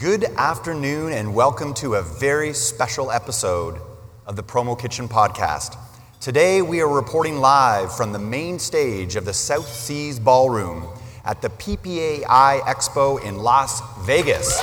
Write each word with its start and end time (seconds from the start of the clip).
Good 0.00 0.24
afternoon, 0.38 1.12
and 1.12 1.34
welcome 1.34 1.74
to 1.74 1.96
a 1.96 2.02
very 2.02 2.54
special 2.54 3.10
episode 3.10 3.78
of 4.24 4.34
the 4.34 4.42
PromoKitchen 4.42 5.08
Podcast. 5.08 5.76
Today, 6.22 6.62
we 6.62 6.80
are 6.80 6.88
reporting 6.88 7.36
live 7.36 7.94
from 7.94 8.10
the 8.10 8.18
main 8.18 8.58
stage 8.58 9.14
of 9.16 9.26
the 9.26 9.34
South 9.34 9.68
Seas 9.68 10.18
Ballroom 10.18 10.88
at 11.26 11.42
the 11.42 11.50
PPAI 11.50 12.60
Expo 12.60 13.22
in 13.22 13.36
Las 13.36 13.82
Vegas. 14.06 14.58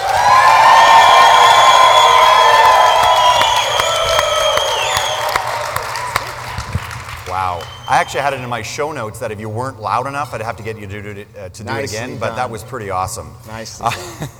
Wow. 7.27 7.61
I 7.87 7.99
actually 7.99 8.21
had 8.21 8.33
it 8.33 8.39
in 8.41 8.49
my 8.49 8.63
show 8.63 8.91
notes 8.91 9.19
that 9.19 9.31
if 9.31 9.39
you 9.39 9.49
weren't 9.49 9.79
loud 9.79 10.07
enough, 10.07 10.33
I'd 10.33 10.41
have 10.41 10.57
to 10.57 10.63
get 10.63 10.79
you 10.79 10.87
to 10.87 11.01
do 11.03 11.09
it, 11.09 11.27
uh, 11.37 11.49
to 11.49 11.63
do 11.63 11.69
it 11.69 11.73
Nicely 11.73 11.97
again, 11.99 12.17
but 12.17 12.35
that 12.35 12.49
was 12.49 12.63
pretty 12.63 12.89
awesome. 12.89 13.31
Nicely 13.45 13.87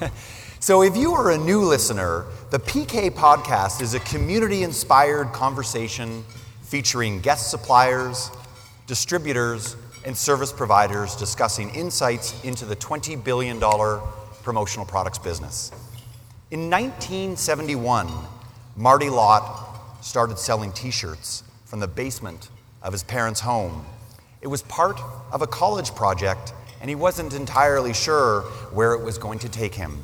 So, 0.60 0.82
if 0.82 0.98
you 0.98 1.14
are 1.14 1.30
a 1.30 1.38
new 1.38 1.62
listener, 1.62 2.26
the 2.50 2.58
PK 2.58 3.12
Podcast 3.12 3.80
is 3.80 3.94
a 3.94 4.00
community 4.00 4.64
inspired 4.64 5.31
conversation 5.31 6.26
featuring 6.64 7.22
guest 7.22 7.52
suppliers, 7.52 8.31
distributors, 8.88 9.76
and 10.04 10.17
service 10.17 10.52
providers 10.52 11.16
discussing 11.16 11.70
insights 11.76 12.44
into 12.44 12.66
the 12.66 12.76
$20 12.76 13.23
billion 13.23 13.59
promotional 14.41 14.84
products 14.84 15.20
business. 15.20 15.72
In 16.50 16.72
1971, 16.72 18.09
Marty 18.76 19.12
Lott 19.12 20.03
started 20.03 20.39
selling 20.39 20.72
t 20.72 20.89
shirts 20.89 21.44
from 21.66 21.80
the 21.80 21.88
basement 21.88 22.50
of 22.81 22.94
his 22.94 23.03
parents' 23.03 23.42
home. 23.42 23.86
It 24.42 24.48
was 24.48 24.64
part 24.64 25.00
of 25.31 25.44
a 25.44 25.48
college 25.48 25.94
project, 25.94 26.53
and 26.81 26.89
he 26.89 26.95
wasn't 26.95 27.34
entirely 27.34 27.94
sure 27.94 28.42
where 28.72 28.94
it 28.94 29.03
was 29.03 29.20
going 29.20 29.38
to 29.39 29.50
take 29.50 29.76
him. 29.76 30.03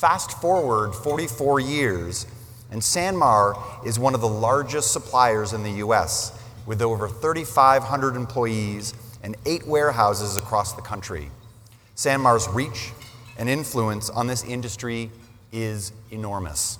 Fast 0.00 0.40
forward 0.40 0.94
44 0.94 1.60
years, 1.60 2.26
and 2.70 2.80
SanMar 2.80 3.54
is 3.84 3.98
one 3.98 4.14
of 4.14 4.22
the 4.22 4.28
largest 4.28 4.92
suppliers 4.92 5.52
in 5.52 5.62
the 5.62 5.72
US, 5.72 6.32
with 6.64 6.80
over 6.80 7.06
3,500 7.06 8.16
employees 8.16 8.94
and 9.22 9.36
eight 9.44 9.66
warehouses 9.66 10.38
across 10.38 10.72
the 10.72 10.80
country. 10.80 11.28
SanMar's 11.96 12.48
reach 12.48 12.92
and 13.36 13.50
influence 13.50 14.08
on 14.08 14.26
this 14.26 14.42
industry 14.42 15.10
is 15.52 15.92
enormous. 16.10 16.78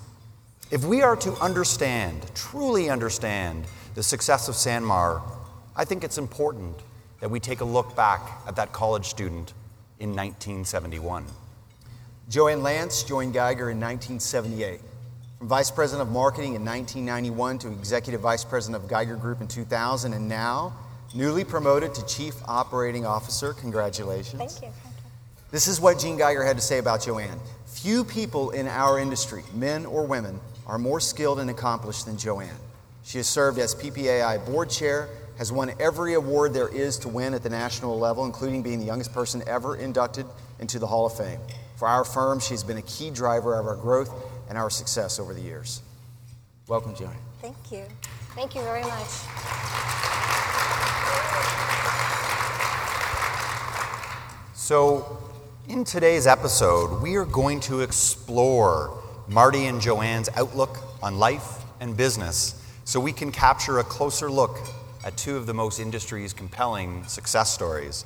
If 0.71 0.87
we 0.87 1.03
are 1.03 1.17
to 1.17 1.33
understand, 1.43 2.23
truly 2.35 2.89
understand, 2.89 3.67
the 3.97 4.03
success 4.03 4.49
of 4.49 4.55
SanMar, 4.55 5.21
I 5.77 5.85
think 5.85 6.05
it's 6.05 6.17
important 6.17 6.75
that 7.21 7.31
we 7.31 7.39
take 7.39 7.61
a 7.61 7.67
look 7.67 7.95
back 7.95 8.23
at 8.47 8.57
that 8.57 8.73
college 8.73 9.05
student 9.05 9.53
in 9.99 10.17
1971. 10.17 11.27
Jo-an 12.31 12.61
Lantz 12.61 13.05
joined 13.05 13.35
Geiger 13.35 13.71
in 13.71 13.81
1978. 13.81 14.81
From 15.39 15.49
Vice 15.49 15.69
President 15.69 16.09
of 16.09 16.15
Marketing 16.15 16.55
in 16.55 16.65
1991 16.65 17.59
to 17.59 17.73
Executive 17.73 18.21
Vice 18.21 18.45
President 18.45 18.81
of 18.81 18.89
Geiger 18.89 19.17
Group 19.17 19.41
in 19.41 19.49
2000, 19.49 20.13
and 20.13 20.29
now 20.29 20.73
newly 21.13 21.43
promoted 21.43 21.93
to 21.93 22.07
Chief 22.07 22.37
Operating 22.47 23.05
Officer. 23.05 23.53
Congratulations. 23.55 24.39
Thank 24.39 24.53
you. 24.53 24.69
Thank 24.69 24.95
you. 24.95 25.03
This 25.51 25.67
is 25.67 25.81
what 25.81 25.99
Gene 25.99 26.17
Geiger 26.17 26.45
had 26.45 26.55
to 26.55 26.63
say 26.63 26.79
about 26.79 27.03
Jo-an. 27.03 27.37
Few 27.67 28.05
people 28.05 28.51
in 28.51 28.69
our 28.69 29.01
industry, 29.01 29.43
men 29.53 29.85
or 29.85 30.07
women, 30.07 30.39
are 30.69 30.79
more 30.79 31.01
skilled 31.01 31.41
and 31.41 31.51
accomplished 31.51 32.07
than 32.07 32.17
Jo-an. 32.17 32.55
She 33.03 33.19
has 33.19 33.27
served 33.29 33.59
as 33.59 33.75
PPAI 33.75 34.47
board 34.47 34.71
chair, 34.71 35.09
has 35.37 35.51
won 35.51 35.73
every 35.81 36.15
award 36.15 36.55
there 36.55 36.69
is 36.69 36.97
to 36.99 37.09
win 37.09 37.35
at 37.35 37.43
the 37.43 37.51
national 37.51 37.99
level, 37.99 38.25
including 38.25 38.63
being 38.63 38.79
the 38.79 38.87
youngest 38.87 39.13
person 39.13 39.43
ever 39.49 39.75
inducted 39.75 40.27
into 40.61 40.79
the 40.79 40.87
Hall 40.87 41.07
of 41.07 41.17
Fame. 41.17 41.41
For 41.81 41.89
our 41.89 42.05
firm, 42.05 42.41
she's 42.41 42.63
been 42.63 42.77
a 42.77 42.83
key 42.83 43.09
driver 43.09 43.59
of 43.59 43.67
our 43.67 43.75
growth 43.75 44.13
and 44.51 44.59
our 44.59 44.69
success 44.69 45.19
over 45.19 45.33
the 45.33 45.41
years. 45.41 45.81
Welcome, 46.69 46.95
Jo-an. 46.95 47.17
Thank 47.41 47.57
you. 47.73 47.87
Thank 48.35 48.55
you 48.55 48.61
very 48.61 48.83
much. 48.83 49.09
So, 54.55 55.23
in 55.71 55.85
today's 55.85 56.27
episode, 56.27 57.01
we 57.01 57.17
are 57.17 57.25
going 57.25 57.61
to 57.61 57.81
explore 57.81 59.03
Marty 59.27 59.65
and 59.65 59.81
Jo-an's 59.81 60.29
outlook 60.37 60.77
on 61.03 61.19
life 61.19 61.65
and 61.81 61.97
business 61.97 62.63
so 62.85 63.01
we 63.01 63.15
can 63.15 63.33
capture 63.33 63.79
a 63.79 63.85
closer 63.85 64.31
look 64.31 64.59
at 65.03 65.17
two 65.17 65.35
of 65.35 65.47
the 65.47 65.55
most 65.55 65.81
industry's 65.81 66.35
compelling 66.35 67.05
success 67.05 67.51
stories. 67.51 68.05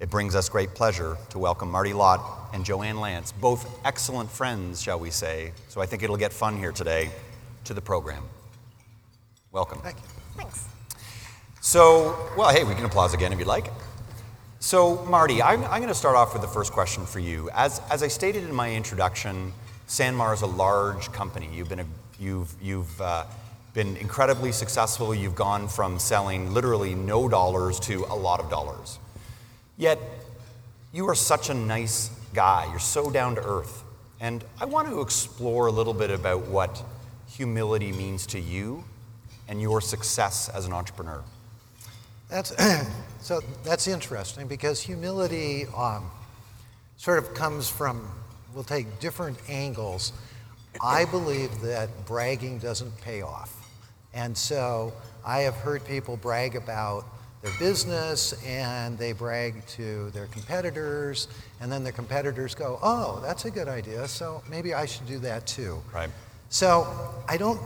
It 0.00 0.10
brings 0.10 0.34
us 0.34 0.48
great 0.48 0.74
pleasure 0.74 1.16
to 1.30 1.38
welcome 1.38 1.70
Marty 1.70 1.92
Lott 1.92 2.50
and 2.52 2.64
Jo-an 2.64 2.96
Lantz, 2.96 3.32
both 3.40 3.78
excellent 3.84 4.28
friends, 4.28 4.82
shall 4.82 4.98
we 4.98 5.10
say. 5.10 5.52
So 5.68 5.80
I 5.80 5.86
think 5.86 6.02
it'll 6.02 6.16
get 6.16 6.32
fun 6.32 6.58
here 6.58 6.72
today 6.72 7.10
to 7.64 7.74
the 7.74 7.80
program. 7.80 8.24
Welcome. 9.52 9.80
Thank 9.80 9.98
you. 9.98 10.02
Thanks. 10.36 10.66
So, 11.60 12.28
well, 12.36 12.50
hey, 12.50 12.64
we 12.64 12.74
can 12.74 12.84
applause 12.84 13.14
again 13.14 13.32
if 13.32 13.38
you'd 13.38 13.46
like. 13.46 13.68
So, 14.58 15.04
Marty, 15.04 15.40
I'm, 15.40 15.62
I'm 15.64 15.78
going 15.78 15.88
to 15.88 15.94
start 15.94 16.16
off 16.16 16.32
with 16.32 16.42
the 16.42 16.48
first 16.48 16.72
question 16.72 17.06
for 17.06 17.20
you. 17.20 17.48
As, 17.54 17.80
as 17.90 18.02
I 18.02 18.08
stated 18.08 18.42
in 18.42 18.52
my 18.52 18.74
introduction, 18.74 19.52
SanMar 19.86 20.34
is 20.34 20.42
a 20.42 20.46
large 20.46 21.12
company. 21.12 21.48
You've 21.52 21.68
been, 21.68 21.80
a, 21.80 21.86
you've, 22.18 22.52
you've 22.60 23.00
uh, 23.00 23.26
been 23.74 23.96
incredibly 23.98 24.50
successful. 24.50 25.14
You've 25.14 25.36
gone 25.36 25.68
from 25.68 26.00
selling 26.00 26.52
literally 26.52 26.96
no 26.96 27.28
dollars 27.28 27.78
to 27.80 28.04
a 28.10 28.16
lot 28.16 28.40
of 28.40 28.50
dollars. 28.50 28.98
Yet, 29.76 29.98
you 30.92 31.08
are 31.08 31.14
such 31.14 31.50
a 31.50 31.54
nice 31.54 32.10
guy. 32.32 32.68
You're 32.70 32.78
so 32.78 33.10
down 33.10 33.34
to 33.34 33.44
earth. 33.44 33.82
And 34.20 34.44
I 34.60 34.64
want 34.64 34.88
to 34.88 35.00
explore 35.00 35.66
a 35.66 35.72
little 35.72 35.94
bit 35.94 36.10
about 36.10 36.46
what 36.46 36.82
humility 37.28 37.90
means 37.92 38.26
to 38.28 38.40
you 38.40 38.84
and 39.48 39.60
your 39.60 39.80
success 39.80 40.48
as 40.48 40.66
an 40.66 40.72
entrepreneur. 40.72 41.22
That's, 42.28 42.54
so 43.20 43.40
that's 43.64 43.86
interesting 43.86 44.46
because 44.46 44.80
humility 44.80 45.66
um, 45.76 46.10
sort 46.96 47.18
of 47.18 47.34
comes 47.34 47.68
from, 47.68 48.08
we'll 48.54 48.64
take 48.64 49.00
different 49.00 49.38
angles. 49.48 50.12
I 50.80 51.04
believe 51.04 51.60
that 51.60 52.06
bragging 52.06 52.58
doesn't 52.58 53.00
pay 53.00 53.22
off. 53.22 53.52
And 54.12 54.36
so 54.36 54.92
I 55.24 55.40
have 55.40 55.54
heard 55.56 55.84
people 55.84 56.16
brag 56.16 56.56
about 56.56 57.04
their 57.44 57.52
business 57.58 58.32
and 58.46 58.96
they 58.96 59.12
brag 59.12 59.66
to 59.66 60.10
their 60.10 60.26
competitors, 60.28 61.28
and 61.60 61.70
then 61.70 61.84
their 61.84 61.92
competitors 61.92 62.54
go, 62.54 62.78
oh, 62.82 63.20
that's 63.22 63.44
a 63.44 63.50
good 63.50 63.68
idea, 63.68 64.08
so 64.08 64.42
maybe 64.48 64.72
I 64.72 64.86
should 64.86 65.06
do 65.06 65.18
that 65.18 65.46
too. 65.46 65.82
Right. 65.92 66.08
So 66.48 66.86
I 67.28 67.36
don't 67.36 67.60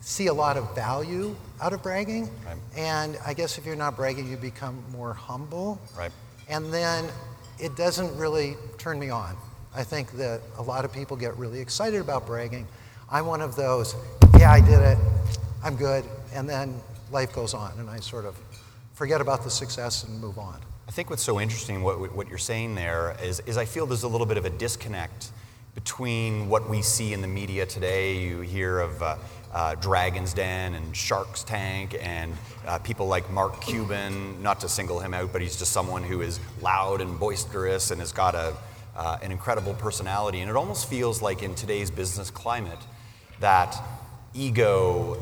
see 0.00 0.26
a 0.26 0.34
lot 0.34 0.58
of 0.58 0.74
value 0.74 1.34
out 1.62 1.72
of 1.72 1.82
bragging. 1.82 2.28
Right. 2.44 2.56
And 2.76 3.18
I 3.26 3.32
guess 3.32 3.56
if 3.56 3.64
you're 3.64 3.74
not 3.74 3.96
bragging, 3.96 4.30
you 4.30 4.36
become 4.36 4.84
more 4.92 5.14
humble. 5.14 5.80
Right. 5.96 6.12
And 6.48 6.72
then 6.72 7.06
it 7.58 7.74
doesn't 7.74 8.14
really 8.18 8.56
turn 8.76 8.98
me 8.98 9.08
on. 9.08 9.34
I 9.74 9.82
think 9.82 10.12
that 10.12 10.42
a 10.58 10.62
lot 10.62 10.84
of 10.84 10.92
people 10.92 11.16
get 11.16 11.34
really 11.38 11.60
excited 11.60 12.02
about 12.02 12.26
bragging. 12.26 12.68
I'm 13.10 13.24
one 13.26 13.40
of 13.40 13.56
those, 13.56 13.94
yeah, 14.38 14.52
I 14.52 14.60
did 14.60 14.80
it, 14.80 14.98
I'm 15.64 15.76
good. 15.76 16.04
And 16.34 16.46
then 16.46 16.80
life 17.10 17.32
goes 17.32 17.54
on, 17.54 17.72
and 17.78 17.88
I 17.88 18.00
sort 18.00 18.26
of 18.26 18.36
forget 18.96 19.20
about 19.20 19.44
the 19.44 19.50
success 19.50 20.04
and 20.04 20.20
move 20.20 20.38
on. 20.38 20.58
I 20.88 20.90
think 20.90 21.10
what's 21.10 21.22
so 21.22 21.38
interesting, 21.38 21.82
what, 21.82 22.14
what 22.16 22.28
you're 22.28 22.38
saying 22.38 22.76
there, 22.76 23.14
is, 23.22 23.40
is 23.40 23.58
I 23.58 23.66
feel 23.66 23.84
there's 23.84 24.04
a 24.04 24.08
little 24.08 24.26
bit 24.26 24.38
of 24.38 24.46
a 24.46 24.50
disconnect 24.50 25.32
between 25.74 26.48
what 26.48 26.70
we 26.70 26.80
see 26.80 27.12
in 27.12 27.20
the 27.20 27.28
media 27.28 27.66
today. 27.66 28.16
You 28.16 28.40
hear 28.40 28.78
of 28.80 29.02
uh, 29.02 29.16
uh, 29.52 29.74
Dragon's 29.74 30.32
Den 30.32 30.72
and 30.72 30.96
Shark's 30.96 31.44
Tank 31.44 31.94
and 32.00 32.32
uh, 32.66 32.78
people 32.78 33.06
like 33.06 33.30
Mark 33.30 33.60
Cuban, 33.60 34.42
not 34.42 34.60
to 34.60 34.68
single 34.68 34.98
him 34.98 35.12
out, 35.12 35.30
but 35.30 35.42
he's 35.42 35.58
just 35.58 35.72
someone 35.72 36.02
who 36.02 36.22
is 36.22 36.40
loud 36.62 37.02
and 37.02 37.20
boisterous 37.20 37.90
and 37.90 38.00
has 38.00 38.12
got 38.12 38.34
a, 38.34 38.54
uh, 38.96 39.18
an 39.20 39.30
incredible 39.30 39.74
personality. 39.74 40.40
And 40.40 40.48
it 40.48 40.56
almost 40.56 40.88
feels 40.88 41.20
like 41.20 41.42
in 41.42 41.54
today's 41.54 41.90
business 41.90 42.30
climate 42.30 42.80
that 43.40 43.76
ego 44.32 45.18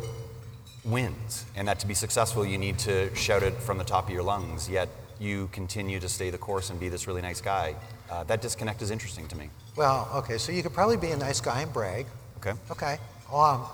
wins, 0.84 1.44
and 1.56 1.66
that 1.68 1.78
to 1.80 1.86
be 1.86 1.94
successful, 1.94 2.44
you 2.44 2.58
need 2.58 2.78
to 2.80 3.14
shout 3.14 3.42
it 3.42 3.54
from 3.54 3.78
the 3.78 3.84
top 3.84 4.06
of 4.08 4.14
your 4.14 4.22
lungs, 4.22 4.68
yet 4.68 4.88
you 5.18 5.48
continue 5.52 6.00
to 6.00 6.08
stay 6.08 6.30
the 6.30 6.38
course 6.38 6.70
and 6.70 6.78
be 6.78 6.88
this 6.88 7.06
really 7.06 7.22
nice 7.22 7.40
guy. 7.40 7.74
Uh, 8.10 8.24
that 8.24 8.42
disconnect 8.42 8.82
is 8.82 8.90
interesting 8.90 9.26
to 9.28 9.36
me. 9.36 9.48
Well, 9.76 10.08
okay, 10.14 10.38
so 10.38 10.52
you 10.52 10.62
could 10.62 10.74
probably 10.74 10.96
be 10.96 11.10
a 11.10 11.16
nice 11.16 11.40
guy 11.40 11.62
and 11.62 11.72
brag. 11.72 12.06
Okay? 12.38 12.52
Okay. 12.70 12.98
Um, 13.32 13.64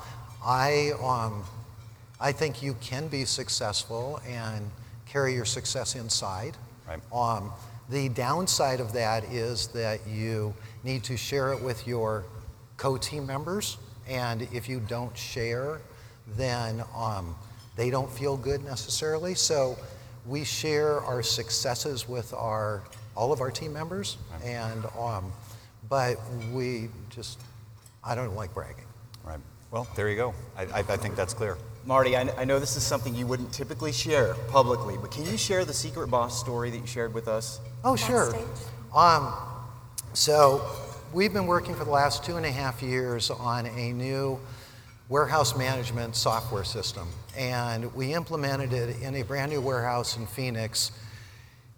I, 0.45 0.93
um, 1.03 1.45
I 2.21 2.33
think 2.33 2.63
you 2.63 2.75
can 2.81 3.09
be 3.09 3.25
successful 3.25 4.21
and 4.27 4.71
carry 5.07 5.35
your 5.35 5.45
success 5.45 5.97
inside. 5.97 6.57
Right. 6.89 7.01
Um, 7.13 7.53
the 7.89 8.09
downside 8.09 8.81
of 8.81 8.93
that 8.93 9.25
is 9.25 9.67
that 9.69 10.07
you 10.07 10.55
need 10.85 11.03
to 11.05 11.17
share 11.17 11.53
it 11.53 11.61
with 11.61 11.87
your 11.87 12.25
co 12.77 12.97
team 12.97 13.27
members. 13.27 13.79
And 14.09 14.43
if 14.53 14.69
you 14.69 14.81
don't 14.81 15.17
share, 15.17 15.81
then 16.37 16.83
um, 16.97 17.35
they 17.77 17.91
don't 17.91 18.11
feel 18.11 18.37
good 18.37 18.65
necessarily. 18.65 19.35
So 19.35 19.77
we 20.27 20.45
share 20.45 21.01
our 21.01 21.23
successes 21.23 22.09
with 22.09 22.33
our, 22.35 22.83
all 23.17 23.33
of 23.33 23.41
our 23.41 23.51
team 23.51 23.73
members. 23.73 24.17
And, 24.45 24.85
um, 24.99 25.33
but 25.89 26.19
we 26.53 26.89
just, 27.09 27.41
I 28.05 28.15
don't 28.15 28.35
like 28.35 28.55
bragging. 28.55 28.85
Right. 29.25 29.41
Well, 29.71 29.89
there 29.97 30.09
you 30.09 30.17
go. 30.17 30.35
I, 30.57 30.63
I, 30.65 30.79
I 30.79 30.97
think 30.97 31.17
that's 31.17 31.35
clear. 31.35 31.57
Marty, 31.87 32.17
I, 32.17 32.29
I 32.37 32.45
know 32.45 32.59
this 32.59 32.77
is 32.77 32.83
something 32.83 33.15
you 33.15 33.27
wouldn't 33.27 33.53
typically 33.53 33.93
share 33.93 34.35
publicly, 34.49 34.97
but 35.01 35.11
can 35.11 35.25
you 35.25 35.39
share 35.39 35.65
the 35.65 35.73
secret 35.73 36.09
boss 36.09 36.39
story 36.39 36.71
that 36.71 36.77
you 36.77 36.87
shared 36.87 37.15
with 37.15 37.27
us? 37.27 37.61
Oh, 37.85 37.97
sure. 37.97 38.35
Um, 38.95 39.33
so 40.13 40.63
we've 41.13 41.33
been 41.33 41.47
working 41.47 41.75
for 41.75 41.85
the 41.85 41.91
last 41.91 42.25
two 42.25 42.37
and 42.37 42.45
a 42.45 42.51
half 42.51 42.83
years 42.83 43.31
on 43.31 43.67
a 43.67 43.93
new 43.93 44.39
warehouse 45.11 45.57
management 45.57 46.15
software 46.15 46.63
system, 46.63 47.09
and 47.37 47.93
we 47.97 48.15
implemented 48.15 48.73
it 48.73 49.03
in 49.03 49.17
a 49.17 49.23
brand 49.23 49.51
new 49.51 49.61
warehouse 49.61 50.17
in 50.17 50.25
Phoenix 50.25 50.93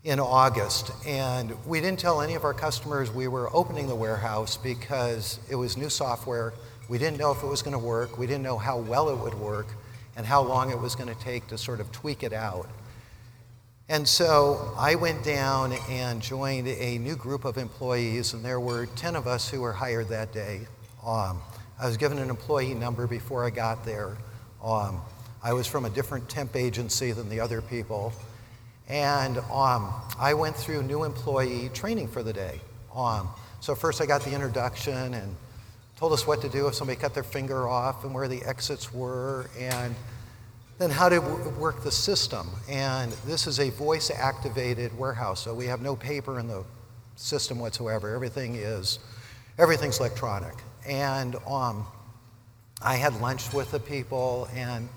in 0.04 0.20
August. 0.20 0.92
And 1.06 1.54
we 1.64 1.80
didn't 1.80 1.98
tell 1.98 2.20
any 2.20 2.34
of 2.34 2.44
our 2.44 2.52
customers 2.52 3.10
we 3.10 3.28
were 3.28 3.48
opening 3.56 3.88
the 3.88 3.94
warehouse 3.94 4.58
because 4.58 5.40
it 5.48 5.54
was 5.54 5.78
new 5.78 5.88
software. 5.88 6.52
We 6.90 6.98
didn't 6.98 7.18
know 7.18 7.32
if 7.32 7.42
it 7.42 7.46
was 7.46 7.62
going 7.62 7.72
to 7.72 7.78
work. 7.78 8.18
We 8.18 8.26
didn't 8.26 8.42
know 8.42 8.58
how 8.58 8.76
well 8.76 9.08
it 9.08 9.16
would 9.16 9.34
work 9.34 9.68
and 10.14 10.26
how 10.26 10.42
long 10.42 10.70
it 10.70 10.78
was 10.78 10.94
going 10.94 11.08
to 11.08 11.20
take 11.22 11.46
to 11.46 11.56
sort 11.56 11.80
of 11.80 11.90
tweak 11.90 12.22
it 12.22 12.34
out. 12.34 12.68
And 13.88 14.06
so 14.06 14.74
I 14.76 14.94
went 14.94 15.24
down 15.24 15.72
and 15.88 16.20
joined 16.20 16.68
a 16.68 16.98
new 16.98 17.16
group 17.16 17.46
of 17.46 17.56
employees, 17.56 18.34
and 18.34 18.44
there 18.44 18.60
were 18.60 18.86
10 18.94 19.16
of 19.16 19.26
us 19.26 19.48
who 19.48 19.62
were 19.62 19.72
hired 19.72 20.08
that 20.08 20.34
day. 20.34 20.66
Um, 21.04 21.40
I 21.82 21.86
was 21.86 21.96
given 21.96 22.18
an 22.18 22.30
employee 22.30 22.74
number 22.74 23.08
before 23.08 23.44
I 23.44 23.50
got 23.50 23.84
there. 23.84 24.16
Um, 24.62 25.00
I 25.42 25.52
was 25.52 25.66
from 25.66 25.84
a 25.84 25.90
different 25.90 26.28
temp 26.28 26.54
agency 26.54 27.10
than 27.10 27.28
the 27.28 27.40
other 27.40 27.60
people. 27.60 28.12
And 28.88 29.38
um, 29.52 29.92
I 30.16 30.34
went 30.34 30.54
through 30.54 30.84
new 30.84 31.02
employee 31.02 31.70
training 31.74 32.06
for 32.06 32.22
the 32.22 32.32
day. 32.32 32.60
Um, 32.94 33.30
so 33.58 33.74
first 33.74 34.00
I 34.00 34.06
got 34.06 34.22
the 34.22 34.32
introduction 34.32 35.12
and 35.12 35.34
told 35.96 36.12
us 36.12 36.24
what 36.24 36.40
to 36.42 36.48
do 36.48 36.68
if 36.68 36.76
somebody 36.76 37.00
cut 37.00 37.14
their 37.14 37.24
finger 37.24 37.66
off 37.66 38.04
and 38.04 38.14
where 38.14 38.28
the 38.28 38.44
exits 38.44 38.94
were 38.94 39.50
and 39.58 39.92
then 40.78 40.88
how 40.88 41.08
to 41.08 41.16
w- 41.16 41.48
work 41.58 41.82
the 41.82 41.90
system. 41.90 42.48
And 42.68 43.10
this 43.26 43.48
is 43.48 43.58
a 43.58 43.70
voice 43.70 44.08
activated 44.08 44.96
warehouse, 44.96 45.40
so 45.40 45.52
we 45.52 45.66
have 45.66 45.82
no 45.82 45.96
paper 45.96 46.38
in 46.38 46.46
the 46.46 46.62
system 47.16 47.58
whatsoever. 47.58 48.14
Everything 48.14 48.54
is, 48.54 49.00
everything's 49.58 49.98
electronic. 49.98 50.54
And 50.86 51.36
um, 51.46 51.86
I 52.82 52.96
had 52.96 53.20
lunch 53.20 53.52
with 53.52 53.70
the 53.70 53.80
people, 53.80 54.48
and 54.54 54.88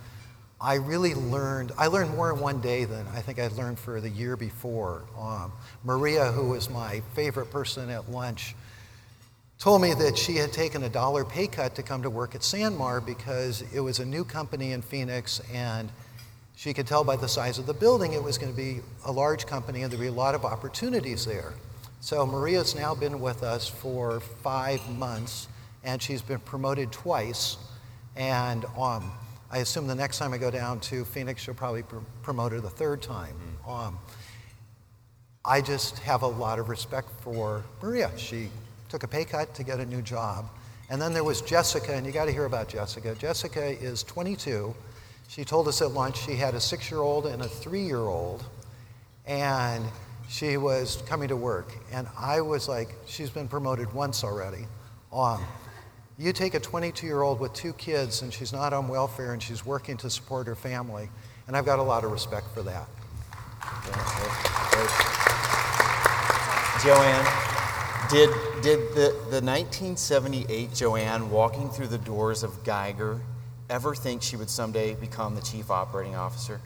I 0.60 0.76
really 0.76 1.14
learned, 1.14 1.74
I 1.78 1.88
learned 1.88 2.16
more 2.16 2.32
in 2.32 2.40
one 2.40 2.62
day 2.62 2.86
than 2.86 3.06
I 3.10 3.22
think 3.22 3.40
I'd 3.40 3.52
learned 3.54 3.78
for 3.78 4.02
the 4.02 4.10
year 4.10 4.36
before. 4.36 5.04
Um, 5.20 5.52
Maria, 5.84 6.32
who 6.32 6.50
was 6.50 6.70
my 6.70 7.02
favorite 7.14 7.52
person 7.52 7.90
at 7.90 8.10
lunch, 8.10 8.56
told 9.60 9.82
me 9.82 9.94
that 9.94 10.18
she 10.18 10.36
had 10.36 10.52
taken 10.52 10.84
a 10.84 10.90
dollar 10.90 11.24
pay 11.24 11.48
cut 11.48 11.76
to 11.76 11.84
come 11.84 12.04
to 12.04 12.10
work 12.10 12.36
at 12.36 12.42
SanMar 12.42 13.06
because 13.06 13.64
it 13.74 13.80
was 13.80 14.00
a 14.00 14.06
new 14.06 14.24
company 14.24 14.72
in 14.72 14.82
Phoenix 14.82 15.42
and 15.54 15.90
she 16.56 16.74
could 16.74 16.88
tell 16.88 17.04
by 17.04 17.16
the 17.16 17.28
size 17.28 17.58
of 17.58 17.66
the 17.66 17.74
building 17.74 18.14
it 18.14 18.24
was 18.24 18.38
going 18.38 18.52
to 18.52 18.58
be 18.58 18.80
a 19.06 19.12
large 19.12 19.46
company 19.46 19.84
and 19.84 19.92
there'd 19.92 20.02
be 20.02 20.08
a 20.08 20.12
lot 20.12 20.36
of 20.36 20.46
opportunities 20.46 21.26
there. 21.26 21.54
So 22.00 22.26
Maria's 22.26 22.76
now 22.76 22.96
been 22.96 23.20
with 23.20 23.44
us 23.44 23.68
for 23.68 24.20
five 24.20 24.88
months 24.98 25.48
and 25.86 26.02
she's 26.02 26.22
been 26.22 26.40
promoted 26.40 26.92
twice. 26.92 27.58
And 28.18 28.66
um, 28.78 29.12
I 29.52 29.60
assume 29.60 29.88
the 29.88 29.96
next 29.96 30.18
time 30.18 30.34
I 30.34 30.38
go 30.38 30.52
down 30.52 30.80
to 30.82 31.06
Phoenix, 31.06 31.44
she'll 31.44 31.54
probably 31.54 31.84
pr- 31.84 31.98
promote 32.24 32.52
her 32.52 32.60
the 32.60 32.70
third 32.70 33.02
time. 33.02 33.36
Um, 33.66 34.00
I 35.46 35.62
just 35.62 36.00
have 36.00 36.24
a 36.24 36.28
lot 36.28 36.60
of 36.60 36.70
respect 36.70 37.10
for 37.22 37.64
Maria. 37.82 38.12
She 38.18 38.50
took 38.90 39.04
a 39.04 39.08
pay 39.08 39.26
cut 39.26 39.54
to 39.56 39.64
get 39.64 39.80
a 39.80 39.86
new 39.86 40.02
job. 40.02 40.50
And 40.90 41.02
then 41.02 41.14
there 41.14 41.24
was 41.24 41.42
Jessica, 41.42 41.94
and 41.94 42.06
you 42.06 42.12
got 42.12 42.26
to 42.26 42.32
hear 42.32 42.46
about 42.46 42.68
Jessica. 42.68 43.16
Jessica 43.16 43.64
is 43.64 44.04
22. 44.04 44.74
She 45.28 45.44
told 45.44 45.68
us 45.68 45.82
at 45.82 45.92
lunch 45.92 46.18
she 46.26 46.36
had 46.36 46.56
a 46.56 46.60
six 46.60 46.90
year 46.90 47.02
old 47.02 47.26
and 47.26 47.42
a 47.42 47.48
three 47.48 47.82
year 47.82 48.00
old, 48.00 48.44
and 49.26 49.84
she 50.30 50.58
was 50.58 51.02
coming 51.08 51.28
to 51.30 51.36
work. 51.36 51.74
And 51.92 52.08
I 52.18 52.42
was 52.42 52.68
like, 52.68 52.90
she's 53.06 53.30
been 53.30 53.48
promoted 53.48 53.92
once 53.94 54.24
already. 54.24 54.68
Um, 55.12 55.44
you 56.18 56.32
take 56.32 56.54
a 56.54 56.60
22 56.60 57.06
year 57.06 57.22
old 57.22 57.40
with 57.40 57.54
two 57.54 57.74
kids, 57.74 58.22
and 58.22 58.34
she's 58.34 58.54
not 58.54 58.74
on 58.74 58.88
welfare, 58.88 59.34
and 59.34 59.44
she's 59.44 59.66
working 59.66 59.98
to 59.98 60.10
support 60.10 60.48
her 60.48 60.56
family. 60.56 61.10
And 61.48 61.58
I've 61.58 61.66
got 61.66 61.80
a 61.80 61.84
lot 61.84 62.04
of 62.04 62.12
respect 62.12 62.48
for 62.54 62.64
that. 62.64 62.88
Jo-an, 66.84 67.26
did, 68.10 68.30
did 68.62 68.80
the, 68.96 69.12
the 69.30 69.42
1978 69.42 70.74
Jo-an 70.74 71.30
walking 71.30 71.70
through 71.70 71.88
the 71.88 71.98
doors 71.98 72.44
of 72.44 72.64
Geiger 72.64 73.20
ever 73.70 73.96
think 73.96 74.22
she 74.22 74.38
would 74.38 74.50
someday 74.50 74.96
become 74.96 75.36
the 75.36 75.42
chief 75.42 75.72
operating 75.72 76.16
officer? 76.16 76.62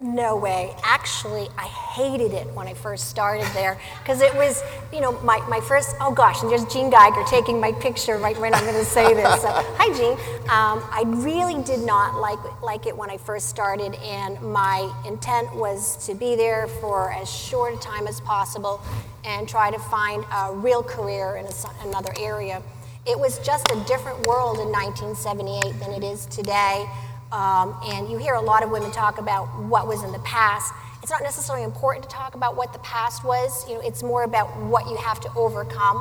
No 0.00 0.36
way. 0.36 0.74
Actually, 0.82 1.48
I 1.56 1.66
hated 1.66 2.32
it 2.32 2.46
when 2.48 2.66
I 2.66 2.74
first 2.74 3.08
started 3.08 3.46
there 3.54 3.78
because 4.00 4.20
it 4.20 4.34
was, 4.34 4.62
you 4.92 5.00
know, 5.00 5.12
my, 5.22 5.38
my 5.48 5.60
first, 5.60 5.94
oh 6.00 6.12
gosh, 6.12 6.42
and 6.42 6.50
there's 6.50 6.64
Gene 6.66 6.90
Geiger 6.90 7.22
taking 7.28 7.60
my 7.60 7.72
picture 7.72 8.18
right 8.18 8.38
when 8.38 8.52
I'm 8.54 8.64
going 8.64 8.74
to 8.74 8.84
say 8.84 9.14
this. 9.14 9.40
So, 9.40 9.48
hi, 9.78 9.96
Gene. 9.96 10.18
Um, 10.50 10.84
I 10.90 11.04
really 11.06 11.62
did 11.62 11.80
not 11.80 12.20
like, 12.20 12.40
like 12.60 12.86
it 12.86 12.96
when 12.96 13.08
I 13.08 13.16
first 13.16 13.48
started, 13.48 13.94
and 14.02 14.40
my 14.42 14.92
intent 15.06 15.54
was 15.54 16.04
to 16.06 16.14
be 16.14 16.34
there 16.34 16.66
for 16.66 17.12
as 17.12 17.32
short 17.32 17.72
a 17.72 17.78
time 17.78 18.08
as 18.08 18.20
possible 18.20 18.82
and 19.24 19.48
try 19.48 19.70
to 19.70 19.78
find 19.78 20.24
a 20.32 20.52
real 20.52 20.82
career 20.82 21.36
in 21.36 21.46
a 21.46 21.88
another 21.88 22.12
area. 22.18 22.60
It 23.06 23.18
was 23.18 23.38
just 23.38 23.70
a 23.70 23.76
different 23.84 24.26
world 24.26 24.58
in 24.58 24.72
1978 24.72 25.78
than 25.78 25.92
it 25.92 26.02
is 26.02 26.26
today. 26.26 26.86
Um, 27.32 27.78
and 27.86 28.08
you 28.08 28.18
hear 28.18 28.34
a 28.34 28.40
lot 28.40 28.62
of 28.62 28.70
women 28.70 28.90
talk 28.90 29.18
about 29.18 29.46
what 29.64 29.86
was 29.86 30.02
in 30.04 30.12
the 30.12 30.18
past. 30.20 30.72
It's 31.02 31.10
not 31.10 31.22
necessarily 31.22 31.64
important 31.64 32.02
to 32.04 32.08
talk 32.08 32.34
about 32.34 32.56
what 32.56 32.72
the 32.72 32.78
past 32.78 33.24
was. 33.24 33.68
You 33.68 33.74
know, 33.74 33.80
it's 33.80 34.02
more 34.02 34.22
about 34.24 34.56
what 34.62 34.88
you 34.88 34.96
have 34.96 35.20
to 35.20 35.30
overcome. 35.34 35.96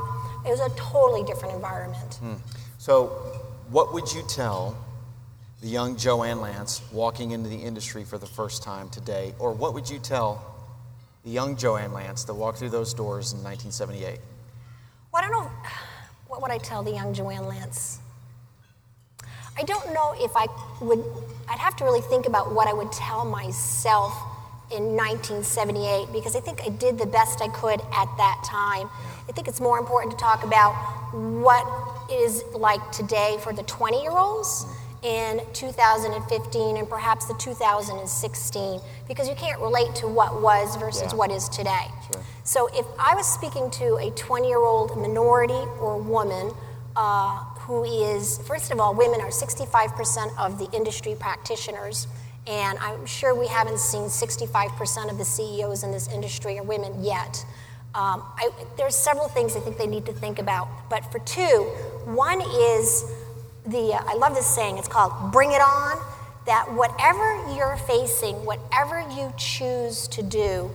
It 0.45 0.49
was 0.49 0.59
a 0.59 0.69
totally 0.75 1.23
different 1.23 1.55
environment. 1.55 2.19
So, 2.77 3.07
what 3.69 3.93
would 3.93 4.11
you 4.13 4.23
tell 4.27 4.77
the 5.61 5.67
young 5.67 5.95
Jo-an 5.95 6.39
Lantz 6.39 6.81
walking 6.91 7.31
into 7.31 7.49
the 7.49 7.57
industry 7.57 8.03
for 8.03 8.17
the 8.17 8.25
first 8.25 8.63
time 8.63 8.89
today? 8.89 9.33
Or 9.39 9.53
what 9.53 9.73
would 9.73 9.89
you 9.89 9.99
tell 9.99 10.45
the 11.23 11.31
young 11.31 11.55
Jo-an 11.55 11.91
Lantz 11.91 12.25
that 12.25 12.33
walked 12.33 12.59
through 12.59 12.69
those 12.69 12.93
doors 12.93 13.31
in 13.31 13.39
1978? 13.43 14.19
Well, 15.11 15.23
I 15.23 15.27
don't 15.27 15.31
know. 15.31 15.51
What 16.27 16.41
would 16.41 16.51
I 16.51 16.57
tell 16.57 16.83
the 16.83 16.91
young 16.91 17.13
Jo-an 17.13 17.43
Lantz? 17.43 17.99
I 19.57 19.63
don't 19.63 19.93
know 19.93 20.13
if 20.17 20.31
I 20.35 20.47
would, 20.81 21.03
I'd 21.49 21.59
have 21.59 21.75
to 21.77 21.83
really 21.83 22.01
think 22.01 22.25
about 22.25 22.53
what 22.53 22.67
I 22.67 22.73
would 22.73 22.91
tell 22.91 23.23
myself 23.25 24.13
in 24.71 24.95
1978 24.95 26.11
because 26.11 26.35
I 26.35 26.39
think 26.39 26.61
I 26.63 26.69
did 26.69 26.97
the 26.97 27.05
best 27.05 27.41
I 27.41 27.47
could 27.49 27.79
at 27.93 28.09
that 28.17 28.43
time. 28.45 28.89
I 29.29 29.31
think 29.31 29.47
it's 29.47 29.61
more 29.61 29.77
important 29.77 30.11
to 30.11 30.17
talk 30.17 30.43
about 30.43 30.73
what 31.13 31.65
it 32.09 32.15
is 32.15 32.43
like 32.53 32.91
today 32.91 33.37
for 33.41 33.53
the 33.53 33.63
20 33.63 34.01
year 34.01 34.11
olds 34.11 34.65
in 35.03 35.41
2015 35.53 36.77
and 36.77 36.89
perhaps 36.89 37.25
the 37.25 37.33
2016 37.35 38.79
because 39.07 39.27
you 39.27 39.35
can't 39.35 39.61
relate 39.61 39.93
to 39.95 40.07
what 40.07 40.41
was 40.41 40.75
versus 40.77 41.11
Yeah. 41.11 41.17
what 41.17 41.29
is 41.29 41.47
today. 41.49 41.87
Sure. 42.11 42.23
So 42.43 42.67
if 42.73 42.85
I 42.97 43.13
was 43.13 43.27
speaking 43.31 43.69
to 43.71 43.97
a 43.97 44.09
20 44.11 44.47
year 44.47 44.59
old 44.59 44.97
minority 44.97 45.53
or 45.79 45.97
woman 45.97 46.51
uh, 46.95 47.43
who 47.65 47.83
is, 47.85 48.39
first 48.39 48.71
of 48.71 48.79
all, 48.79 48.93
women 48.93 49.21
are 49.21 49.29
65% 49.29 50.37
of 50.37 50.59
the 50.59 50.69
industry 50.75 51.15
practitioners, 51.17 52.07
and 52.45 52.77
I'm 52.79 53.05
sure 53.05 53.33
we 53.33 53.47
haven't 53.47 53.79
seen 53.79 54.03
65% 54.03 55.09
of 55.09 55.17
the 55.17 55.23
CEOs 55.23 55.83
in 55.83 55.91
this 55.91 56.09
industry 56.09 56.59
are 56.59 56.63
women 56.63 57.03
yet. 57.03 57.45
Um, 57.95 58.23
I, 58.37 58.49
there's 58.75 58.95
several 58.95 59.29
things 59.29 59.55
I 59.55 59.61
think 59.61 59.77
they 59.77 59.87
need 59.87 60.05
to 60.07 60.13
think 60.13 60.39
about, 60.39 60.67
but 60.89 61.09
for 61.09 61.19
two, 61.19 61.71
one 62.03 62.41
is 62.41 63.05
the, 63.65 63.93
uh, 63.93 64.03
I 64.07 64.15
love 64.15 64.35
this 64.35 64.47
saying, 64.47 64.77
it's 64.77 64.89
called 64.89 65.31
bring 65.31 65.51
it 65.53 65.61
on, 65.61 65.97
that 66.45 66.69
whatever 66.73 67.55
you're 67.55 67.77
facing, 67.77 68.43
whatever 68.43 68.99
you 69.15 69.31
choose 69.37 70.09
to 70.09 70.21
do, 70.21 70.69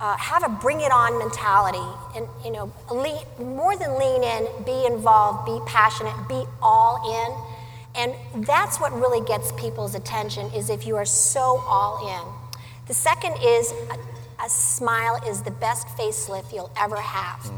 uh, 0.00 0.16
have 0.16 0.44
a 0.44 0.48
bring 0.48 0.80
it 0.80 0.92
on 0.92 1.18
mentality 1.18 1.78
and 2.14 2.26
you 2.44 2.50
know 2.50 2.72
lean, 2.92 3.24
more 3.38 3.76
than 3.76 3.98
lean 3.98 4.22
in 4.22 4.46
be 4.64 4.86
involved 4.86 5.46
be 5.46 5.58
passionate 5.66 6.14
be 6.28 6.44
all 6.60 7.00
in 7.06 8.02
and 8.02 8.44
that's 8.46 8.78
what 8.78 8.92
really 8.92 9.24
gets 9.26 9.52
people's 9.52 9.94
attention 9.94 10.50
is 10.52 10.68
if 10.68 10.86
you 10.86 10.96
are 10.96 11.06
so 11.06 11.62
all 11.66 12.08
in 12.08 12.56
the 12.86 12.94
second 12.94 13.34
is 13.42 13.72
a, 13.90 14.44
a 14.44 14.48
smile 14.48 15.18
is 15.26 15.42
the 15.42 15.50
best 15.50 15.86
facelift 15.88 16.52
you'll 16.52 16.72
ever 16.78 17.00
have 17.00 17.50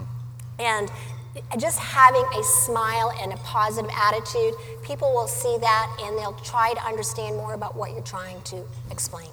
and 0.60 0.90
just 1.58 1.78
having 1.78 2.24
a 2.36 2.42
smile 2.42 3.12
and 3.20 3.32
a 3.32 3.36
positive 3.38 3.90
attitude 3.94 4.54
people 4.82 5.12
will 5.12 5.28
see 5.28 5.56
that 5.60 5.96
and 6.02 6.16
they'll 6.16 6.32
try 6.44 6.72
to 6.72 6.80
understand 6.84 7.36
more 7.36 7.54
about 7.54 7.76
what 7.76 7.90
you're 7.90 8.00
trying 8.02 8.40
to 8.42 8.64
explain 8.90 9.28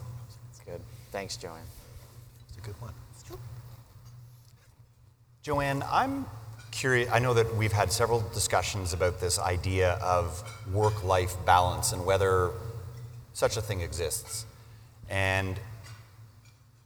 good. 0.65 0.81
Thanks, 1.11 1.37
Jo-an. 1.37 1.61
It's 2.49 2.57
a 2.57 2.61
good 2.61 2.75
one. 2.81 2.94
Jo-an, 5.45 5.83
I'm 5.91 6.25
curious. 6.71 7.07
I 7.11 7.19
know 7.19 7.35
that 7.35 7.55
we've 7.55 7.71
had 7.71 7.91
several 7.91 8.21
discussions 8.33 8.93
about 8.93 9.19
this 9.19 9.37
idea 9.37 9.91
of 10.01 10.43
work 10.73 11.03
life 11.03 11.35
balance 11.45 11.91
and 11.91 12.03
whether 12.03 12.49
such 13.33 13.55
a 13.55 13.61
thing 13.61 13.81
exists. 13.81 14.47
And 15.07 15.59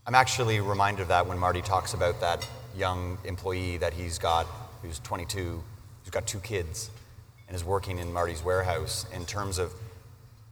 I'm 0.06 0.14
actually 0.14 0.60
reminded 0.60 1.04
of 1.04 1.08
that 1.08 1.26
when 1.26 1.38
Marty 1.38 1.62
talks 1.62 1.94
about 1.94 2.20
that 2.20 2.46
young 2.78 3.18
employee 3.24 3.78
that 3.78 3.94
he's 3.94 4.20
got, 4.20 4.46
who's 4.82 5.00
22, 5.00 5.64
who's 6.04 6.12
got 6.12 6.28
two 6.28 6.40
kids, 6.40 6.90
and 7.48 7.56
is 7.56 7.64
working 7.64 7.98
in 7.98 8.12
Marty's 8.12 8.44
warehouse 8.44 9.06
in 9.16 9.26
terms 9.26 9.58
of 9.58 9.72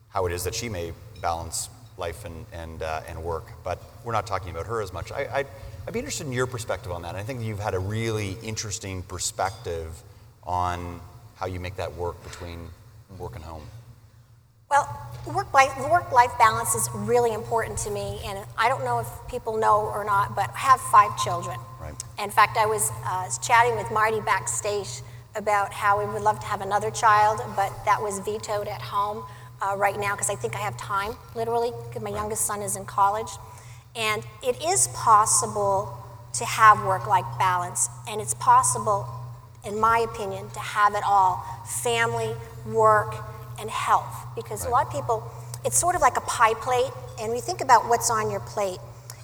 how 0.07 0.25
it 0.25 0.31
is 0.31 0.45
that 0.45 0.55
she 0.55 0.69
may 0.69 0.93
balance 1.21 1.67
life 1.97 2.23
and, 2.23 2.45
and, 2.53 2.83
uh, 2.83 3.01
and 3.09 3.21
work. 3.21 3.47
But 3.65 3.83
we're 4.05 4.13
not 4.13 4.25
talking 4.25 4.51
about 4.51 4.65
her 4.67 4.81
as 4.81 4.93
much. 4.93 5.11
I, 5.11 5.23
I, 5.39 5.45
I'd 5.87 5.93
be 5.93 5.99
interested 5.99 6.27
in 6.27 6.33
your 6.33 6.47
perspective 6.47 6.91
on 6.91 7.03
that. 7.03 7.15
I 7.15 7.23
think 7.23 7.41
you've 7.41 7.61
had 7.61 7.73
a 7.73 7.79
really 7.79 8.35
interesting 8.43 9.03
perspective 9.03 9.87
on 10.43 10.99
how 11.37 11.45
you 11.45 11.61
make 11.61 11.77
that 11.77 11.95
work 11.95 12.21
between 12.25 12.67
work 13.17 13.35
and 13.35 13.43
home. 13.45 13.63
Well, 14.69 14.85
work 15.33 15.53
life, 15.53 15.71
work 15.89 16.11
life 16.11 16.31
balance 16.37 16.75
is 16.75 16.89
really 16.93 17.33
important 17.33 17.77
to 17.79 17.89
me, 17.89 18.19
and 18.25 18.45
I 18.57 18.67
don't 18.67 18.83
know 18.83 18.99
if 18.99 19.07
people 19.29 19.55
know 19.55 19.79
or 19.79 20.03
not, 20.03 20.35
but 20.35 20.49
I 20.53 20.57
have 20.57 20.81
five 20.81 21.17
children. 21.17 21.57
Right. 21.79 21.95
In 22.19 22.31
fact, 22.31 22.57
I 22.57 22.65
was 22.65 22.91
uh, 23.05 23.29
chatting 23.41 23.77
with 23.77 23.89
Marty 23.89 24.19
backstage 24.19 25.01
about 25.35 25.71
how 25.71 26.05
we 26.05 26.11
would 26.11 26.21
love 26.21 26.37
to 26.41 26.47
have 26.47 26.59
another 26.59 26.91
child, 26.91 27.39
but 27.55 27.71
that 27.85 28.01
was 28.01 28.19
vetoed 28.19 28.67
at 28.67 28.81
home 28.81 29.23
uh, 29.61 29.73
right 29.77 29.97
now 29.97 30.15
because 30.15 30.29
I 30.29 30.35
think 30.35 30.53
I 30.53 30.59
have 30.59 30.75
time, 30.75 31.13
literally, 31.33 31.71
because 31.87 32.01
my 32.01 32.09
youngest 32.09 32.45
son 32.45 32.61
is 32.61 32.75
in 32.75 32.83
college. 32.83 33.29
And 33.97 34.23
it 34.43 34.61
is 34.63 34.87
possible 34.89 35.97
to 36.33 36.45
have 36.45 36.85
work 36.85 37.07
life 37.07 37.25
balance, 37.39 37.89
and 38.07 38.21
it's 38.21 38.35
possible, 38.35 39.07
in 39.65 39.79
my 39.79 39.99
opinion, 39.99 40.49
to 40.51 40.59
have 40.59 40.93
it 40.93 41.03
all 41.03 41.43
family, 41.65 42.35
work, 42.67 43.15
and 43.59 43.69
health. 43.69 44.27
Because 44.35 44.61
right. 44.61 44.69
a 44.69 44.71
lot 44.71 44.85
of 44.85 44.93
people, 44.93 45.29
it's 45.65 45.77
sort 45.77 45.95
of 45.95 46.01
like 46.01 46.15
a 46.15 46.21
pie 46.21 46.53
plate, 46.53 46.91
and 47.19 47.31
we 47.33 47.41
think 47.41 47.61
about 47.61 47.89
what's 47.89 48.11
on 48.11 48.29
your 48.29 48.39
plate. 48.41 48.77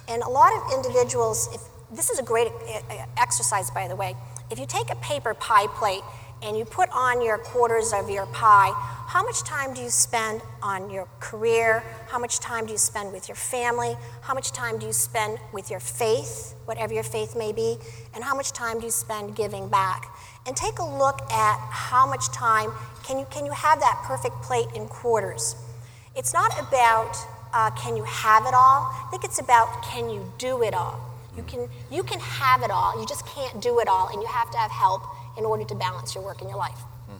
And 0.08 0.22
a 0.22 0.28
lot 0.28 0.52
of 0.52 0.72
individuals, 0.72 1.48
if, 1.54 1.60
this 1.96 2.10
is 2.10 2.18
a 2.18 2.24
great 2.24 2.48
uh, 2.48 2.80
uh, 2.90 3.06
exercise, 3.16 3.70
by 3.70 3.86
the 3.86 3.94
way. 3.94 4.16
If 4.50 4.58
you 4.58 4.66
take 4.66 4.90
a 4.90 4.96
paper 4.96 5.34
pie 5.34 5.68
plate 5.68 6.02
and 6.44 6.58
you 6.58 6.64
put 6.66 6.90
on 6.90 7.22
your 7.22 7.38
quarters 7.38 7.92
of 7.94 8.10
your 8.10 8.26
pie, 8.26 8.70
how 9.08 9.22
much 9.22 9.42
time 9.44 9.72
do 9.72 9.80
you 9.80 9.88
spend 9.88 10.42
on 10.62 10.90
your 10.90 11.08
career? 11.18 11.82
How 12.08 12.18
much 12.18 12.38
time 12.38 12.66
do 12.66 12.72
you 12.72 12.78
spend 12.78 13.12
with 13.12 13.28
your 13.28 13.36
family? 13.36 13.96
How 14.20 14.34
much 14.34 14.52
time 14.52 14.78
do 14.78 14.86
you 14.86 14.92
spend 14.92 15.38
with 15.52 15.70
your 15.70 15.80
faith, 15.80 16.54
whatever 16.66 16.92
your 16.92 17.02
faith 17.02 17.34
may 17.34 17.52
be? 17.52 17.78
And 18.14 18.22
how 18.22 18.34
much 18.34 18.52
time 18.52 18.78
do 18.78 18.84
you 18.84 18.90
spend 18.90 19.36
giving 19.36 19.68
back? 19.68 20.14
And 20.46 20.54
take 20.54 20.78
a 20.78 20.84
look 20.84 21.22
at 21.32 21.58
how 21.70 22.06
much 22.06 22.28
time 22.32 22.70
can 23.04 23.18
you, 23.18 23.26
can 23.30 23.46
you 23.46 23.52
have 23.52 23.80
that 23.80 24.02
perfect 24.04 24.42
plate 24.42 24.68
in 24.74 24.86
quarters. 24.86 25.56
It's 26.14 26.34
not 26.34 26.52
about 26.60 27.16
uh, 27.54 27.70
can 27.70 27.96
you 27.96 28.04
have 28.04 28.44
it 28.44 28.52
all, 28.52 28.90
I 28.92 29.08
think 29.10 29.24
it's 29.24 29.38
about 29.38 29.82
can 29.82 30.10
you 30.10 30.30
do 30.38 30.62
it 30.62 30.74
all. 30.74 31.00
You 31.36 31.42
can, 31.44 31.68
you 31.90 32.02
can 32.02 32.20
have 32.20 32.62
it 32.62 32.70
all, 32.70 33.00
you 33.00 33.06
just 33.06 33.26
can't 33.26 33.60
do 33.62 33.80
it 33.80 33.88
all, 33.88 34.08
and 34.08 34.20
you 34.20 34.28
have 34.28 34.50
to 34.50 34.58
have 34.58 34.70
help 34.70 35.02
in 35.38 35.44
order 35.44 35.64
to 35.64 35.74
balance 35.74 36.14
your 36.14 36.24
work 36.24 36.40
and 36.40 36.48
your 36.48 36.58
life. 36.58 36.78
Hmm. 37.08 37.16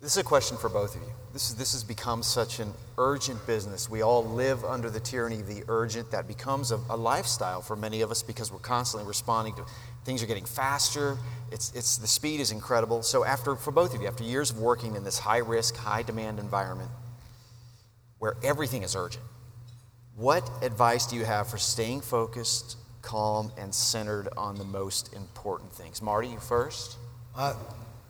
This 0.00 0.12
is 0.12 0.18
a 0.18 0.24
question 0.24 0.56
for 0.56 0.68
both 0.68 0.96
of 0.96 1.02
you. 1.02 1.08
This, 1.32 1.50
is, 1.50 1.56
this 1.56 1.72
has 1.72 1.82
become 1.84 2.22
such 2.22 2.60
an 2.60 2.72
urgent 2.98 3.46
business. 3.46 3.88
We 3.88 4.02
all 4.02 4.24
live 4.24 4.64
under 4.64 4.90
the 4.90 5.00
tyranny 5.00 5.40
of 5.40 5.46
the 5.46 5.64
urgent. 5.68 6.10
That 6.10 6.28
becomes 6.28 6.72
a, 6.72 6.80
a 6.90 6.96
lifestyle 6.96 7.62
for 7.62 7.74
many 7.74 8.02
of 8.02 8.10
us 8.10 8.22
because 8.22 8.52
we're 8.52 8.58
constantly 8.58 9.08
responding 9.08 9.54
to 9.54 9.64
things 10.04 10.22
are 10.22 10.26
getting 10.26 10.44
faster. 10.44 11.16
It's, 11.50 11.72
it's, 11.74 11.96
the 11.96 12.06
speed 12.06 12.40
is 12.40 12.50
incredible. 12.50 13.02
So, 13.02 13.24
after, 13.24 13.56
for 13.56 13.70
both 13.70 13.94
of 13.94 14.02
you, 14.02 14.08
after 14.08 14.24
years 14.24 14.50
of 14.50 14.58
working 14.58 14.96
in 14.96 15.04
this 15.04 15.18
high 15.18 15.38
risk, 15.38 15.76
high 15.76 16.02
demand 16.02 16.38
environment 16.38 16.90
where 18.18 18.36
everything 18.42 18.82
is 18.82 18.94
urgent, 18.94 19.24
what 20.16 20.48
advice 20.62 21.06
do 21.06 21.16
you 21.16 21.24
have 21.24 21.48
for 21.48 21.58
staying 21.58 22.02
focused, 22.02 22.76
calm, 23.02 23.52
and 23.58 23.74
centered 23.74 24.28
on 24.36 24.56
the 24.56 24.64
most 24.64 25.12
important 25.14 25.72
things? 25.72 26.00
Marty, 26.00 26.28
you 26.28 26.38
first. 26.38 26.96
Uh, 27.36 27.54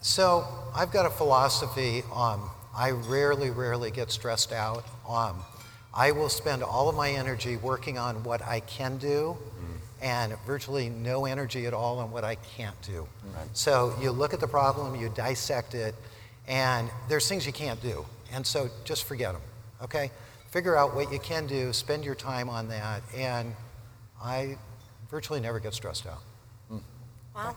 so 0.01 0.45
I've 0.75 0.93
got 0.93 1.07
a 1.07 1.11
philosophy. 1.11 2.03
Um, 2.15 2.51
I 2.75 2.91
rarely, 2.91 3.51
rarely 3.51 3.91
get 3.91 4.11
stressed 4.11 4.53
out. 4.53 4.85
Um, 5.09 5.43
I 5.95 6.13
will 6.13 6.29
spend 6.29 6.63
all 6.63 6.89
of 6.89 6.97
my 6.97 7.11
energy 7.11 7.57
working 7.57 7.99
on 7.99 8.25
what 8.25 8.43
I 8.43 8.61
can 8.61 8.97
do 8.97 9.37
mm. 9.37 9.79
and 10.01 10.35
virtually 10.47 10.89
no 10.89 11.27
energy 11.27 11.67
at 11.67 11.75
all 11.75 11.99
on 11.99 12.11
what 12.11 12.25
I 12.25 12.37
can't 12.37 12.81
do. 12.83 13.07
Right. 13.35 13.47
So 13.53 13.95
you 14.01 14.11
look 14.11 14.33
at 14.33 14.41
the 14.41 14.49
problem, 14.49 14.97
you 14.97 15.11
dissect 15.15 15.75
it, 15.75 15.95
and 16.49 16.89
there's 17.09 17.29
things 17.29 17.47
you 17.47 17.53
can't 17.53 17.81
do. 17.83 18.07
And 18.33 18.47
so 18.47 18.71
just 18.85 19.05
forget 19.05 19.35
them, 19.35 19.43
okay? 19.83 20.11
Figure 20.51 20.77
out 20.77 20.95
what 20.95 21.13
you 21.13 21.19
can 21.19 21.47
do, 21.47 21.73
spend 21.73 22.05
your 22.05 22.15
time 22.15 22.49
on 22.49 22.69
that, 22.69 23.03
and 23.15 23.55
I 24.23 24.57
virtually 25.13 25.41
never 25.41 25.61
get 25.61 25.75
stressed 25.75 26.07
out. 26.07 26.23
Mm. 26.73 26.81
Wow. 27.37 27.55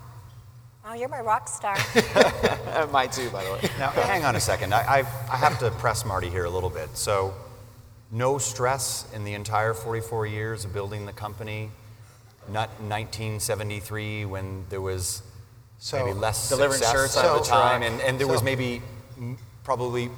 Oh, 0.86 0.94
you're 0.94 1.10
my 1.10 1.22
rock 1.22 1.48
star. 1.48 1.78
Mine 2.92 3.10
too, 3.10 3.30
by 3.30 3.44
the 3.46 3.54
way. 3.54 3.62
Now, 3.80 3.90
hang 3.92 4.26
on 4.26 4.36
a 4.36 4.40
second. 4.42 4.74
I, 4.74 4.82
I, 4.82 5.00
I 5.32 5.38
have 5.38 5.58
to 5.60 5.72
press 5.72 6.06
Marty 6.06 6.30
here 6.30 6.44
a 6.44 6.50
little 6.50 6.70
bit. 6.70 6.96
So, 6.96 7.34
no 8.12 8.38
stress 8.38 9.08
in 9.16 9.24
the 9.24 9.34
entire 9.34 9.74
44 9.74 10.28
years 10.28 10.66
of 10.66 10.74
building 10.74 11.06
the 11.06 11.14
company, 11.14 11.72
not 12.50 12.70
1973 12.82 14.26
when 14.26 14.66
there 14.70 14.82
was 14.82 15.24
so 15.78 16.06
maybe 16.06 16.20
less 16.20 16.50
delivering 16.50 16.74
success 16.74 16.92
shirts 16.92 17.18
at 17.18 17.38
the 17.38 17.44
time, 17.44 17.84
and, 17.84 18.02
and 18.02 18.20
there 18.20 18.28
so, 18.28 18.34
was 18.34 18.44
maybe 18.44 18.82
probably 19.64 20.10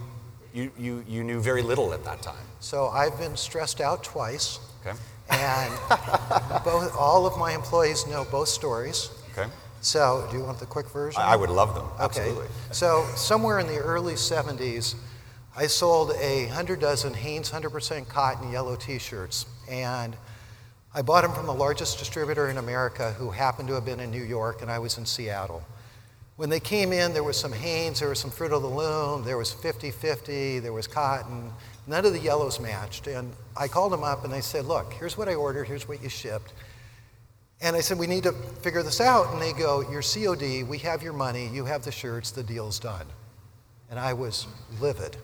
you, 0.54 0.72
you, 0.78 1.06
you 1.08 1.24
knew 1.24 1.40
very 1.40 1.62
little 1.62 1.94
at 1.94 2.04
that 2.04 2.22
time. 2.24 2.46
So 2.60 2.88
I've 2.88 3.18
been 3.20 3.38
stressed 3.38 3.80
out 3.80 4.04
twice. 4.04 4.60
Okay. 4.82 4.98
And 5.30 5.74
both, 6.64 6.96
all 6.98 7.26
of 7.26 7.38
my 7.38 7.54
employees 7.54 8.08
know 8.08 8.26
both 8.32 8.48
stories. 8.48 9.10
Okay. 9.32 9.50
So, 9.82 10.28
do 10.32 10.38
you 10.38 10.44
want 10.44 10.60
the 10.60 10.66
quick 10.66 10.90
version? 10.90 11.22
I 11.22 11.36
would 11.36 11.50
love 11.50 11.76
them. 11.76 11.86
Absolutely. 12.00 12.46
Okay. 12.46 12.54
So, 12.72 13.06
somewhere 13.16 13.60
in 13.60 13.68
the 13.68 13.78
early 13.78 14.14
70s, 14.14 14.96
I 15.56 15.68
sold 15.68 16.12
a 16.20 16.48
hundred 16.48 16.80
dozen 16.80 17.14
Hanes 17.14 17.52
100% 17.52 18.08
cotton 18.08 18.52
yellow 18.52 18.76
T-shirts, 18.76 19.46
and 19.70 20.16
I 20.94 21.02
bought 21.02 21.24
them 21.24 21.34
from 21.34 21.46
the 21.46 21.54
largest 21.54 22.00
distributor 22.00 22.50
in 22.50 22.58
America, 22.58 23.14
who 23.14 23.32
happened 23.32 23.68
to 23.70 23.76
have 23.76 23.86
been 23.86 24.00
in 24.00 24.12
New 24.12 24.24
York, 24.24 24.62
and 24.62 24.72
I 24.72 24.80
was 24.80 24.98
in 24.98 25.06
Seattle. 25.06 25.64
When 26.36 26.50
they 26.50 26.60
came 26.60 26.94
in, 26.94 27.14
there 27.14 27.24
was 27.24 27.38
some 27.38 27.52
Hanes, 27.52 28.00
there 28.00 28.10
was 28.10 28.20
some 28.20 28.30
Fruit 28.30 28.52
of 28.52 28.62
the 28.62 28.68
Loom, 28.68 29.24
there 29.24 29.38
was 29.38 29.52
50-50, 29.54 30.62
there 30.62 30.74
was 30.74 30.88
cotton. 30.88 31.52
None 31.88 32.06
of 32.06 32.14
the 32.14 32.20
yellows 32.20 32.60
matched, 32.60 33.08
and 33.08 33.34
I 33.56 33.68
called 33.68 33.94
them 33.94 34.04
up 34.04 34.26
and 34.26 34.34
I 34.34 34.42
said, 34.42 34.66
"Look, 34.66 34.94
here's 34.94 35.18
what 35.18 35.30
I 35.30 35.36
ordered. 35.36 35.66
Here's 35.66 35.88
what 35.88 36.04
you 36.04 36.10
shipped." 36.10 36.54
And 37.62 37.76
I 37.76 37.82
said, 37.82 37.98
We 37.98 38.08
need 38.08 38.24
to 38.24 38.34
figure 38.34 38.84
this 38.84 39.02
out. 39.02 39.34
And 39.34 39.42
they 39.42 39.54
go, 39.54 39.82
You're 39.90 40.02
COD, 40.02 40.64
we 40.64 40.78
have 40.80 41.02
your 41.02 41.14
money, 41.14 41.48
you 41.48 41.66
have 41.66 41.84
the 41.84 41.92
shirts, 41.92 42.32
the 42.32 42.44
deal's 42.44 42.80
done. 42.80 43.06
And 43.90 44.00
I 44.00 44.14
was 44.14 44.48
livid. 44.80 45.18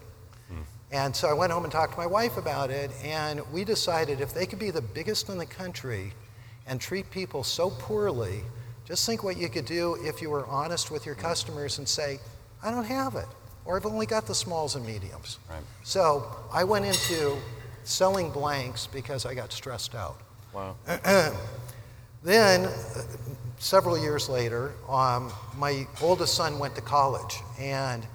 Hmm. 0.49 0.61
And 0.91 1.15
so 1.15 1.29
I 1.29 1.33
went 1.33 1.51
home 1.51 1.63
and 1.63 1.71
talked 1.71 1.93
to 1.93 1.97
my 1.97 2.07
wife 2.07 2.37
about 2.37 2.71
it, 2.71 2.91
and 3.03 3.41
we 3.51 3.63
decided 3.63 4.21
if 4.21 4.33
they 4.33 4.45
could 4.45 4.59
be 4.59 4.71
the 4.71 4.81
biggest 4.81 5.29
in 5.29 5.37
the 5.37 5.45
country 5.45 6.13
and 6.65 6.79
treat 6.79 7.09
people 7.11 7.43
so 7.43 7.69
poorly, 7.69 8.41
just 8.85 9.05
think 9.05 9.23
what 9.23 9.37
you 9.37 9.49
could 9.49 9.65
do 9.65 9.97
if 10.01 10.21
you 10.21 10.29
were 10.29 10.45
honest 10.47 10.91
with 10.91 11.05
your 11.05 11.15
customers 11.15 11.77
and 11.77 11.87
say, 11.87 12.19
I 12.63 12.71
don't 12.71 12.85
have 12.85 13.15
it, 13.15 13.27
or 13.65 13.77
I've 13.77 13.85
only 13.85 14.05
got 14.05 14.27
the 14.27 14.35
smalls 14.35 14.75
and 14.75 14.85
mediums. 14.85 15.39
Right. 15.49 15.61
So 15.83 16.27
I 16.51 16.63
went 16.63 16.85
into 16.85 17.37
selling 17.83 18.31
blanks 18.31 18.87
because 18.87 19.25
I 19.25 19.33
got 19.33 19.51
stressed 19.51 19.95
out. 19.95 20.17
Wow. 20.53 20.75
Then, 22.23 22.69
several 23.59 23.97
years 23.97 24.29
later, 24.29 24.71
um, 24.87 25.29
my 25.57 25.85
oldest 26.01 26.35
son 26.35 26.57
went 26.57 26.73
to 26.75 26.81
college, 26.81 27.35
and 27.59 28.05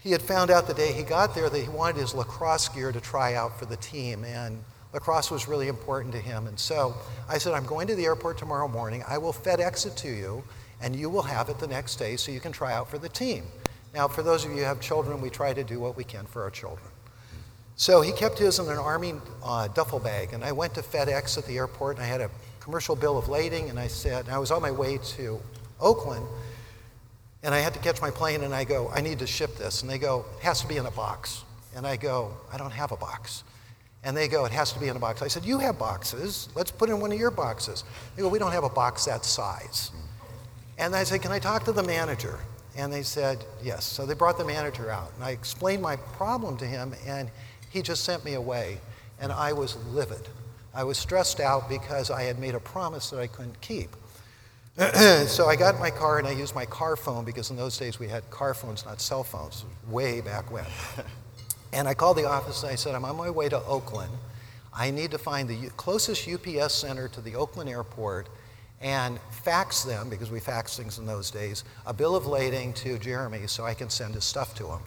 he 0.00 0.10
had 0.10 0.20
found 0.20 0.50
out 0.50 0.66
the 0.66 0.74
day 0.74 0.92
he 0.92 1.04
got 1.04 1.36
there 1.36 1.48
that 1.48 1.58
he 1.58 1.68
wanted 1.68 2.00
his 2.00 2.14
lacrosse 2.14 2.68
gear 2.68 2.90
to 2.90 3.00
try 3.00 3.34
out 3.34 3.56
for 3.56 3.64
the 3.64 3.76
team, 3.76 4.24
and 4.24 4.58
lacrosse 4.92 5.30
was 5.30 5.46
really 5.46 5.68
important 5.68 6.12
to 6.14 6.20
him. 6.20 6.48
And 6.48 6.58
so 6.58 6.96
I 7.28 7.38
said, 7.38 7.54
I'm 7.54 7.64
going 7.64 7.86
to 7.86 7.94
the 7.94 8.06
airport 8.06 8.38
tomorrow 8.38 8.66
morning. 8.66 9.04
I 9.06 9.18
will 9.18 9.32
FedEx 9.32 9.86
it 9.86 9.96
to 9.98 10.08
you, 10.08 10.42
and 10.82 10.96
you 10.96 11.08
will 11.08 11.22
have 11.22 11.48
it 11.48 11.60
the 11.60 11.68
next 11.68 11.96
day 11.96 12.16
so 12.16 12.32
you 12.32 12.40
can 12.40 12.50
try 12.50 12.72
out 12.72 12.90
for 12.90 12.98
the 12.98 13.08
team. 13.08 13.44
Now, 13.94 14.08
for 14.08 14.22
those 14.22 14.44
of 14.44 14.50
you 14.50 14.58
who 14.58 14.64
have 14.64 14.80
children, 14.80 15.20
we 15.20 15.30
try 15.30 15.52
to 15.52 15.64
do 15.64 15.80
what 15.80 15.96
we 15.96 16.04
can 16.04 16.26
for 16.26 16.42
our 16.42 16.50
children. 16.50 16.88
So 17.76 18.00
he 18.00 18.12
kept 18.12 18.38
his 18.38 18.58
in 18.58 18.68
an 18.68 18.76
Army 18.76 19.14
uh, 19.42 19.68
duffel 19.68 19.98
bag, 19.98 20.32
and 20.32 20.44
I 20.44 20.52
went 20.52 20.74
to 20.74 20.82
FedEx 20.82 21.38
at 21.38 21.46
the 21.46 21.56
airport, 21.56 21.96
and 21.96 22.04
I 22.04 22.08
had 22.08 22.20
a 22.20 22.30
commercial 22.60 22.96
bill 22.96 23.16
of 23.16 23.28
lading, 23.28 23.70
and 23.70 23.78
I 23.78 23.86
said, 23.86 24.26
and 24.26 24.34
I 24.34 24.38
was 24.38 24.50
on 24.50 24.60
my 24.60 24.70
way 24.70 24.98
to 24.98 25.40
Oakland, 25.80 26.26
and 27.42 27.54
I 27.54 27.60
had 27.60 27.72
to 27.74 27.80
catch 27.80 28.00
my 28.00 28.10
plane, 28.10 28.42
and 28.42 28.54
I 28.54 28.64
go, 28.64 28.90
I 28.92 29.00
need 29.00 29.20
to 29.20 29.26
ship 29.26 29.56
this. 29.56 29.82
And 29.82 29.90
they 29.90 29.98
go, 29.98 30.24
it 30.38 30.42
has 30.42 30.60
to 30.60 30.66
be 30.66 30.76
in 30.76 30.86
a 30.86 30.90
box. 30.90 31.44
And 31.76 31.86
I 31.86 31.96
go, 31.96 32.32
I 32.52 32.58
don't 32.58 32.72
have 32.72 32.90
a 32.90 32.96
box. 32.96 33.44
And 34.02 34.16
they 34.16 34.26
go, 34.26 34.44
it 34.44 34.52
has 34.52 34.72
to 34.72 34.80
be 34.80 34.88
in 34.88 34.96
a 34.96 34.98
box. 34.98 35.22
I 35.22 35.28
said, 35.28 35.44
you 35.44 35.58
have 35.58 35.78
boxes. 35.78 36.48
Let's 36.54 36.70
put 36.70 36.88
in 36.88 37.00
one 37.00 37.12
of 37.12 37.18
your 37.18 37.30
boxes. 37.30 37.84
They 38.16 38.22
go, 38.22 38.28
we 38.28 38.38
don't 38.38 38.52
have 38.52 38.64
a 38.64 38.68
box 38.68 39.04
that 39.04 39.24
size. 39.24 39.92
And 40.78 40.94
I 40.94 41.04
said, 41.04 41.22
Can 41.22 41.32
I 41.32 41.40
talk 41.40 41.64
to 41.64 41.72
the 41.72 41.82
manager? 41.82 42.38
And 42.76 42.92
they 42.92 43.02
said, 43.02 43.44
Yes. 43.62 43.84
So 43.84 44.06
they 44.06 44.14
brought 44.14 44.38
the 44.38 44.44
manager 44.44 44.90
out. 44.90 45.12
And 45.14 45.24
I 45.24 45.30
explained 45.30 45.82
my 45.82 45.96
problem 45.96 46.56
to 46.58 46.66
him, 46.66 46.94
and 47.06 47.30
he 47.70 47.82
just 47.82 48.04
sent 48.04 48.24
me 48.24 48.34
away. 48.34 48.78
And 49.20 49.32
I 49.32 49.52
was 49.52 49.76
livid. 49.86 50.28
I 50.74 50.84
was 50.84 50.96
stressed 50.96 51.40
out 51.40 51.68
because 51.68 52.10
I 52.10 52.22
had 52.22 52.38
made 52.38 52.54
a 52.54 52.60
promise 52.60 53.10
that 53.10 53.18
I 53.18 53.26
couldn't 53.26 53.60
keep. 53.60 53.90
so 55.26 55.46
I 55.46 55.56
got 55.56 55.74
in 55.74 55.80
my 55.80 55.90
car 55.90 56.18
and 56.18 56.28
I 56.28 56.30
used 56.30 56.54
my 56.54 56.64
car 56.64 56.94
phone 56.94 57.24
because 57.24 57.50
in 57.50 57.56
those 57.56 57.76
days 57.76 57.98
we 57.98 58.06
had 58.06 58.28
car 58.30 58.54
phones, 58.54 58.86
not 58.86 59.00
cell 59.00 59.24
phones, 59.24 59.64
way 59.88 60.20
back 60.20 60.52
when. 60.52 60.66
and 61.72 61.88
I 61.88 61.94
called 61.94 62.16
the 62.16 62.28
office 62.28 62.62
and 62.62 62.70
I 62.70 62.76
said, 62.76 62.94
I'm 62.94 63.04
on 63.04 63.16
my 63.16 63.28
way 63.28 63.48
to 63.48 63.60
Oakland. 63.64 64.12
I 64.72 64.92
need 64.92 65.10
to 65.10 65.18
find 65.18 65.48
the 65.48 65.68
closest 65.70 66.28
UPS 66.28 66.74
center 66.74 67.08
to 67.08 67.20
the 67.20 67.34
Oakland 67.34 67.68
airport 67.68 68.28
and 68.80 69.18
fax 69.30 69.82
them, 69.82 70.08
because 70.08 70.30
we 70.30 70.40
fax 70.40 70.76
things 70.76 70.98
in 70.98 71.06
those 71.06 71.30
days, 71.30 71.64
a 71.86 71.92
bill 71.92 72.14
of 72.14 72.26
lading 72.26 72.72
to 72.74 72.98
Jeremy 72.98 73.46
so 73.46 73.64
I 73.64 73.74
can 73.74 73.90
send 73.90 74.14
his 74.14 74.24
stuff 74.24 74.54
to 74.56 74.66
him. 74.68 74.80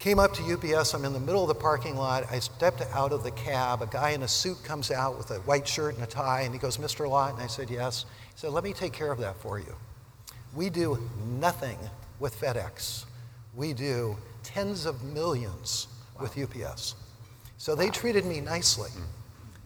Came 0.00 0.18
up 0.18 0.34
to 0.34 0.42
UPS, 0.42 0.92
I'm 0.92 1.04
in 1.04 1.12
the 1.12 1.20
middle 1.20 1.42
of 1.42 1.48
the 1.48 1.54
parking 1.54 1.96
lot. 1.96 2.30
I 2.30 2.38
stepped 2.38 2.82
out 2.92 3.12
of 3.12 3.22
the 3.22 3.30
cab. 3.30 3.80
A 3.80 3.86
guy 3.86 4.10
in 4.10 4.22
a 4.22 4.28
suit 4.28 4.62
comes 4.62 4.90
out 4.90 5.16
with 5.16 5.30
a 5.30 5.38
white 5.40 5.66
shirt 5.66 5.94
and 5.94 6.02
a 6.02 6.06
tie, 6.06 6.42
and 6.42 6.52
he 6.52 6.58
goes, 6.58 6.76
Mr. 6.76 7.08
Lott? 7.08 7.34
And 7.34 7.42
I 7.42 7.46
said, 7.46 7.70
Yes. 7.70 8.04
He 8.34 8.40
said, 8.40 8.50
Let 8.50 8.64
me 8.64 8.72
take 8.72 8.92
care 8.92 9.10
of 9.10 9.18
that 9.20 9.36
for 9.36 9.58
you. 9.58 9.74
We 10.54 10.68
do 10.68 10.98
nothing 11.38 11.78
with 12.20 12.38
FedEx, 12.38 13.06
we 13.54 13.72
do 13.72 14.16
tens 14.42 14.84
of 14.84 15.02
millions 15.02 15.88
wow. 16.16 16.22
with 16.22 16.38
UPS. 16.38 16.96
So 17.56 17.74
they 17.74 17.88
treated 17.88 18.26
me 18.26 18.40
nicely. 18.40 18.90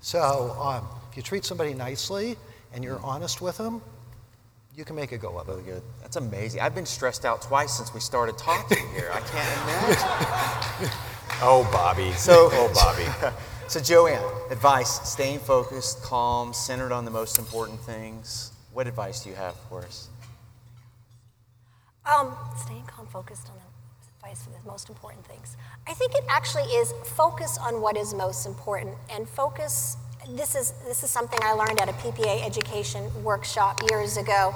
So 0.01 0.57
um, 0.61 0.87
if 1.11 1.17
you 1.17 1.23
treat 1.23 1.45
somebody 1.45 1.75
nicely 1.75 2.37
and 2.73 2.85
you're 2.85 3.01
honest 3.01 3.41
with 3.41 3.57
them, 3.57 3.83
you 4.79 4.85
can 4.85 4.95
make 4.95 5.13
it 5.13 5.21
go 5.21 5.37
up. 5.37 5.49
Really 5.49 5.65
good. 5.65 5.83
That's 6.03 6.17
amazing. 6.17 6.61
I've 6.61 6.75
been 6.75 6.87
stressed 6.87 7.25
out 7.25 7.43
twice 7.43 7.77
since 7.77 7.93
we 7.93 8.01
started 8.01 8.39
talking 8.39 8.89
here. 8.95 9.11
I 9.13 9.21
can't 9.21 9.63
imagine. 9.63 10.97
oh, 11.43 11.69
Bobby. 11.73 12.13
So, 12.13 12.49
oh, 12.53 12.71
Bobby. 12.73 13.35
so, 13.69 13.81
Jo-an, 13.81 14.23
advice: 14.53 15.01
staying 15.09 15.41
focused, 15.41 16.03
calm, 16.03 16.53
centered 16.53 16.93
on 16.93 17.05
the 17.05 17.11
most 17.11 17.39
important 17.39 17.81
things. 17.81 18.53
What 18.73 18.87
advice 18.87 19.25
do 19.25 19.31
you 19.31 19.37
have 19.37 19.57
for 19.69 19.83
us? 19.83 20.09
Um, 22.07 22.35
staying 22.57 22.85
calm, 22.87 23.07
focused 23.09 23.49
on 23.49 23.57
the 23.57 23.63
advice 24.29 24.45
for 24.45 24.51
the 24.51 24.71
most 24.71 24.89
important 24.89 25.27
things. 25.27 25.57
I 25.89 25.95
think 25.95 26.15
it 26.15 26.25
actually 26.29 26.65
is 26.65 26.93
focus 27.05 27.59
on 27.59 27.81
what 27.81 27.97
is 27.97 28.15
most 28.15 28.47
important 28.47 28.97
and 29.11 29.29
focus 29.29 29.97
this 30.37 30.55
is, 30.55 30.73
this 30.87 31.03
is 31.03 31.11
something 31.11 31.39
I 31.43 31.53
learned 31.53 31.81
at 31.81 31.89
a 31.89 31.93
PPA 31.93 32.45
education 32.45 33.11
workshop 33.25 33.81
years 33.91 34.17
ago 34.17 34.55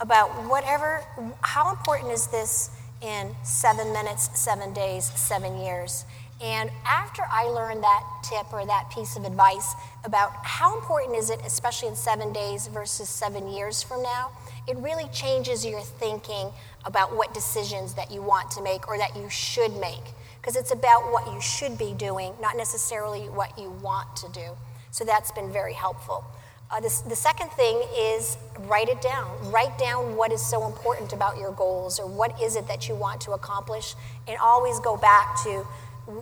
about 0.00 0.28
whatever, 0.48 1.04
how 1.42 1.70
important 1.70 2.10
is 2.12 2.26
this 2.26 2.70
in 3.02 3.34
seven 3.44 3.92
minutes, 3.92 4.30
seven 4.38 4.72
days, 4.72 5.04
seven 5.14 5.60
years? 5.60 6.04
And 6.42 6.70
after 6.84 7.22
I 7.30 7.44
learned 7.44 7.84
that 7.84 8.02
tip 8.24 8.52
or 8.52 8.66
that 8.66 8.90
piece 8.90 9.16
of 9.16 9.24
advice 9.24 9.74
about 10.04 10.32
how 10.42 10.76
important 10.76 11.16
is 11.16 11.30
it, 11.30 11.40
especially 11.46 11.88
in 11.88 11.94
seven 11.94 12.32
days 12.32 12.66
versus 12.66 13.08
seven 13.08 13.48
years 13.48 13.80
from 13.80 14.02
now, 14.02 14.32
it 14.66 14.76
really 14.78 15.06
changes 15.12 15.64
your 15.64 15.82
thinking 15.82 16.50
about 16.84 17.14
what 17.14 17.32
decisions 17.32 17.94
that 17.94 18.10
you 18.10 18.22
want 18.22 18.50
to 18.52 18.62
make 18.62 18.88
or 18.88 18.98
that 18.98 19.14
you 19.16 19.30
should 19.30 19.76
make. 19.76 20.02
Because 20.40 20.56
it's 20.56 20.72
about 20.72 21.12
what 21.12 21.32
you 21.32 21.40
should 21.40 21.78
be 21.78 21.92
doing, 21.92 22.32
not 22.40 22.56
necessarily 22.56 23.28
what 23.28 23.56
you 23.56 23.70
want 23.80 24.16
to 24.16 24.28
do. 24.32 24.56
So 24.92 25.04
that's 25.04 25.32
been 25.32 25.50
very 25.50 25.72
helpful. 25.72 26.22
Uh, 26.70 26.80
this, 26.80 27.00
the 27.00 27.16
second 27.16 27.50
thing 27.52 27.82
is 27.96 28.36
write 28.60 28.88
it 28.88 29.00
down. 29.00 29.50
Write 29.50 29.76
down 29.78 30.16
what 30.16 30.32
is 30.32 30.40
so 30.40 30.66
important 30.66 31.12
about 31.12 31.38
your 31.38 31.52
goals 31.52 31.98
or 31.98 32.06
what 32.06 32.40
is 32.40 32.56
it 32.56 32.68
that 32.68 32.88
you 32.88 32.94
want 32.94 33.20
to 33.22 33.32
accomplish, 33.32 33.94
and 34.28 34.38
always 34.38 34.78
go 34.80 34.96
back 34.96 35.42
to 35.44 35.66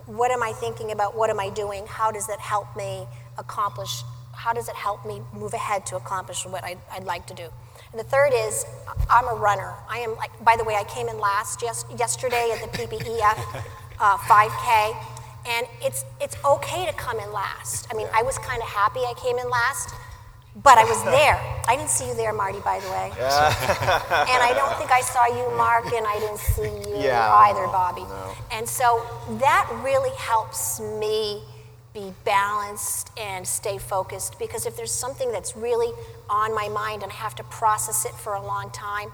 what 0.06 0.30
am 0.30 0.42
I 0.42 0.52
thinking 0.52 0.92
about? 0.92 1.16
What 1.16 1.30
am 1.30 1.40
I 1.40 1.50
doing? 1.50 1.84
How 1.86 2.10
does 2.12 2.26
that 2.28 2.38
help 2.38 2.76
me 2.76 3.06
accomplish? 3.38 4.02
How 4.32 4.52
does 4.52 4.68
it 4.68 4.76
help 4.76 5.04
me 5.04 5.20
move 5.32 5.52
ahead 5.52 5.84
to 5.86 5.96
accomplish 5.96 6.46
what 6.46 6.62
I'd, 6.64 6.78
I'd 6.92 7.04
like 7.04 7.26
to 7.26 7.34
do? 7.34 7.48
And 7.90 7.98
the 7.98 8.04
third 8.04 8.32
is 8.34 8.64
I'm 9.08 9.26
a 9.28 9.34
runner. 9.34 9.74
I 9.88 9.98
am 9.98 10.16
like, 10.16 10.32
by 10.44 10.56
the 10.56 10.64
way, 10.64 10.74
I 10.74 10.84
came 10.84 11.08
in 11.08 11.18
last 11.18 11.60
just 11.60 11.90
yesterday 11.98 12.50
at 12.52 12.60
the 12.60 12.78
PPEF 12.78 13.64
uh, 13.98 14.16
5K. 14.18 15.19
And 15.46 15.66
it's, 15.82 16.04
it's 16.20 16.36
okay 16.44 16.86
to 16.86 16.92
come 16.92 17.18
in 17.18 17.32
last. 17.32 17.86
I 17.90 17.96
mean, 17.96 18.08
I 18.14 18.22
was 18.22 18.38
kind 18.38 18.60
of 18.62 18.68
happy 18.68 19.00
I 19.00 19.14
came 19.16 19.38
in 19.38 19.48
last, 19.48 19.94
but 20.62 20.78
I 20.78 20.84
was 20.84 21.02
there. 21.04 21.36
I 21.66 21.76
didn't 21.76 21.90
see 21.90 22.08
you 22.08 22.14
there, 22.14 22.32
Marty, 22.32 22.60
by 22.60 22.80
the 22.80 22.90
way. 22.90 23.12
Yeah. 23.16 24.26
and 24.28 24.42
I 24.42 24.52
don't 24.54 24.76
think 24.78 24.90
I 24.90 25.00
saw 25.00 25.26
you, 25.26 25.56
Mark, 25.56 25.92
and 25.92 26.06
I 26.06 26.18
didn't 26.18 26.38
see 26.38 26.90
you 26.90 26.96
yeah, 27.04 27.32
either, 27.32 27.66
Bobby. 27.66 28.02
No. 28.02 28.34
And 28.52 28.68
so 28.68 29.06
that 29.40 29.68
really 29.82 30.14
helps 30.16 30.80
me 30.80 31.42
be 31.92 32.12
balanced 32.24 33.10
and 33.18 33.46
stay 33.46 33.76
focused 33.76 34.38
because 34.38 34.64
if 34.64 34.76
there's 34.76 34.92
something 34.92 35.32
that's 35.32 35.56
really 35.56 35.92
on 36.28 36.54
my 36.54 36.68
mind 36.68 37.02
and 37.02 37.10
I 37.10 37.16
have 37.16 37.34
to 37.36 37.44
process 37.44 38.04
it 38.04 38.12
for 38.12 38.34
a 38.34 38.42
long 38.46 38.70
time, 38.70 39.10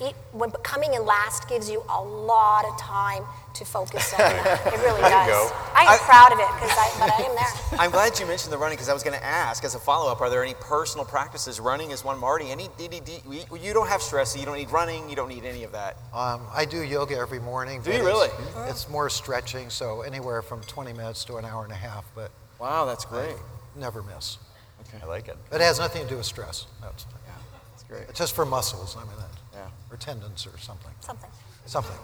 it, 0.00 0.14
when 0.32 0.50
coming 0.62 0.92
in 0.94 1.06
last 1.06 1.48
gives 1.48 1.70
you 1.70 1.82
a 1.88 2.02
lot 2.02 2.66
of 2.66 2.78
time 2.78 3.24
to 3.58 3.64
focus 3.64 4.12
on 4.14 4.18
that. 4.18 4.66
It 4.66 4.78
really 4.80 5.00
does. 5.02 5.52
I 5.74 5.82
am 5.82 5.88
I, 5.88 5.98
proud 5.98 6.32
of 6.32 6.38
it, 6.38 6.48
because 6.54 6.70
I, 6.78 6.86
but 6.98 7.10
I 7.10 7.22
am 7.28 7.34
there. 7.34 7.80
I'm 7.80 7.90
glad 7.90 8.18
you 8.18 8.26
mentioned 8.26 8.52
the 8.52 8.58
running 8.58 8.76
because 8.76 8.88
I 8.88 8.94
was 8.94 9.02
going 9.02 9.18
to 9.18 9.24
ask 9.24 9.64
as 9.64 9.74
a 9.74 9.78
follow 9.78 10.10
up: 10.10 10.20
Are 10.20 10.30
there 10.30 10.42
any 10.42 10.54
personal 10.54 11.04
practices? 11.04 11.60
Running 11.60 11.90
is 11.90 12.04
one. 12.04 12.18
Marty, 12.18 12.50
any 12.50 12.68
you 12.78 13.72
don't 13.72 13.88
have 13.88 14.02
stress, 14.02 14.32
so 14.32 14.40
you 14.40 14.46
don't 14.46 14.56
need 14.56 14.70
running. 14.70 15.08
You 15.08 15.16
don't 15.16 15.28
need 15.28 15.44
any 15.44 15.64
of 15.64 15.72
that. 15.72 15.96
Um, 16.12 16.42
I 16.52 16.64
do 16.64 16.82
yoga 16.82 17.16
every 17.16 17.40
morning. 17.40 17.82
Do 17.82 17.92
you 17.92 18.04
really? 18.04 18.28
It's, 18.28 18.70
it's, 18.70 18.88
more 18.88 19.08
stretching, 19.10 19.70
so 19.70 20.02
anywhere 20.02 20.42
from 20.42 20.62
20 20.62 20.92
minutes 20.92 21.24
to 21.26 21.36
an 21.36 21.44
hour 21.44 21.64
and 21.64 21.72
a 21.72 21.76
half. 21.76 22.04
But 22.14 22.30
wow, 22.58 22.84
that's 22.86 23.04
great. 23.04 23.30
I 23.30 23.80
never 23.80 24.02
miss. 24.02 24.38
Okay, 24.80 24.98
I 25.02 25.06
like 25.06 25.28
it. 25.28 25.36
It 25.52 25.60
has 25.60 25.78
nothing 25.78 26.02
to 26.02 26.08
do 26.08 26.16
with 26.16 26.26
stress. 26.26 26.66
That's, 26.80 27.06
yeah, 27.26 27.32
that's 27.70 27.82
great. 27.84 28.02
It's 28.08 28.18
just 28.18 28.34
for 28.34 28.46
muscles. 28.46 28.96
I 28.96 29.04
mean 29.04 29.16
that. 29.18 29.58
Yeah. 29.58 29.68
Or 29.90 29.96
tendons 29.96 30.46
or 30.46 30.56
something. 30.58 30.92
Something. 31.00 31.30
Something. 31.66 31.96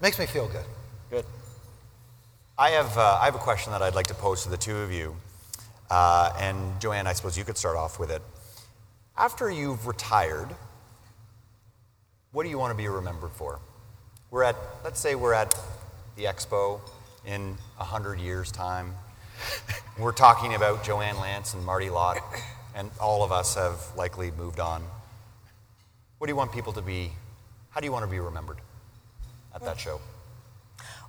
Makes 0.00 0.18
me 0.18 0.26
feel 0.26 0.48
good. 0.48 0.64
Good. 1.12 1.26
I 2.56 2.70
have, 2.70 2.96
uh, 2.96 3.18
I 3.20 3.26
have 3.26 3.34
a 3.34 3.38
question 3.38 3.70
that 3.72 3.82
I'd 3.82 3.94
like 3.94 4.06
to 4.06 4.14
pose 4.14 4.44
to 4.44 4.48
the 4.48 4.56
two 4.56 4.78
of 4.78 4.90
you. 4.90 5.14
Uh, 5.90 6.32
and 6.40 6.80
Jo-an, 6.80 7.06
I 7.06 7.12
suppose 7.12 7.36
you 7.36 7.44
could 7.44 7.58
start 7.58 7.76
off 7.76 7.98
with 7.98 8.10
it. 8.10 8.22
After 9.14 9.50
you've 9.50 9.86
retired, 9.86 10.48
what 12.32 12.44
do 12.44 12.48
you 12.48 12.56
want 12.56 12.70
to 12.70 12.74
be 12.82 12.88
remembered 12.88 13.32
for? 13.32 13.60
We're 14.30 14.44
at, 14.44 14.56
let's 14.84 15.00
say 15.00 15.14
we're 15.14 15.34
at 15.34 15.54
the 16.16 16.24
expo 16.24 16.80
in 17.26 17.58
100 17.76 18.18
years' 18.18 18.50
time. 18.50 18.94
we're 19.98 20.12
talking 20.12 20.54
about 20.54 20.82
Jo-an 20.82 21.16
Lantz 21.16 21.52
and 21.52 21.62
Marty 21.62 21.90
Lott, 21.90 22.22
and 22.74 22.90
all 22.98 23.22
of 23.22 23.32
us 23.32 23.54
have 23.56 23.82
likely 23.98 24.30
moved 24.30 24.60
on. 24.60 24.82
What 26.16 26.28
do 26.28 26.30
you 26.30 26.36
want 26.36 26.52
people 26.52 26.72
to 26.72 26.80
be, 26.80 27.12
how 27.68 27.80
do 27.80 27.84
you 27.84 27.92
want 27.92 28.06
to 28.06 28.10
be 28.10 28.18
remembered 28.18 28.62
at 29.54 29.62
that 29.66 29.78
show? 29.78 30.00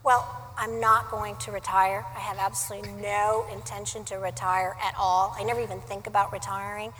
Well, 0.03 0.27
I'm 0.57 0.81
not 0.81 1.09
going 1.09 1.37
to 1.37 1.51
retire. 1.53 2.05
I 2.13 2.19
have 2.19 2.37
absolutely 2.37 2.91
no 3.01 3.45
intention 3.53 4.03
to 4.05 4.15
retire 4.17 4.75
at 4.83 4.93
all. 4.97 5.33
I 5.39 5.43
never 5.43 5.61
even 5.61 5.79
think 5.79 6.07
about 6.07 6.33
retiring. 6.33 6.91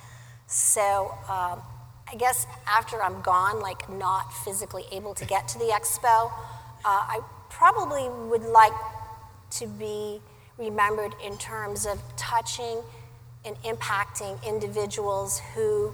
So 0.47 1.13
um, 1.27 1.61
I 2.07 2.15
guess 2.17 2.47
after 2.65 3.03
I'm 3.03 3.21
gone, 3.21 3.59
like 3.59 3.89
not 3.89 4.33
physically 4.45 4.85
able 4.93 5.13
to 5.15 5.25
get 5.25 5.49
to 5.49 5.59
the 5.59 5.65
expo, 5.65 6.31
uh, 6.31 6.31
I 6.85 7.19
probably 7.49 8.07
would 8.29 8.43
like 8.43 8.71
to 9.51 9.67
be 9.67 10.21
remembered 10.57 11.13
in 11.21 11.37
terms 11.37 11.85
of 11.85 12.01
touching 12.15 12.81
and 13.43 13.57
impacting 13.63 14.41
individuals 14.47 15.41
who, 15.53 15.91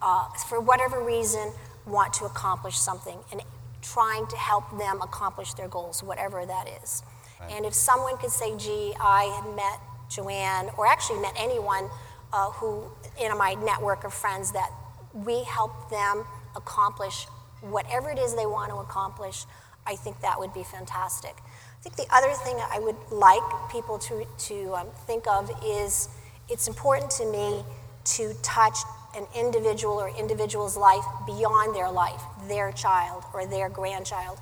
uh, 0.00 0.28
for 0.48 0.60
whatever 0.60 1.02
reason, 1.02 1.52
want 1.86 2.12
to 2.14 2.24
accomplish 2.24 2.78
something 2.78 3.18
and 3.32 3.42
trying 3.82 4.26
to 4.28 4.36
help 4.36 4.78
them 4.78 5.02
accomplish 5.02 5.54
their 5.54 5.68
goals, 5.68 6.02
whatever 6.02 6.46
that 6.46 6.68
is. 6.82 7.02
Right. 7.40 7.52
And 7.52 7.66
if 7.66 7.74
someone 7.74 8.16
could 8.16 8.30
say, 8.30 8.56
gee, 8.56 8.94
I 9.00 9.24
had 9.24 9.56
met 9.56 9.80
Jo-an, 10.08 10.70
or 10.78 10.86
actually 10.86 11.20
met 11.20 11.34
anyone 11.36 11.90
uh, 12.32 12.50
who, 12.50 12.84
in 13.20 13.36
my 13.36 13.54
network 13.54 14.04
of 14.04 14.14
friends, 14.14 14.52
that 14.52 14.70
we 15.12 15.42
help 15.44 15.90
them 15.90 16.24
accomplish 16.56 17.26
whatever 17.60 18.10
it 18.10 18.18
is 18.18 18.34
they 18.34 18.46
want 18.46 18.70
to 18.70 18.76
accomplish, 18.76 19.44
I 19.86 19.96
think 19.96 20.20
that 20.20 20.38
would 20.38 20.54
be 20.54 20.62
fantastic. 20.62 21.34
I 21.36 21.82
think 21.82 21.96
the 21.96 22.06
other 22.14 22.32
thing 22.44 22.56
I 22.70 22.78
would 22.78 22.96
like 23.10 23.42
people 23.70 23.98
to, 23.98 24.26
to 24.46 24.74
um, 24.74 24.86
think 25.06 25.26
of 25.26 25.50
is 25.64 26.08
it's 26.48 26.68
important 26.68 27.10
to 27.12 27.26
me 27.26 27.64
to 28.04 28.34
touch 28.42 28.78
an 29.16 29.26
individual 29.36 29.94
or 29.94 30.10
individual's 30.18 30.76
life 30.76 31.04
beyond 31.26 31.74
their 31.74 31.90
life, 31.90 32.22
their 32.48 32.72
child 32.72 33.24
or 33.34 33.46
their 33.46 33.68
grandchild. 33.68 34.38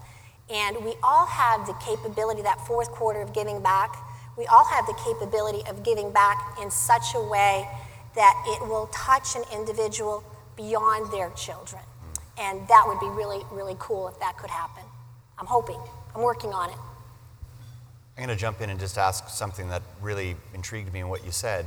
And 0.50 0.84
we 0.84 0.94
all 1.02 1.26
have 1.26 1.66
the 1.66 1.74
capability, 1.74 2.42
that 2.42 2.66
fourth 2.66 2.90
quarter 2.90 3.20
of 3.20 3.32
giving 3.32 3.62
back, 3.62 3.96
we 4.36 4.46
all 4.46 4.64
have 4.64 4.86
the 4.86 4.94
capability 5.04 5.62
of 5.68 5.82
giving 5.82 6.12
back 6.12 6.58
in 6.60 6.70
such 6.70 7.14
a 7.14 7.22
way 7.22 7.68
that 8.14 8.44
it 8.46 8.68
will 8.68 8.88
touch 8.92 9.36
an 9.36 9.42
individual 9.52 10.24
beyond 10.56 11.12
their 11.12 11.30
children. 11.30 11.82
And 12.38 12.66
that 12.68 12.84
would 12.86 12.98
be 13.00 13.08
really, 13.08 13.44
really 13.52 13.76
cool 13.78 14.08
if 14.08 14.18
that 14.20 14.38
could 14.38 14.50
happen. 14.50 14.82
I'm 15.38 15.46
hoping. 15.46 15.80
I'm 16.14 16.22
working 16.22 16.52
on 16.52 16.70
it. 16.70 16.76
I'm 18.16 18.26
going 18.26 18.36
to 18.36 18.40
jump 18.40 18.60
in 18.60 18.70
and 18.70 18.78
just 18.78 18.98
ask 18.98 19.28
something 19.28 19.68
that 19.68 19.82
really 20.02 20.36
intrigued 20.54 20.92
me 20.92 21.00
in 21.00 21.08
what 21.08 21.24
you 21.24 21.30
said. 21.30 21.64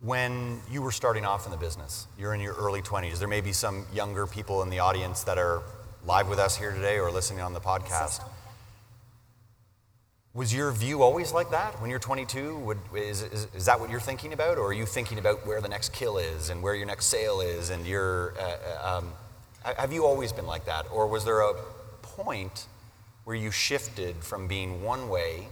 When 0.00 0.60
you 0.70 0.80
were 0.80 0.92
starting 0.92 1.24
off 1.24 1.44
in 1.44 1.50
the 1.50 1.56
business, 1.56 2.06
you're 2.16 2.32
in 2.32 2.40
your 2.40 2.54
early 2.54 2.82
20s, 2.82 3.18
there 3.18 3.26
may 3.26 3.40
be 3.40 3.52
some 3.52 3.84
younger 3.92 4.26
people 4.26 4.62
in 4.62 4.70
the 4.70 4.78
audience 4.78 5.24
that 5.24 5.38
are 5.38 5.62
live 6.04 6.28
with 6.28 6.38
us 6.38 6.56
here 6.56 6.72
today 6.72 7.00
or 7.00 7.10
listening 7.10 7.40
on 7.40 7.52
the 7.52 7.60
podcast. 7.60 8.22
Was 10.34 10.54
your 10.54 10.70
view 10.70 11.02
always 11.02 11.32
like 11.32 11.50
that 11.50 11.80
when 11.80 11.90
you're 11.90 11.98
22? 11.98 12.58
Would, 12.58 12.78
is, 12.94 13.22
is, 13.22 13.48
is, 13.56 13.64
that 13.64 13.80
what 13.80 13.90
you're 13.90 13.98
thinking 13.98 14.32
about? 14.32 14.56
Or 14.56 14.68
are 14.68 14.72
you 14.72 14.86
thinking 14.86 15.18
about 15.18 15.44
where 15.44 15.60
the 15.60 15.68
next 15.68 15.92
kill 15.92 16.16
is 16.16 16.48
and 16.50 16.62
where 16.62 16.76
your 16.76 16.86
next 16.86 17.06
sale 17.06 17.40
is? 17.40 17.70
And 17.70 17.84
your, 17.84 18.34
uh, 18.38 18.56
uh 18.84 18.98
um, 18.98 19.12
have 19.76 19.92
you 19.92 20.06
always 20.06 20.32
been 20.32 20.46
like 20.46 20.64
that? 20.66 20.86
Or 20.92 21.08
was 21.08 21.24
there 21.24 21.40
a 21.40 21.54
point 22.02 22.66
where 23.24 23.34
you 23.34 23.50
shifted 23.50 24.16
from 24.22 24.46
being 24.46 24.82
one 24.82 25.08
way 25.08 25.48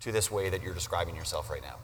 to 0.00 0.12
this 0.12 0.30
way 0.30 0.48
that 0.48 0.62
you're 0.62 0.74
describing 0.74 1.16
yourself 1.16 1.50
right 1.50 1.62
now? 1.62 1.76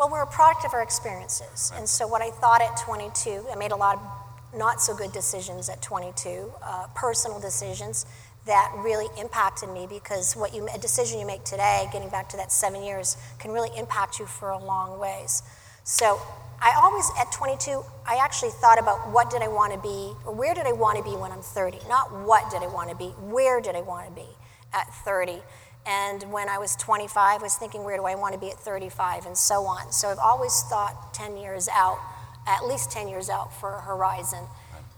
Well, 0.00 0.08
we're 0.08 0.22
a 0.22 0.26
product 0.26 0.64
of 0.64 0.72
our 0.72 0.80
experiences. 0.80 1.68
Right. 1.70 1.80
And 1.80 1.86
so, 1.86 2.06
what 2.06 2.22
I 2.22 2.30
thought 2.30 2.62
at 2.62 2.74
22, 2.78 3.44
I 3.52 3.54
made 3.54 3.70
a 3.70 3.76
lot 3.76 3.96
of 3.96 4.58
not 4.58 4.80
so 4.80 4.96
good 4.96 5.12
decisions 5.12 5.68
at 5.68 5.82
22, 5.82 6.50
uh, 6.62 6.86
personal 6.94 7.38
decisions 7.38 8.06
that 8.46 8.72
really 8.78 9.08
impacted 9.20 9.68
me 9.68 9.86
because 9.86 10.32
what 10.32 10.54
you, 10.54 10.66
a 10.74 10.78
decision 10.78 11.20
you 11.20 11.26
make 11.26 11.44
today, 11.44 11.86
getting 11.92 12.08
back 12.08 12.30
to 12.30 12.38
that 12.38 12.50
seven 12.50 12.82
years, 12.82 13.18
can 13.38 13.50
really 13.50 13.68
impact 13.76 14.18
you 14.18 14.24
for 14.24 14.48
a 14.48 14.58
long 14.58 14.98
ways. 14.98 15.42
So 15.84 16.18
I 16.62 16.80
always, 16.82 17.04
at 17.20 17.30
22, 17.30 17.84
I 18.06 18.16
actually 18.24 18.52
thought 18.52 18.78
about 18.78 19.12
what 19.12 19.28
did 19.28 19.42
I 19.42 19.48
want 19.48 19.74
to 19.74 19.78
be, 19.80 20.14
or 20.24 20.32
where 20.32 20.54
did 20.54 20.64
I 20.64 20.72
want 20.72 20.96
to 20.96 21.04
be 21.04 21.10
when 21.10 21.30
I'm 21.30 21.42
30? 21.42 21.76
Not 21.90 22.10
what 22.24 22.50
did 22.50 22.62
I 22.62 22.68
want 22.68 22.88
to 22.88 22.96
be, 22.96 23.08
where 23.20 23.60
did 23.60 23.76
I 23.76 23.82
want 23.82 24.06
to 24.06 24.12
be 24.14 24.28
at 24.72 24.86
30? 25.04 25.42
And 25.86 26.30
when 26.32 26.48
I 26.48 26.58
was 26.58 26.76
25, 26.76 27.40
I 27.40 27.42
was 27.42 27.56
thinking, 27.56 27.84
where 27.84 27.96
do 27.96 28.04
I 28.04 28.14
want 28.14 28.34
to 28.34 28.40
be 28.40 28.50
at 28.50 28.58
35, 28.58 29.26
and 29.26 29.36
so 29.36 29.64
on. 29.64 29.92
So 29.92 30.08
I've 30.08 30.18
always 30.18 30.62
thought 30.68 31.14
10 31.14 31.36
years 31.36 31.68
out, 31.72 31.98
at 32.46 32.66
least 32.66 32.90
10 32.90 33.08
years 33.08 33.30
out 33.30 33.52
for 33.58 33.76
a 33.76 33.80
horizon. 33.80 34.44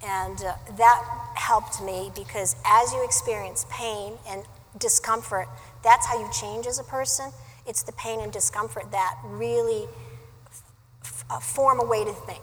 And 0.05 0.42
uh, 0.42 0.55
that 0.77 1.31
helped 1.35 1.81
me 1.83 2.11
because 2.14 2.57
as 2.66 2.92
you 2.92 3.05
experience 3.05 3.66
pain 3.71 4.14
and 4.29 4.42
discomfort, 4.79 5.49
that's 5.85 6.07
how 6.07 6.18
you 6.18 6.29
change 6.33 6.66
as 6.66 6.79
a 6.79 6.85
person. 6.85 7.31
It's 7.66 7.85
the 7.85 7.92
pain 7.92 8.21
and 8.21 8.33
discomfort 8.33 8.90
that 8.90 9.16
really 9.25 9.87
f- 11.05 11.25
uh, 11.31 11.38
form 11.38 11.79
a 11.81 11.85
way 11.85 12.05
to 12.05 12.12
think. 12.12 12.42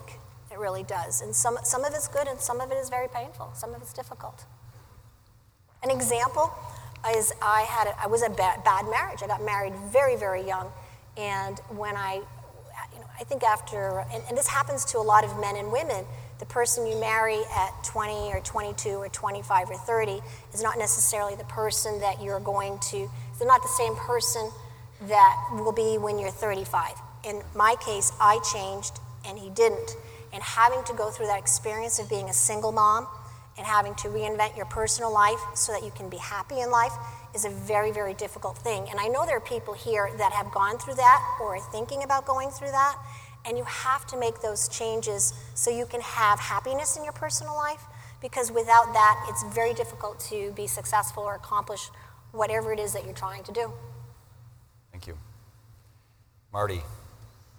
It 0.52 0.58
really 0.58 0.84
does. 0.84 1.22
And 1.22 1.36
some, 1.36 1.58
some 1.64 1.84
of 1.84 1.94
it's 1.94 2.08
good 2.08 2.28
and 2.28 2.40
some 2.40 2.62
of 2.62 2.72
it 2.72 2.76
is 2.76 2.90
very 2.90 3.10
painful. 3.10 3.52
Some 3.54 3.74
of 3.74 3.82
it's 3.82 3.94
difficult. 3.94 4.46
An 5.84 5.92
example 5.92 6.54
is 7.16 7.34
I 7.42 7.62
had 7.62 7.88
a, 7.88 8.04
I 8.04 8.08
was 8.08 8.24
a 8.24 8.30
bad, 8.30 8.64
bad 8.64 8.86
marriage. 8.90 9.20
I 9.24 9.28
got 9.28 9.44
married 9.44 9.74
very, 9.92 10.16
very 10.16 10.46
young. 10.46 10.72
And 11.18 11.60
when 11.70 11.96
I, 11.96 12.16
you 12.94 13.00
know, 13.00 13.08
I 13.20 13.24
think 13.24 13.44
after, 13.44 14.06
and, 14.14 14.24
and 14.28 14.38
this 14.38 14.48
happens 14.48 14.86
to 14.86 14.98
a 14.98 15.02
lot 15.02 15.24
of 15.24 15.40
men 15.40 15.56
and 15.56 15.72
women, 15.72 16.06
the 16.40 16.46
person 16.46 16.88
you 16.88 16.98
marry 17.00 17.42
at 17.56 17.84
20 17.84 18.34
or 18.34 18.40
22 18.42 18.90
or 18.90 19.10
25 19.10 19.70
or 19.70 19.76
30 19.76 20.22
is 20.54 20.64
not 20.64 20.78
necessarily 20.78 21.36
the 21.36 21.44
person 21.46 22.00
that 22.00 22.22
you're 22.22 22.40
going 22.40 22.80
to, 22.80 23.10
they're 23.38 23.48
not 23.48 23.62
the 23.62 23.68
same 23.78 23.96
person 23.96 24.50
that 25.08 25.50
will 25.52 25.72
be 25.72 25.98
when 25.98 26.18
you're 26.18 26.32
35. 26.32 26.92
In 27.26 27.42
my 27.56 27.76
case, 27.82 28.12
I 28.22 28.40
changed 28.54 29.00
and 29.26 29.38
he 29.38 29.50
didn't. 29.50 29.96
And 30.32 30.44
having 30.44 30.84
to 30.86 30.94
go 30.94 31.10
through 31.10 31.28
that 31.28 31.40
experience 31.40 32.00
of 32.00 32.10
being 32.10 32.30
a 32.30 32.34
single 32.34 32.72
mom 32.72 33.08
and 33.60 33.68
having 33.68 33.94
to 33.96 34.08
reinvent 34.08 34.56
your 34.56 34.66
personal 34.66 35.14
life 35.14 35.40
so 35.54 35.74
that 35.74 35.84
you 35.84 35.92
can 35.92 36.10
be 36.10 36.18
happy 36.18 36.62
in 36.62 36.72
life 36.72 36.94
is 37.36 37.44
a 37.44 37.50
very, 37.50 37.92
very 37.92 38.14
difficult 38.14 38.58
thing. 38.58 38.88
And 38.90 39.00
I 39.00 39.08
know 39.08 39.26
there 39.26 39.36
are 39.36 39.42
people 39.42 39.74
here 39.74 40.10
that 40.18 40.32
have 40.32 40.50
gone 40.52 40.80
through 40.80 40.96
that 40.96 41.38
or 41.42 41.58
are 41.58 41.72
thinking 41.72 42.04
about 42.04 42.26
going 42.26 42.50
through 42.50 42.72
that. 42.72 42.98
And 43.46 43.58
you 43.58 43.66
have 43.66 44.08
to 44.08 44.18
make 44.18 44.42
those 44.42 44.70
changes 44.70 45.34
so 45.56 45.70
you 45.70 45.86
can 45.86 46.00
have 46.02 46.40
happiness 46.40 46.96
in 46.96 47.04
your 47.04 47.14
personal 47.14 47.54
life 47.54 47.84
because 48.22 48.50
without 48.52 48.94
that, 48.94 49.26
it's 49.30 49.44
very 49.54 49.74
difficult 49.74 50.20
to 50.30 50.52
be 50.54 50.66
successful 50.66 51.24
or 51.24 51.36
accomplish 51.36 51.90
whatever 52.32 52.72
it 52.72 52.80
is 52.80 52.94
that 52.94 53.04
you're 53.06 53.14
trying 53.14 53.44
to 53.44 53.52
do. 53.52 53.74
Thank 54.92 55.06
you. 55.08 55.18
Marty, 56.52 56.82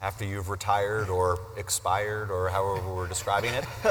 after 0.03 0.25
you've 0.25 0.49
retired 0.49 1.09
or 1.09 1.39
expired 1.57 2.31
or 2.31 2.49
however 2.49 2.95
we're 2.95 3.07
describing 3.07 3.53
it, 3.53 3.65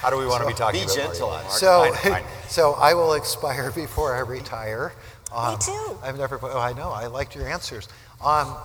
how 0.00 0.10
do 0.10 0.18
we 0.18 0.26
want 0.26 0.42
so, 0.42 0.48
to 0.48 0.54
be 0.54 0.58
talking 0.58 0.82
about 0.82 0.94
that? 0.94 0.96
be 0.96 1.00
about 1.00 1.12
gentle 1.12 1.28
Marty? 1.30 1.48
So, 1.50 2.18
so 2.48 2.72
I 2.74 2.94
will 2.94 3.14
expire 3.14 3.70
before 3.70 4.16
I 4.16 4.20
retire. 4.20 4.92
Um, 5.32 5.54
Me 5.54 5.58
too. 5.60 5.98
I've 6.02 6.18
never, 6.18 6.40
oh, 6.42 6.58
I 6.58 6.72
know, 6.72 6.90
I 6.90 7.06
liked 7.06 7.36
your 7.36 7.48
answers. 7.48 7.88
Um, 8.24 8.56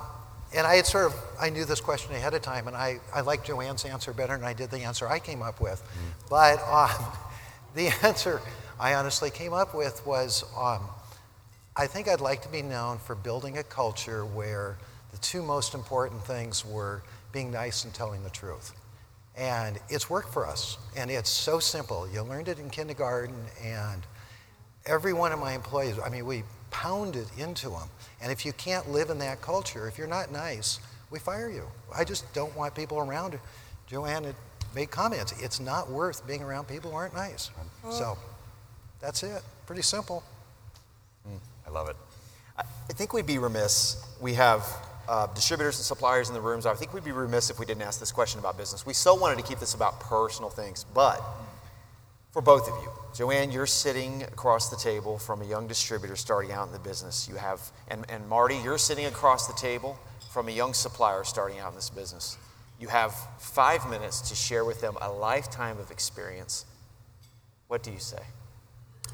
and 0.53 0.67
I 0.67 0.75
had 0.75 0.85
sort 0.85 1.05
of, 1.05 1.15
I 1.39 1.49
knew 1.49 1.63
this 1.63 1.79
question 1.79 2.13
ahead 2.13 2.33
of 2.33 2.41
time, 2.41 2.67
and 2.67 2.75
I, 2.75 2.99
I 3.13 3.21
liked 3.21 3.45
Jo-an's 3.47 3.85
answer 3.85 4.11
better 4.11 4.35
than 4.35 4.45
I 4.45 4.53
did 4.53 4.69
the 4.69 4.79
answer 4.79 5.07
I 5.07 5.19
came 5.19 5.41
up 5.41 5.61
with. 5.61 5.81
Mm. 5.81 6.29
But 6.29 6.61
um, 6.63 7.05
the 7.75 7.87
answer 8.05 8.41
I 8.79 8.95
honestly 8.95 9.29
came 9.29 9.53
up 9.53 9.75
with 9.75 10.05
was 10.05 10.43
um, 10.57 10.81
I 11.75 11.87
think 11.87 12.07
I'd 12.07 12.19
like 12.19 12.41
to 12.41 12.49
be 12.49 12.61
known 12.61 12.97
for 12.97 13.15
building 13.15 13.57
a 13.59 13.63
culture 13.63 14.25
where 14.25 14.77
the 15.11 15.17
two 15.19 15.41
most 15.41 15.73
important 15.73 16.23
things 16.25 16.65
were 16.65 17.03
being 17.31 17.51
nice 17.51 17.83
and 17.83 17.93
telling 17.93 18.23
the 18.23 18.29
truth. 18.29 18.73
And 19.37 19.79
it's 19.89 20.09
worked 20.09 20.33
for 20.33 20.45
us. 20.45 20.77
And 20.97 21.09
it's 21.09 21.29
so 21.29 21.59
simple. 21.59 22.07
You 22.11 22.21
learned 22.21 22.47
it 22.47 22.59
in 22.59 22.69
kindergarten, 22.69 23.35
and 23.63 24.01
every 24.85 25.13
one 25.13 25.31
of 25.31 25.39
my 25.39 25.53
employees, 25.53 25.97
I 26.03 26.09
mean, 26.09 26.25
we 26.25 26.43
pounded 26.69 27.27
into 27.37 27.69
them. 27.69 27.89
And 28.21 28.31
if 28.31 28.45
you 28.45 28.53
can't 28.53 28.89
live 28.89 29.09
in 29.09 29.19
that 29.19 29.41
culture, 29.41 29.87
if 29.87 29.97
you're 29.97 30.07
not 30.07 30.31
nice, 30.31 30.79
we 31.09 31.19
fire 31.19 31.49
you. 31.49 31.67
I 31.95 32.03
just 32.03 32.31
don't 32.33 32.55
want 32.55 32.75
people 32.75 32.97
around. 32.99 33.37
Jo-an 33.87 34.23
had 34.23 34.35
made 34.73 34.91
comments. 34.91 35.33
It's 35.41 35.59
not 35.59 35.89
worth 35.89 36.25
being 36.25 36.41
around 36.41 36.67
people 36.67 36.91
who 36.91 36.97
aren't 36.97 37.15
nice. 37.15 37.49
So 37.89 38.17
that's 39.01 39.23
it. 39.23 39.41
Pretty 39.65 39.81
simple. 39.81 40.23
Mm, 41.27 41.39
I 41.67 41.69
love 41.71 41.89
it. 41.89 41.95
I 42.57 42.93
think 42.93 43.13
we'd 43.13 43.25
be 43.25 43.37
remiss. 43.37 44.05
We 44.21 44.33
have 44.35 44.63
uh, 45.11 45.27
distributors 45.35 45.77
and 45.77 45.83
suppliers 45.83 46.29
in 46.29 46.33
the 46.33 46.39
rooms. 46.39 46.65
I 46.65 46.73
think 46.73 46.93
we'd 46.93 47.03
be 47.03 47.11
remiss 47.11 47.49
if 47.49 47.59
we 47.59 47.65
didn't 47.65 47.81
ask 47.81 47.99
this 47.99 48.13
question 48.13 48.39
about 48.39 48.57
business. 48.57 48.85
We 48.85 48.93
so 48.93 49.13
wanted 49.13 49.39
to 49.39 49.43
keep 49.43 49.59
this 49.59 49.73
about 49.73 49.99
personal 49.99 50.49
things, 50.49 50.85
but 50.93 51.21
for 52.31 52.41
both 52.41 52.69
of 52.69 52.81
you. 52.81 52.89
Jo-an, 53.13 53.51
you're 53.51 53.67
sitting 53.67 54.23
across 54.23 54.69
the 54.69 54.77
table 54.77 55.17
from 55.17 55.41
a 55.41 55.45
young 55.45 55.67
distributor 55.67 56.15
starting 56.15 56.53
out 56.53 56.67
in 56.67 56.71
the 56.71 56.79
business. 56.79 57.27
You 57.27 57.35
have, 57.35 57.59
and, 57.89 58.05
and 58.09 58.25
Marty, 58.29 58.55
you're 58.63 58.77
sitting 58.77 59.05
across 59.05 59.47
the 59.47 59.53
table 59.53 59.99
from 60.31 60.47
a 60.47 60.51
young 60.51 60.73
supplier 60.73 61.25
starting 61.25 61.59
out 61.59 61.71
in 61.71 61.75
this 61.75 61.89
business. 61.89 62.37
You 62.79 62.87
have 62.87 63.13
five 63.37 63.89
minutes 63.89 64.29
to 64.29 64.35
share 64.35 64.63
with 64.63 64.79
them 64.79 64.95
a 65.01 65.11
lifetime 65.11 65.77
of 65.77 65.91
experience. 65.91 66.65
What 67.67 67.83
do 67.83 67.91
you 67.91 67.99
say? 67.99 68.23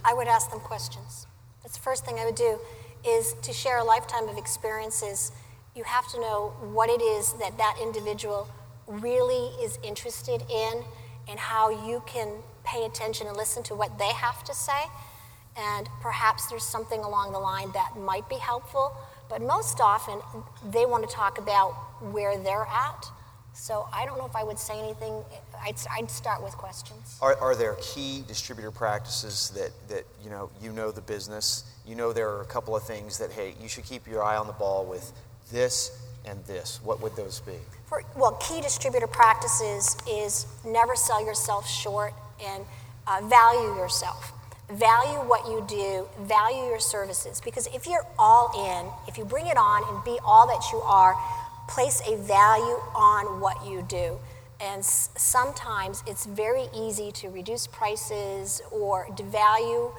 I 0.06 0.14
would 0.14 0.28
ask 0.28 0.52
them 0.52 0.60
questions. 0.60 1.26
That's 1.64 1.76
the 1.76 1.82
first 1.82 2.06
thing 2.06 2.20
I 2.20 2.26
would 2.26 2.36
do 2.36 2.60
is 3.04 3.34
to 3.42 3.52
share 3.52 3.80
a 3.80 3.84
lifetime 3.84 4.30
of 4.30 4.38
experiences. 4.38 5.32
You 5.78 5.84
have 5.84 6.08
to 6.13 6.20
know 6.20 6.56
what 6.74 6.90
it 6.90 7.04
is 7.04 7.34
that 7.34 7.56
that 7.60 7.78
individual 7.80 8.50
really 8.88 9.54
is 9.63 9.78
interested 9.84 10.42
in 10.50 10.84
and 11.28 11.38
how 11.38 11.70
you 11.70 12.02
can 12.08 12.30
pay 12.63 12.86
attention 12.86 13.28
and 13.28 13.38
listen 13.38 13.62
to 13.62 13.76
what 13.76 14.00
they 14.00 14.12
have 14.12 14.44
to 14.46 14.56
say. 14.56 14.86
And 15.56 15.88
perhaps 16.02 16.48
there's 16.48 16.63
something 16.63 17.02
along 17.02 17.32
the 17.32 17.38
line 17.38 17.72
that 17.74 17.96
might 17.96 18.28
be 18.28 18.38
helpful. 18.38 18.92
But 19.30 19.44
most 19.44 19.80
often, 19.80 20.20
they 20.72 20.88
want 20.88 21.08
to 21.08 21.16
talk 21.16 21.38
about 21.38 21.74
where 22.12 22.40
they're 22.40 22.66
at. 22.66 23.06
So 23.54 23.88
I 23.94 24.08
don't 24.08 24.18
know 24.18 24.26
if 24.26 24.36
I 24.36 24.44
would 24.44 24.58
say 24.58 24.80
anything. 24.80 25.24
I'd, 25.62 25.76
I'd 25.96 26.10
start 26.10 26.44
with 26.44 26.58
questions. 26.58 27.20
Are, 27.22 27.36
are 27.36 27.56
there 27.56 27.76
key 27.80 28.24
distributor 28.28 28.72
practices 28.72 29.52
that, 29.52 29.72
that 29.90 30.06
you 30.24 30.32
know 30.32 30.50
you 30.62 30.72
know 30.72 30.92
the 30.92 31.02
business? 31.02 31.66
You 31.86 31.96
know 31.96 32.13
there 32.13 32.30
are 32.30 32.42
a 32.42 32.46
couple 32.46 32.76
of 32.76 32.84
things 32.84 33.18
that 33.18 33.32
hey 33.32 33.56
you 33.62 33.68
should 33.68 33.84
keep 33.84 34.08
your 34.08 34.24
eye 34.24 34.38
on 34.38 34.46
the 34.46 34.54
ball 34.54 34.86
with 34.86 35.12
this 35.52 35.92
and 36.26 36.44
this. 36.46 36.80
What 36.84 37.02
would 37.02 37.16
those 37.16 37.40
be? 37.42 37.54
For, 37.88 38.04
well, 38.16 38.34
key 38.34 38.62
distributor 38.62 39.08
practices 39.08 39.96
is 40.10 40.46
never 40.66 40.96
sell 40.96 41.26
yourself 41.26 41.70
short 41.70 42.14
and 42.46 42.66
uh, 43.08 43.22
value 43.28 43.76
yourself. 43.76 44.34
Value 44.70 45.20
what 45.30 45.48
you 45.48 45.64
do, 45.70 46.08
value 46.26 46.66
your 46.66 46.80
services. 46.80 47.40
Because 47.40 47.68
if 47.68 47.88
you're 47.88 48.06
all 48.20 48.52
in, 48.68 48.92
if 49.08 49.18
you 49.18 49.24
bring 49.24 49.48
it 49.48 49.56
on 49.58 49.84
and 49.94 50.04
be 50.04 50.20
all 50.26 50.46
that 50.48 50.62
you 50.74 50.80
are, 50.80 51.16
place 51.70 52.02
a 52.06 52.18
value 52.18 52.78
on 52.94 53.40
what 53.40 53.66
you 53.66 53.82
do. 53.88 54.18
And 54.60 54.80
s- 54.80 55.10
sometimes 55.16 56.04
it's 56.06 56.26
very 56.26 56.66
easy 56.76 57.12
to 57.14 57.30
reduce 57.30 57.68
prices 57.68 58.62
or 58.72 59.08
devalue 59.12 59.94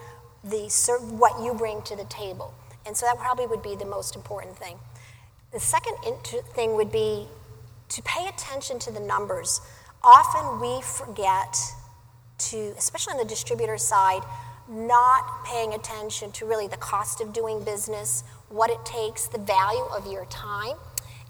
the 0.44 0.68
ser- 0.68 0.98
what 0.98 1.42
you 1.42 1.54
bring 1.54 1.80
to 1.82 1.96
the 1.96 2.04
table. 2.04 2.52
And 2.84 2.94
so 2.96 3.06
that 3.06 3.18
probably 3.18 3.46
would 3.46 3.62
be 3.62 3.74
the 3.74 3.86
most 3.86 4.16
important 4.16 4.56
thing. 4.58 4.78
The 5.52 5.60
second 5.60 5.96
inter- 6.06 6.42
thing 6.42 6.74
would 6.74 6.92
be 6.92 7.26
to 7.88 8.02
pay 8.02 8.28
attention 8.28 8.78
to 8.80 8.90
the 8.90 9.00
numbers. 9.00 9.60
Often 10.02 10.60
we 10.60 10.82
forget 10.82 11.56
to, 12.38 12.74
especially 12.76 13.12
on 13.12 13.18
the 13.18 13.24
distributor 13.24 13.78
side, 13.78 14.22
not 14.68 15.44
paying 15.44 15.72
attention 15.72 16.30
to 16.32 16.46
really 16.46 16.68
the 16.68 16.76
cost 16.76 17.22
of 17.22 17.32
doing 17.32 17.64
business, 17.64 18.22
what 18.50 18.70
it 18.70 18.84
takes, 18.84 19.26
the 19.26 19.38
value 19.38 19.84
of 19.96 20.06
your 20.06 20.26
time. 20.26 20.76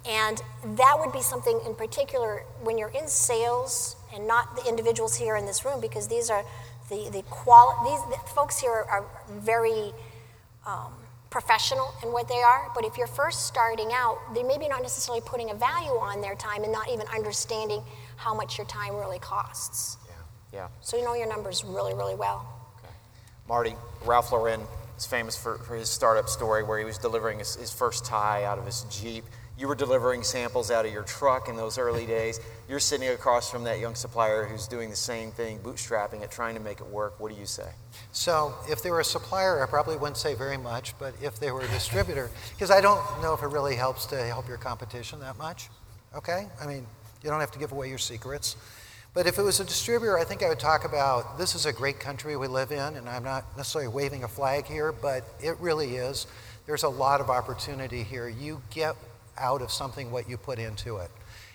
And 0.09 0.43
that 0.77 0.97
would 0.99 1.13
be 1.13 1.23
something 1.23 1.61
in 1.65 1.75
particular 1.75 2.45
when 2.63 2.79
you're 2.79 2.89
in 2.91 3.07
sales 3.07 3.97
and 4.13 4.27
not 4.27 4.57
the 4.57 4.69
individuals 4.69 5.17
here 5.17 5.37
in 5.37 5.47
this 5.47 5.65
room, 5.65 5.81
because 5.81 6.09
these 6.09 6.31
are 6.31 6.45
the, 6.89 7.09
the 7.11 7.23
quali- 7.31 7.91
these 7.91 8.01
the 8.11 8.19
folks 8.35 8.59
here 8.59 8.73
are, 8.73 8.85
are 8.85 9.07
very 9.29 9.93
um, 10.67 10.93
professional 11.31 11.93
in 12.03 12.13
what 12.13 12.29
they 12.29 12.43
are. 12.43 12.71
But 12.75 12.85
if 12.85 12.97
you're 12.97 13.07
first 13.07 13.47
starting 13.47 13.91
out, 13.93 14.19
they 14.35 14.43
maybe 14.43 14.69
not 14.69 14.83
necessarily 14.83 15.23
putting 15.25 15.51
a 15.51 15.55
value 15.55 15.91
on 15.91 16.21
their 16.21 16.35
time 16.35 16.63
and 16.65 16.73
not 16.73 16.89
even 16.89 17.07
understanding 17.15 17.83
how 18.17 18.35
much 18.35 18.59
your 18.59 18.67
time 18.67 18.97
really 18.97 19.19
costs. 19.19 19.97
Yeah. 20.07 20.61
Yeah. 20.61 20.69
So 20.81 20.97
you 20.97 21.05
know 21.05 21.15
your 21.15 21.29
numbers 21.29 21.65
really, 21.65 21.95
really 21.95 22.15
well. 22.15 22.47
Okay. 22.79 22.93
Marty, 23.49 23.75
Ralph 24.05 24.33
Lauren 24.33 24.61
is 24.97 25.07
famous 25.07 25.37
for, 25.37 25.59
for 25.59 25.77
his 25.77 25.89
startup 25.89 26.29
story 26.29 26.63
where 26.63 26.79
he 26.79 26.85
was 26.85 26.99
delivering 26.99 27.39
his, 27.39 27.55
his 27.57 27.73
first 27.73 28.05
tie 28.05 28.45
out 28.45 28.59
of 28.59 28.67
his 28.67 28.85
Jeep. 28.91 29.25
You 29.59 29.67
were 29.67 29.75
delivering 29.75 30.23
samples 30.23 30.71
out 30.71 30.87
of 30.87 30.93
your 30.93 31.03
truck 31.03 31.49
in 31.49 31.57
those 31.57 31.79
early 31.79 32.07
days. 32.07 32.39
You're 32.69 32.79
sitting 32.79 33.09
across 33.09 33.51
from 33.51 33.65
that 33.65 33.81
young 33.81 33.97
supplier 33.97 34.45
who's 34.45 34.69
doing 34.69 34.89
the 34.89 34.95
same 34.95 35.33
thing, 35.33 35.59
bootstrapping 35.59 36.23
it, 36.23 36.31
trying 36.31 36.55
to 36.55 36.61
make 36.61 36.81
it 36.81 36.87
work. 36.87 37.19
What 37.19 37.33
do 37.35 37.41
you 37.41 37.47
say? 37.47 37.69
So 38.13 38.55
if 38.69 38.85
they 38.85 38.93
were 38.93 39.01
a 39.01 39.05
supplier, 39.05 39.61
I 39.61 39.67
probably 39.67 39.97
wouldn't 39.97 40.17
say 40.17 40.37
very 40.37 40.57
much, 40.57 40.97
but 41.01 41.13
if 41.21 41.41
they 41.41 41.51
were 41.51 41.63
a 41.63 41.69
distributor, 41.69 42.31
because 42.55 42.71
I 42.71 42.81
don't 42.81 43.03
know 43.21 43.35
if 43.35 43.43
it 43.43 43.49
really 43.49 43.75
helps 43.75 44.07
to 44.07 44.17
help 44.27 44.47
your 44.47 44.59
competition 44.59 45.19
that 45.21 45.37
much, 45.39 45.71
okay? 46.15 46.47
I 46.61 46.67
mean, 46.67 46.87
you 47.25 47.31
don't 47.31 47.41
have 47.41 47.51
to 47.51 47.59
give 47.59 47.73
away 47.73 47.89
your 47.89 47.99
secrets. 47.99 48.55
But 49.13 49.27
if 49.27 49.39
it 49.39 49.43
was 49.43 49.59
a 49.59 49.65
distributor, 49.65 50.17
I 50.17 50.23
think 50.23 50.45
I 50.45 50.49
would 50.51 50.61
talk 50.61 50.85
about 50.85 51.37
this 51.37 51.57
is 51.57 51.67
a 51.67 51.73
great 51.73 51.99
country 51.99 52.37
we 52.37 52.47
live 52.47 52.71
in, 52.71 52.95
and 52.95 53.09
I'm 53.09 53.25
not 53.25 53.45
necessarily 53.57 53.89
waving 53.89 54.23
a 54.23 54.29
flag 54.29 54.67
here, 54.67 54.93
but 54.93 55.25
it 55.41 55.57
really 55.59 55.97
is. 55.97 56.29
There's 56.67 56.85
a 56.85 56.89
lot 56.89 57.21
of 57.21 57.29
opportunity 57.29 58.05
here. 58.05 58.29
You 58.29 58.63
get 58.71 58.95
out 59.41 59.63
of 59.63 59.71
something 59.71 60.11
what 60.11 60.29
you 60.29 60.37
put 60.37 60.59
into 60.59 60.99
it. 60.99 61.11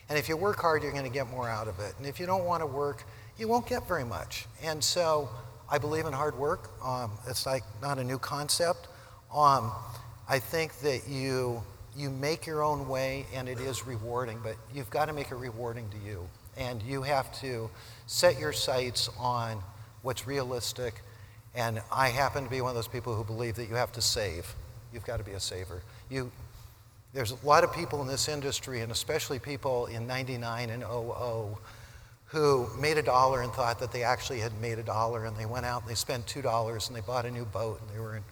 And 0.10 0.18
if 0.18 0.28
you 0.30 0.38
work 0.38 0.60
hard, 0.60 0.84
you're 0.84 0.92
going 0.92 1.06
to 1.06 1.10
get 1.10 1.30
more 1.30 1.48
out 1.48 1.68
of 1.68 1.80
it. 1.80 1.94
And 1.98 2.06
if 2.08 2.20
you 2.20 2.26
don't 2.26 2.46
want 2.46 2.62
to 2.62 2.68
work, 2.68 3.04
you 3.38 3.48
won't 3.48 3.68
get 3.68 3.88
very 3.88 4.04
much. 4.04 4.46
And 4.64 4.84
so 4.84 5.30
I 5.70 5.78
believe 5.78 6.06
in 6.06 6.14
hard 6.14 6.38
work. 6.38 6.70
Um, 6.84 7.12
it's 7.28 7.46
like 7.46 7.64
not 7.82 7.98
a 7.98 8.04
new 8.04 8.20
concept. 8.20 8.88
Um, 9.34 9.72
I 10.28 10.40
think 10.40 10.80
that 10.80 11.08
you 11.08 11.64
you 11.96 12.10
make 12.10 12.46
your 12.46 12.64
own 12.64 12.88
way 12.88 13.26
and 13.34 13.48
it 13.48 13.60
is 13.60 13.86
rewarding, 13.86 14.40
but 14.44 14.56
you've 14.74 14.90
got 14.90 15.06
to 15.06 15.14
make 15.14 15.32
it 15.32 15.36
rewarding 15.36 15.88
to 15.90 15.98
you. 15.98 16.28
And 16.58 16.82
you 16.82 17.04
have 17.04 17.32
to 17.42 17.70
set 18.08 18.40
your 18.40 18.54
sights 18.54 19.10
on 19.20 19.62
what's 20.02 20.28
realistic. 20.28 21.02
And 21.56 21.82
I 21.92 22.10
happen 22.10 22.44
to 22.44 22.50
be 22.50 22.62
one 22.62 22.70
of 22.70 22.76
those 22.76 22.88
people 22.88 23.16
who 23.16 23.24
believe 23.24 23.56
that 23.56 23.70
you 23.70 23.76
have 23.76 23.92
to 23.94 24.02
save. 24.02 24.56
You've 24.92 25.06
got 25.06 25.18
to 25.18 25.24
be 25.24 25.32
a 25.32 25.40
saver. 25.40 25.84
You, 26.10 26.32
there's 27.14 27.32
a 27.32 27.46
lot 27.46 27.64
of 27.64 27.74
people 27.74 28.02
in 28.02 28.08
this 28.08 28.28
industry, 28.28 28.82
and 28.82 28.92
especially 28.92 29.40
people 29.40 29.86
in 29.86 30.08
99 30.08 30.70
and 30.70 30.82
00, 30.82 31.60
who 32.26 32.68
made 32.80 32.98
a 32.98 33.04
dollar 33.04 33.42
and 33.42 33.54
thought 33.54 33.80
that 33.80 33.92
they 33.92 34.04
actually 34.04 34.40
had 34.40 34.60
made 34.60 34.80
a 34.80 34.84
dollar, 34.84 35.26
and 35.26 35.38
they 35.38 35.46
went 35.46 35.66
out 35.66 35.82
and 35.82 35.90
they 35.90 35.96
spent 35.96 36.26
$2 36.26 36.88
and 36.88 36.96
they 36.96 37.02
bought 37.02 37.26
a 37.26 37.32
new 37.32 37.46
boat, 37.46 37.80
and 37.82 37.90
they 37.96 38.00
were 38.00 38.16
in 38.16 38.24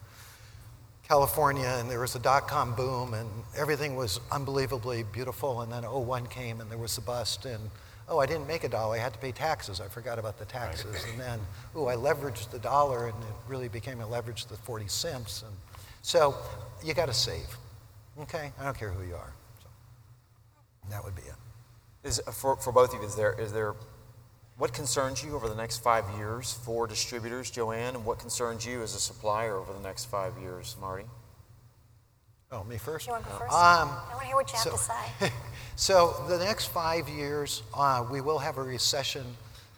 California, 1.07 1.77
and 1.79 1.89
there 1.89 1.99
was 1.99 2.15
a 2.15 2.19
dot 2.19 2.47
com 2.47 2.73
boom, 2.73 3.13
and 3.13 3.29
everything 3.55 3.95
was 3.95 4.19
unbelievably 4.31 5.03
beautiful. 5.11 5.61
And 5.61 5.71
then 5.71 5.83
01 5.83 6.27
came, 6.27 6.61
and 6.61 6.71
there 6.71 6.77
was 6.77 6.97
a 6.97 7.01
bust, 7.01 7.45
and 7.45 7.69
oh, 8.09 8.19
I 8.19 8.25
didn't 8.25 8.47
make 8.47 8.63
a 8.63 8.69
dollar. 8.69 8.95
I 8.95 8.99
had 8.99 9.13
to 9.13 9.19
pay 9.19 9.31
taxes. 9.31 9.79
I 9.79 9.87
forgot 9.87 10.19
about 10.19 10.39
the 10.39 10.45
taxes. 10.45 11.05
And 11.11 11.19
then, 11.19 11.39
oh, 11.75 11.87
I 11.87 11.95
leveraged 11.95 12.49
the 12.49 12.59
dollar, 12.59 13.07
and 13.07 13.15
it 13.23 13.35
really 13.47 13.67
became 13.67 14.01
a 14.01 14.07
leverage 14.07 14.45
to 14.45 14.55
40 14.55 14.87
cents. 14.87 15.43
And 15.43 15.55
so 16.01 16.35
you 16.83 16.93
got 16.93 17.07
to 17.07 17.13
save. 17.13 17.57
Okay? 18.21 18.51
I 18.59 18.63
don't 18.63 18.77
care 18.77 18.89
who 18.89 19.07
you 19.07 19.15
are. 19.15 19.33
So 19.61 19.69
that 20.89 21.03
would 21.03 21.15
be 21.15 21.23
it. 21.23 21.35
Is, 22.03 22.21
for, 22.33 22.55
for 22.57 22.71
both 22.71 22.93
of 22.93 23.01
you, 23.01 23.07
is 23.07 23.15
there, 23.15 23.39
is 23.39 23.53
there 23.53 23.75
what 24.57 24.73
concerns 24.73 25.23
you 25.23 25.35
over 25.35 25.47
the 25.47 25.55
next 25.55 25.79
five 25.79 26.05
years 26.17 26.53
for 26.63 26.87
distributors, 26.87 27.49
Jo-an, 27.51 27.95
and 27.95 28.05
what 28.05 28.19
concerns 28.19 28.65
you 28.65 28.81
as 28.81 28.95
a 28.95 28.99
supplier 28.99 29.55
over 29.55 29.73
the 29.73 29.79
next 29.79 30.05
five 30.05 30.33
years, 30.39 30.75
Marty? 30.79 31.05
Oh, 32.51 32.63
me 32.65 32.77
first? 32.77 33.07
You 33.07 33.13
want 33.13 33.23
to 33.23 33.29
go 33.29 33.37
first? 33.37 33.53
Um, 33.53 33.89
I 33.89 34.09
want 34.09 34.21
to 34.21 34.27
hear 34.27 34.35
what 34.35 34.49
you 34.49 34.55
have 34.57 34.63
so- 34.63 34.71
to 34.71 34.77
say. 34.77 35.31
So 35.77 36.13
the 36.27 36.37
next 36.37 36.65
five 36.67 37.09
years, 37.09 37.63
uh, 37.73 38.05
we 38.11 38.21
will 38.21 38.37
have 38.37 38.57
a 38.59 38.61
recession, 38.61 39.25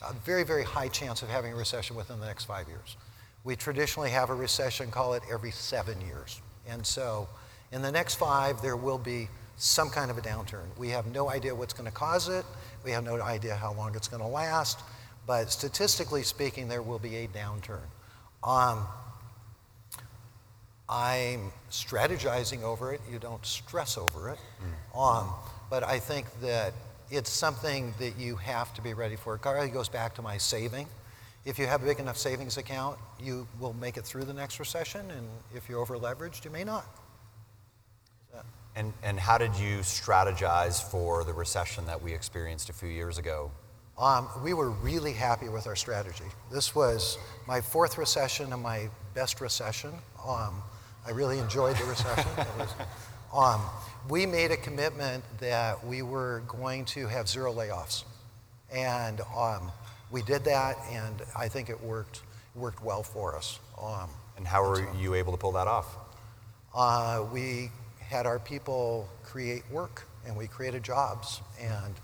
a 0.06 0.12
very, 0.26 0.44
very 0.44 0.64
high 0.66 0.90
chance 0.90 1.22
of 1.22 1.30
having 1.30 1.54
a 1.54 1.56
recession 1.56 1.96
within 1.96 2.20
the 2.20 2.26
next 2.26 2.44
five 2.44 2.68
years. 2.68 2.98
We 3.46 3.56
traditionally 3.56 4.10
have 4.10 4.30
a 4.30 4.36
recession, 4.36 4.92
call 4.92 5.14
it 5.14 5.24
every 5.32 5.52
seven 5.52 6.02
years. 6.02 6.42
And 6.68 6.86
so 6.86 7.30
in 7.74 7.82
the 7.82 7.92
next 7.92 8.16
five, 8.16 8.62
there 8.62 8.78
will 8.78 9.00
be 9.00 9.28
some 9.58 9.90
kind 9.90 10.12
of 10.12 10.18
a 10.18 10.22
downturn. 10.22 10.66
We 10.78 10.90
have 10.90 11.08
no 11.08 11.30
idea 11.30 11.56
what's 11.56 11.74
going 11.74 11.90
to 11.90 11.96
cause 11.96 12.30
it. 12.30 12.46
We 12.86 12.92
have 12.92 13.04
no 13.04 13.20
idea 13.22 13.56
how 13.56 13.74
long 13.74 13.96
it's 13.96 14.08
going 14.08 14.22
to 14.22 14.28
last. 14.28 14.80
But 15.26 15.52
statistically 15.52 16.24
speaking, 16.24 16.68
there 16.68 16.82
will 16.82 17.00
be 17.00 17.16
a 17.18 17.28
downturn. 17.28 17.82
Um, 18.44 18.86
I'm 20.88 21.52
strategizing 21.72 22.62
over 22.62 22.94
it. 22.94 23.02
You 23.12 23.18
don't 23.18 23.44
stress 23.46 23.98
over 23.98 24.30
it. 24.30 24.40
Um, 24.96 25.30
but 25.70 25.84
I 25.84 25.98
think 25.98 26.28
that 26.42 26.74
it's 27.10 27.32
something 27.32 27.94
that 28.00 28.18
you 28.20 28.36
have 28.36 28.74
to 28.76 28.82
be 28.82 28.94
ready 28.94 29.16
for. 29.16 29.36
It 29.36 29.46
really 29.46 29.70
goes 29.70 29.90
back 29.90 30.14
to 30.16 30.22
my 30.22 30.38
saving. 30.38 30.88
If 31.46 31.58
you 31.58 31.66
have 31.66 31.82
a 31.82 31.86
big 31.86 32.00
enough 32.00 32.18
savings 32.18 32.58
account, 32.58 33.00
you 33.20 33.48
will 33.60 33.74
make 33.74 33.98
it 33.98 34.04
through 34.04 34.26
the 34.26 34.34
next 34.34 34.60
recession. 34.60 35.10
And 35.10 35.28
if 35.56 35.68
you're 35.68 35.80
over 35.80 35.98
leveraged, 35.98 36.46
you 36.46 36.52
may 36.52 36.64
not. 36.64 36.86
And, 38.76 38.92
and 39.04 39.20
how 39.20 39.38
did 39.38 39.56
you 39.56 39.80
strategize 39.80 40.82
for 40.82 41.24
the 41.24 41.34
recession 41.34 41.86
that 41.86 42.02
we 42.02 42.12
experienced 42.14 42.70
a 42.70 42.74
few 42.74 42.90
years 42.90 43.18
ago? 43.18 43.52
Um, 44.00 44.28
we 44.44 44.56
were 44.56 44.72
really 44.72 45.14
happy 45.14 45.50
with 45.50 45.68
our 45.68 45.76
strategy. 45.76 46.24
This 46.52 46.74
was 46.74 47.20
my 47.48 47.62
fourth 47.62 47.98
recession 48.00 48.52
and 48.52 48.64
my 48.64 48.90
best 49.14 49.40
recession. 49.42 49.92
Um, 50.28 50.64
I 51.06 51.12
really 51.12 51.38
enjoyed 51.38 51.76
the 51.78 51.86
recession. 51.86 52.32
It 52.38 52.48
was, 52.58 52.70
um, 53.34 53.62
we 54.10 54.26
made 54.26 54.50
a 54.50 54.58
commitment 54.58 55.24
that 55.40 55.86
we 55.86 56.02
were 56.02 56.42
going 56.48 56.86
to 56.86 57.06
have 57.08 57.30
zero 57.30 57.54
layoffs. 57.54 58.04
And 58.74 59.22
um, 59.38 59.72
we 60.10 60.24
did 60.24 60.44
that, 60.46 60.78
and 60.92 61.22
I 61.38 61.48
think 61.48 61.70
it 61.70 61.80
worked, 61.80 62.22
worked 62.56 62.84
well 62.84 63.04
for 63.04 63.36
us. 63.36 63.60
Um, 63.80 64.10
And 64.38 64.48
how 64.48 64.68
were 64.68 64.92
you 65.00 65.14
able 65.14 65.32
to 65.34 65.38
pull 65.38 65.52
that 65.52 65.68
off? 65.68 65.98
uh, 66.76 67.24
we 67.32 67.70
had 68.10 68.26
our 68.26 68.40
people 68.40 69.08
create 69.24 69.64
work 69.72 70.06
and 70.26 70.36
we 70.36 70.48
created 70.48 70.84
jobs 70.84 71.42
and 71.60 71.96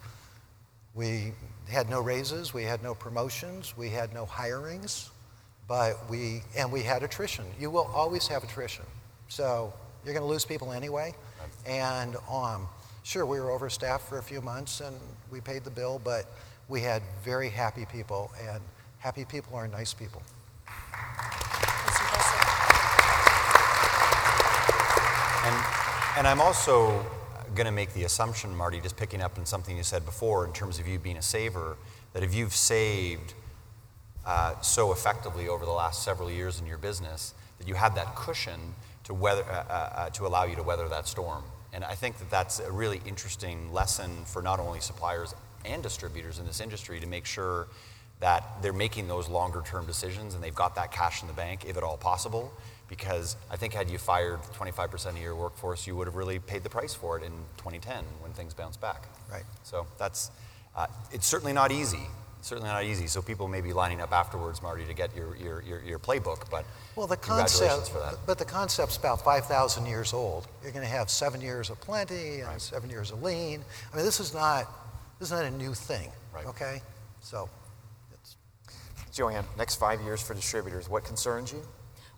we 0.95 1.33
had 1.69 1.89
no 1.89 2.01
raises 2.01 2.53
we 2.53 2.63
had 2.63 2.81
no 2.83 2.93
promotions 2.95 3.77
we 3.77 3.89
had 3.89 4.13
no 4.13 4.25
hirings 4.25 5.09
but 5.69 6.09
we 6.09 6.41
and 6.57 6.69
we 6.69 6.81
had 6.81 7.03
attrition. 7.03 7.45
You 7.59 7.69
will 7.69 7.89
always 7.93 8.27
have 8.27 8.43
attrition. 8.43 8.83
So 9.29 9.71
you're 10.03 10.15
going 10.15 10.25
to 10.25 10.29
lose 10.29 10.43
people 10.43 10.73
anyway. 10.73 11.13
And 11.65 12.17
um, 12.29 12.67
sure 13.03 13.25
we 13.25 13.39
were 13.39 13.51
overstaffed 13.51 14.09
for 14.09 14.17
a 14.17 14.23
few 14.23 14.41
months 14.41 14.81
and 14.81 14.97
we 15.31 15.39
paid 15.39 15.63
the 15.63 15.69
bill 15.69 16.01
but 16.03 16.25
we 16.67 16.81
had 16.81 17.01
very 17.23 17.49
happy 17.49 17.85
people 17.85 18.31
and 18.47 18.61
happy 18.97 19.25
people 19.25 19.55
are 19.55 19.67
nice 19.67 19.93
people 19.93 20.21
That's 20.65 21.99
impressive. 21.99 22.39
And, 25.45 25.55
and 26.19 26.27
I'm 26.27 26.41
also 26.41 27.05
going 27.55 27.65
to 27.65 27.71
make 27.71 27.93
the 27.93 28.03
assumption, 28.03 28.53
Marty, 28.53 28.81
just 28.81 28.97
picking 28.97 29.21
up 29.21 29.37
on 29.37 29.45
something 29.45 29.77
you 29.77 29.83
said 29.83 30.03
before 30.03 30.45
in 30.45 30.51
terms 30.51 30.77
of 30.77 30.85
you 30.85 30.99
being 30.99 31.15
a 31.15 31.21
saver, 31.21 31.77
that 32.11 32.23
if 32.23 32.35
you've 32.35 32.53
saved 32.53 33.35
uh, 34.25 34.59
so 34.59 34.91
effectively 34.91 35.47
over 35.47 35.63
the 35.63 35.71
last 35.71 36.03
several 36.03 36.29
years 36.29 36.59
in 36.59 36.65
your 36.65 36.77
business, 36.77 37.33
that 37.57 37.69
you 37.69 37.73
have 37.73 37.95
that 37.95 38.17
cushion 38.17 38.59
to, 39.05 39.13
weather, 39.13 39.45
uh, 39.49 39.63
uh, 39.69 39.73
uh, 39.95 40.09
to 40.09 40.27
allow 40.27 40.43
you 40.43 40.57
to 40.57 40.61
weather 40.61 40.89
that 40.89 41.07
storm. 41.07 41.41
And 41.71 41.85
I 41.85 41.95
think 41.95 42.17
that 42.17 42.29
that's 42.29 42.59
a 42.59 42.69
really 42.69 42.99
interesting 43.05 43.71
lesson 43.71 44.25
for 44.25 44.41
not 44.41 44.59
only 44.59 44.81
suppliers 44.81 45.33
and 45.63 45.81
distributors 45.81 46.37
in 46.37 46.45
this 46.45 46.59
industry 46.59 46.99
to 46.99 47.07
make 47.07 47.25
sure 47.25 47.69
that 48.19 48.61
they're 48.61 48.73
making 48.73 49.07
those 49.07 49.29
longer 49.29 49.61
term 49.65 49.85
decisions 49.85 50.35
and 50.35 50.43
they've 50.43 50.53
got 50.53 50.75
that 50.75 50.91
cash 50.91 51.21
in 51.21 51.29
the 51.29 51.33
bank, 51.33 51.63
if 51.65 51.77
at 51.77 51.83
all 51.83 51.95
possible. 51.95 52.51
Because 52.89 53.37
I 53.51 53.55
think 53.55 53.73
had 53.73 53.89
you 53.89 53.97
fired 53.99 54.39
25% 54.57 55.09
of 55.09 55.17
your 55.19 55.35
workforce, 55.35 55.85
you 55.85 55.95
would 55.95 56.07
have 56.07 56.15
really 56.15 56.39
paid 56.39 56.63
the 56.63 56.69
price 56.69 56.93
for 56.93 57.17
it 57.17 57.23
in 57.23 57.31
2010 57.57 58.03
when 58.21 58.31
things 58.33 58.53
bounced 58.53 58.81
back. 58.81 59.07
Right. 59.31 59.43
So 59.63 59.85
that's, 59.99 60.31
uh, 60.75 60.87
it's 61.11 61.27
certainly 61.27 61.53
not 61.53 61.71
easy. 61.71 62.01
Certainly 62.41 62.69
not 62.69 62.83
easy. 62.85 63.05
So 63.07 63.21
people 63.21 63.47
may 63.47 63.61
be 63.61 63.73
lining 63.73 64.01
up 64.01 64.11
afterwards, 64.11 64.61
Marty, 64.63 64.85
to 64.85 64.93
get 64.93 65.15
your, 65.15 65.35
your, 65.35 65.61
your, 65.61 65.81
your 65.83 65.99
playbook. 65.99 66.49
But 66.49 66.65
Well, 66.95 67.05
the 67.05 67.17
congratulations 67.17 67.89
concept, 67.89 67.89
for 67.91 67.99
that. 67.99 68.15
but 68.25 68.37
the 68.37 68.45
concept's 68.45 68.97
about 68.97 69.23
5,000 69.23 69.85
years 69.85 70.13
old. 70.13 70.47
You're 70.63 70.71
going 70.71 70.85
to 70.85 70.91
have 70.91 71.09
seven 71.09 71.41
years 71.41 71.69
of 71.69 71.79
plenty 71.81 72.39
and 72.39 72.61
seven 72.61 72.89
years 72.89 73.11
of 73.11 73.21
lean. 73.21 73.63
I 73.93 73.95
mean, 73.97 74.05
this 74.05 74.19
is 74.19 74.33
not, 74.33 74.67
this 75.19 75.27
is 75.27 75.31
not 75.33 75.43
a 75.45 75.51
new 75.51 75.73
thing. 75.73 76.09
Right. 76.33 76.45
Okay, 76.45 76.81
so 77.21 77.49
it's 78.21 78.35
Jo-an, 79.17 79.43
next 79.57 79.75
five 79.75 79.99
years 80.01 80.21
for 80.21 80.33
distributors, 80.33 80.87
what 80.89 81.03
concerns 81.03 81.51
you? 81.51 81.61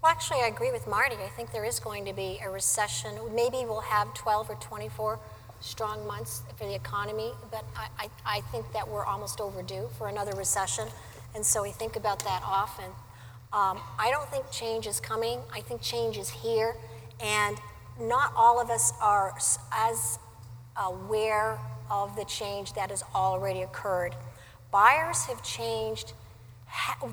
Well, 0.02 0.12
actually, 0.12 0.40
I 0.42 0.48
agree 0.48 0.72
with 0.72 0.88
Marty. 0.88 1.16
I 1.16 1.30
think 1.30 1.52
there 1.52 1.64
is 1.64 1.80
going 1.80 2.06
to 2.06 2.14
be 2.14 2.40
a 2.44 2.50
recession. 2.50 3.12
Maybe 3.36 3.58
we'll 3.58 3.82
have 3.82 4.12
12 4.16 4.50
or 4.50 4.56
24 4.56 5.20
strong 5.60 6.08
months 6.08 6.42
for 6.58 6.66
the 6.66 6.74
economy, 6.74 7.34
but 7.52 7.64
I, 7.76 7.88
I, 8.00 8.10
I 8.26 8.42
think 8.52 8.66
that 8.74 8.88
we're 8.88 9.06
almost 9.06 9.40
overdue 9.40 9.90
for 10.00 10.08
another 10.08 10.32
recession. 10.36 10.88
And 11.36 11.46
so 11.46 11.62
we 11.62 11.70
think 11.70 11.98
about 11.98 12.18
that 12.24 12.42
often. 12.44 12.86
Um, 13.54 13.80
I 14.00 14.10
don't 14.10 14.28
think 14.30 14.50
change 14.50 14.88
is 14.88 15.00
coming. 15.00 15.40
I 15.54 15.62
think 15.62 15.84
change 15.84 16.18
is 16.18 16.32
here. 16.32 16.76
And 17.20 17.58
not 18.00 18.34
all 18.36 18.60
of 18.60 18.72
us 18.72 18.94
are 19.02 19.36
as 19.72 20.18
aware 20.84 21.60
of 21.92 22.16
the 22.16 22.26
change 22.26 22.74
that 22.74 22.90
has 22.90 23.04
already 23.14 23.62
occurred. 23.62 24.16
Buyers 24.72 25.26
have 25.26 25.44
changed 25.44 26.14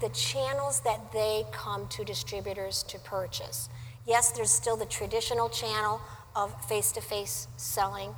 the 0.00 0.08
channels 0.10 0.80
that 0.80 1.12
they 1.12 1.44
come 1.52 1.88
to 1.88 2.04
distributors 2.04 2.82
to 2.84 2.98
purchase. 2.98 3.68
Yes, 4.06 4.30
there's 4.32 4.50
still 4.50 4.76
the 4.76 4.86
traditional 4.86 5.48
channel 5.48 6.00
of 6.36 6.52
face 6.66 6.92
to 6.92 7.00
face 7.00 7.48
selling 7.56 8.14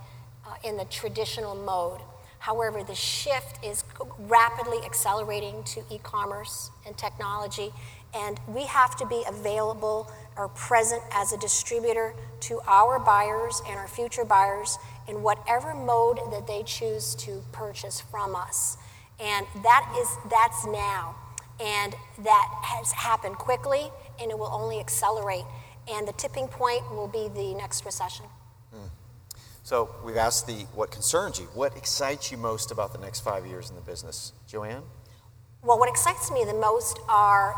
uh, 0.47 0.55
in 0.65 0.77
the 0.77 0.85
traditional 0.85 1.55
mode. 1.55 2.01
However, 2.39 2.83
the 2.83 2.95
shift 2.95 3.63
is 3.65 3.85
rapidly 4.19 4.79
accelerating 4.85 5.63
to 5.65 5.83
e 5.91 5.99
commerce 6.03 6.71
and 6.87 6.97
technology, 6.97 7.71
and 8.15 8.41
we 8.49 8.65
have 8.65 8.97
to 8.97 9.07
be 9.07 9.23
available 9.29 10.11
or 10.37 10.49
present 10.49 11.03
as 11.13 11.33
a 11.33 11.39
distributor 11.39 12.15
to 12.41 12.61
our 12.67 12.99
buyers 12.99 13.61
and 13.69 13.79
our 13.79 13.89
future 13.89 14.25
buyers 14.25 14.79
in 15.07 15.23
whatever 15.23 15.75
mode 15.75 16.19
that 16.33 16.47
they 16.47 16.63
choose 16.63 17.15
to 17.17 17.43
purchase 17.53 18.01
from 18.01 18.35
us. 18.35 18.79
And 19.19 19.47
that 19.63 19.95
is 20.01 20.09
that's 20.31 20.65
now. 20.67 21.15
And 21.61 21.95
that 22.25 22.61
has 22.63 22.93
happened 22.93 23.37
quickly 23.37 23.91
and 24.21 24.31
it 24.31 24.39
will 24.39 24.53
only 24.53 24.81
accelerate. 24.81 25.45
And 25.91 26.07
the 26.07 26.13
tipping 26.13 26.49
point 26.49 26.91
will 26.91 27.09
be 27.09 27.29
the 27.29 27.55
next 27.55 27.85
recession. 27.85 28.27
Hmm. 28.73 28.89
So 29.63 29.91
we've 30.05 30.17
asked 30.17 30.47
the 30.47 30.67
what 30.75 30.91
concerns 30.91 31.39
you, 31.39 31.47
what 31.55 31.77
excites 31.77 32.31
you 32.31 32.39
most 32.39 32.71
about 32.71 32.93
the 32.93 32.99
next 32.99 33.21
five 33.21 33.47
years 33.47 33.71
in 33.71 33.77
the 33.77 33.83
business, 33.83 34.33
Jo-an? 34.47 34.83
Well, 35.63 35.79
what 35.79 35.91
excites 35.91 36.31
me 36.31 36.45
the 36.45 36.55
most 36.55 36.99
are 37.07 37.55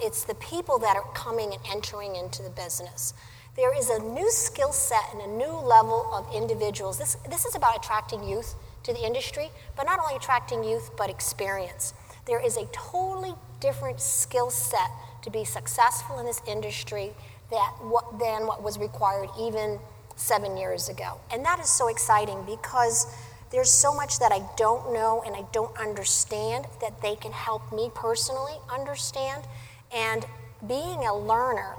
it's 0.00 0.24
the 0.24 0.34
people 0.36 0.78
that 0.80 0.96
are 0.96 1.08
coming 1.14 1.52
and 1.52 1.62
entering 1.70 2.16
into 2.16 2.42
the 2.42 2.50
business. 2.50 3.14
There 3.54 3.76
is 3.76 3.88
a 3.88 4.00
new 4.00 4.28
skill 4.32 4.72
set 4.72 5.04
and 5.12 5.22
a 5.22 5.28
new 5.28 5.52
level 5.52 6.10
of 6.12 6.26
individuals. 6.34 6.98
This, 6.98 7.16
this 7.30 7.44
is 7.44 7.54
about 7.54 7.76
attracting 7.76 8.24
youth 8.24 8.56
to 8.82 8.92
the 8.92 9.06
industry, 9.06 9.50
but 9.76 9.84
not 9.84 10.00
only 10.00 10.16
attracting 10.16 10.64
youth, 10.64 10.90
but 10.96 11.08
experience. 11.08 11.94
There 12.26 12.44
is 12.44 12.56
a 12.56 12.66
totally 12.72 13.34
different 13.60 14.00
skill 14.00 14.50
set 14.50 14.90
to 15.22 15.30
be 15.30 15.44
successful 15.44 16.18
in 16.18 16.26
this 16.26 16.40
industry 16.46 17.12
that, 17.50 17.74
what, 17.82 18.18
than 18.18 18.46
what 18.46 18.62
was 18.62 18.78
required 18.78 19.28
even 19.38 19.78
seven 20.16 20.56
years 20.56 20.88
ago. 20.88 21.18
And 21.30 21.44
that 21.44 21.58
is 21.60 21.68
so 21.68 21.88
exciting 21.88 22.42
because 22.46 23.06
there's 23.50 23.70
so 23.70 23.94
much 23.94 24.18
that 24.18 24.32
I 24.32 24.42
don't 24.56 24.92
know 24.92 25.22
and 25.26 25.36
I 25.36 25.44
don't 25.52 25.76
understand 25.78 26.66
that 26.80 27.00
they 27.02 27.16
can 27.16 27.32
help 27.32 27.72
me 27.72 27.90
personally 27.94 28.54
understand. 28.72 29.44
And 29.94 30.24
being 30.66 31.04
a 31.06 31.16
learner, 31.16 31.74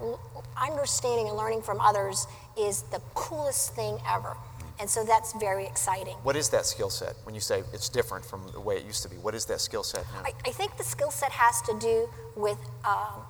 understanding 0.56 1.28
and 1.28 1.38
learning 1.38 1.64
from 1.64 1.82
others 1.82 2.28
is 2.58 2.84
the 2.84 3.02
coolest 3.14 3.74
thing 3.76 4.00
ever. 4.08 4.38
And 4.80 4.90
so 4.90 5.04
that's 5.04 5.34
very 5.34 5.66
exciting. 5.66 6.16
What 6.24 6.36
is 6.36 6.50
that 6.50 6.66
skill 6.66 6.90
set 6.90 7.16
when 7.24 7.34
you 7.34 7.42
say 7.42 7.64
it's 7.74 7.88
different 7.88 8.26
from 8.26 8.48
the 8.52 8.60
way 8.60 8.76
it 8.76 8.86
used 8.86 9.04
to 9.04 9.10
be? 9.10 9.16
What 9.16 9.34
is 9.34 9.46
that 9.46 9.62
skill 9.62 9.84
set 9.84 10.06
now? 10.14 10.24
I, 10.26 10.34
I 10.46 10.52
think 10.52 10.78
the 10.78 10.84
skill 10.84 11.12
set 11.12 11.32
has 11.32 11.62
to 11.64 11.78
do 11.80 12.10
with 12.36 12.58
um, 12.84 13.22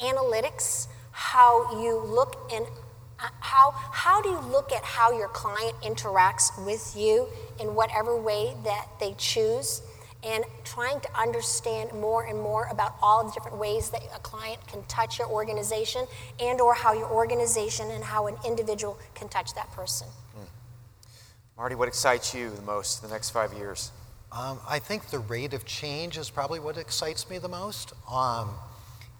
analytics, 0.00 0.88
how 1.12 1.82
you 1.82 2.02
look 2.02 2.50
and 2.52 2.66
uh, 3.20 3.28
how, 3.40 3.72
how 3.72 4.22
do 4.22 4.30
you 4.30 4.40
look 4.40 4.72
at 4.72 4.82
how 4.82 5.16
your 5.16 5.28
client 5.28 5.74
interacts 5.82 6.64
with 6.64 6.94
you 6.96 7.28
in 7.60 7.74
whatever 7.74 8.20
way 8.20 8.54
that 8.64 8.88
they 8.98 9.14
choose 9.18 9.82
and 10.24 10.44
trying 10.64 10.98
to 11.00 11.18
understand 11.18 11.92
more 11.92 12.24
and 12.24 12.40
more 12.40 12.66
about 12.70 12.96
all 13.02 13.24
the 13.24 13.32
different 13.32 13.58
ways 13.58 13.90
that 13.90 14.02
a 14.16 14.18
client 14.20 14.58
can 14.66 14.82
touch 14.84 15.18
your 15.18 15.28
organization 15.28 16.06
and 16.40 16.60
or 16.60 16.74
how 16.74 16.94
your 16.94 17.10
organization 17.10 17.90
and 17.90 18.02
how 18.02 18.26
an 18.26 18.34
individual 18.44 18.98
can 19.14 19.28
touch 19.28 19.54
that 19.54 19.70
person 19.72 20.08
Marty, 21.56 21.76
what 21.76 21.86
excites 21.86 22.34
you 22.34 22.50
the 22.50 22.62
most 22.62 23.00
the 23.00 23.06
next 23.06 23.30
five 23.30 23.52
years? 23.52 23.92
Um, 24.32 24.58
I 24.68 24.80
think 24.80 25.10
the 25.10 25.20
rate 25.20 25.54
of 25.54 25.64
change 25.64 26.18
is 26.18 26.28
probably 26.28 26.58
what 26.58 26.76
excites 26.76 27.30
me 27.30 27.38
the 27.38 27.48
most. 27.48 27.92
Um, 28.10 28.50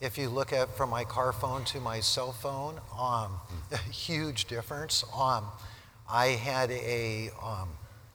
if 0.01 0.19
you 0.19 0.29
look 0.29 0.53
at 0.53 0.77
from 0.77 0.91
my 0.91 1.05
car 1.05 1.33
phone 1.33 1.65
to 1.67 1.79
my 1.79 2.01
cell 2.01 2.33
phone, 2.33 2.81
um, 2.99 3.39
a 3.71 3.77
huge 3.93 4.47
difference. 4.47 5.05
Um, 5.17 5.47
I 6.11 6.27
had 6.27 6.73
a 6.73 7.31
um, 7.41 7.69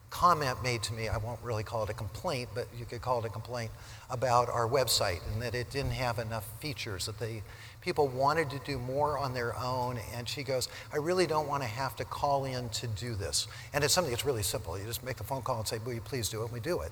comment 0.10 0.62
made 0.64 0.82
to 0.84 0.94
me, 0.94 1.08
I 1.08 1.18
won't 1.18 1.40
really 1.44 1.64
call 1.64 1.84
it 1.84 1.90
a 1.90 1.94
complaint, 1.94 2.50
but 2.56 2.68
you 2.78 2.86
could 2.86 3.02
call 3.02 3.20
it 3.20 3.26
a 3.26 3.30
complaint 3.30 3.72
about 4.10 4.50
our 4.50 4.68
website 4.68 5.20
and 5.32 5.42
that 5.42 5.54
it 5.54 5.70
didn't 5.70 5.92
have 5.92 6.20
enough 6.20 6.48
features, 6.60 7.06
that 7.06 7.20
they 7.20 7.44
people 7.82 8.08
wanted 8.08 8.50
to 8.50 8.60
do 8.66 8.78
more 8.78 9.18
on 9.18 9.34
their 9.34 9.58
own. 9.58 10.00
And 10.16 10.28
she 10.28 10.44
goes, 10.44 10.68
I 10.92 10.98
really 10.98 11.28
don't 11.28 11.48
want 11.48 11.64
to 11.64 11.70
have 11.70 11.96
to 11.98 12.06
call 12.06 12.46
in 12.46 12.70
to 12.70 12.88
do 12.88 13.16
this. 13.16 13.48
And 13.74 13.84
it's 13.84 13.94
something 13.94 14.12
that's 14.12 14.26
really 14.26 14.44
simple. 14.44 14.78
You 14.78 14.86
just 14.86 15.04
make 15.04 15.18
the 15.18 15.24
phone 15.24 15.42
call 15.42 15.60
and 15.60 15.68
say, 15.68 15.80
Will 15.86 15.94
you 15.94 16.02
please 16.02 16.30
do 16.30 16.42
it? 16.42 16.46
And 16.46 16.54
we 16.54 16.60
do 16.60 16.82
it. 16.82 16.92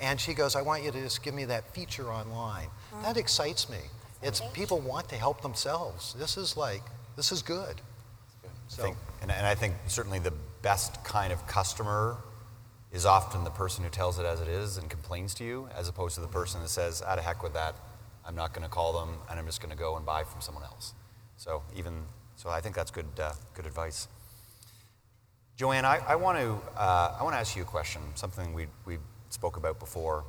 And 0.00 0.20
she 0.20 0.34
goes, 0.34 0.56
I 0.56 0.62
want 0.62 0.82
you 0.82 0.90
to 0.90 1.00
just 1.00 1.22
give 1.22 1.34
me 1.34 1.44
that 1.46 1.72
feature 1.74 2.10
online. 2.10 2.66
Mm-hmm. 2.66 3.02
That 3.02 3.16
excites 3.16 3.68
me. 3.68 3.78
It's 4.22 4.40
people 4.52 4.80
want 4.80 5.08
to 5.10 5.16
help 5.16 5.42
themselves. 5.42 6.14
This 6.18 6.36
is 6.36 6.56
like, 6.56 6.82
this 7.16 7.30
is 7.30 7.42
good. 7.42 7.80
So. 8.68 8.82
I 8.82 8.86
think, 8.86 8.96
and, 9.22 9.30
and 9.30 9.46
I 9.46 9.54
think 9.54 9.74
certainly 9.86 10.18
the 10.18 10.32
best 10.62 11.04
kind 11.04 11.32
of 11.32 11.46
customer 11.46 12.16
is 12.94 13.04
often 13.04 13.42
the 13.42 13.50
person 13.50 13.82
who 13.82 13.90
tells 13.90 14.20
it 14.20 14.24
as 14.24 14.40
it 14.40 14.46
is 14.46 14.78
and 14.78 14.88
complains 14.88 15.34
to 15.34 15.44
you, 15.44 15.68
as 15.76 15.88
opposed 15.88 16.14
to 16.14 16.20
the 16.20 16.28
person 16.28 16.62
that 16.62 16.68
says, 16.68 17.02
out 17.02 17.18
of 17.18 17.24
heck 17.24 17.42
with 17.42 17.52
that, 17.52 17.74
I'm 18.24 18.36
not 18.36 18.54
going 18.54 18.62
to 18.62 18.70
call 18.70 18.92
them, 19.04 19.18
and 19.28 19.38
I'm 19.38 19.46
just 19.46 19.60
going 19.60 19.72
to 19.72 19.76
go 19.76 19.96
and 19.96 20.06
buy 20.06 20.22
from 20.22 20.40
someone 20.40 20.62
else. 20.62 20.94
So 21.36 21.62
even 21.76 22.04
so, 22.36 22.48
I 22.50 22.60
think 22.60 22.74
that's 22.74 22.90
good 22.90 23.06
uh, 23.18 23.32
good 23.52 23.66
advice. 23.66 24.08
Jo-an, 25.56 25.84
I, 25.84 25.98
I 26.08 26.16
want 26.16 26.38
to 26.38 26.58
uh, 26.80 27.16
I 27.18 27.22
want 27.22 27.34
to 27.34 27.38
ask 27.38 27.56
you 27.56 27.62
a 27.62 27.66
question. 27.66 28.00
Something 28.14 28.54
we 28.54 28.66
we 28.86 28.98
spoke 29.28 29.56
about 29.56 29.78
before. 29.80 30.24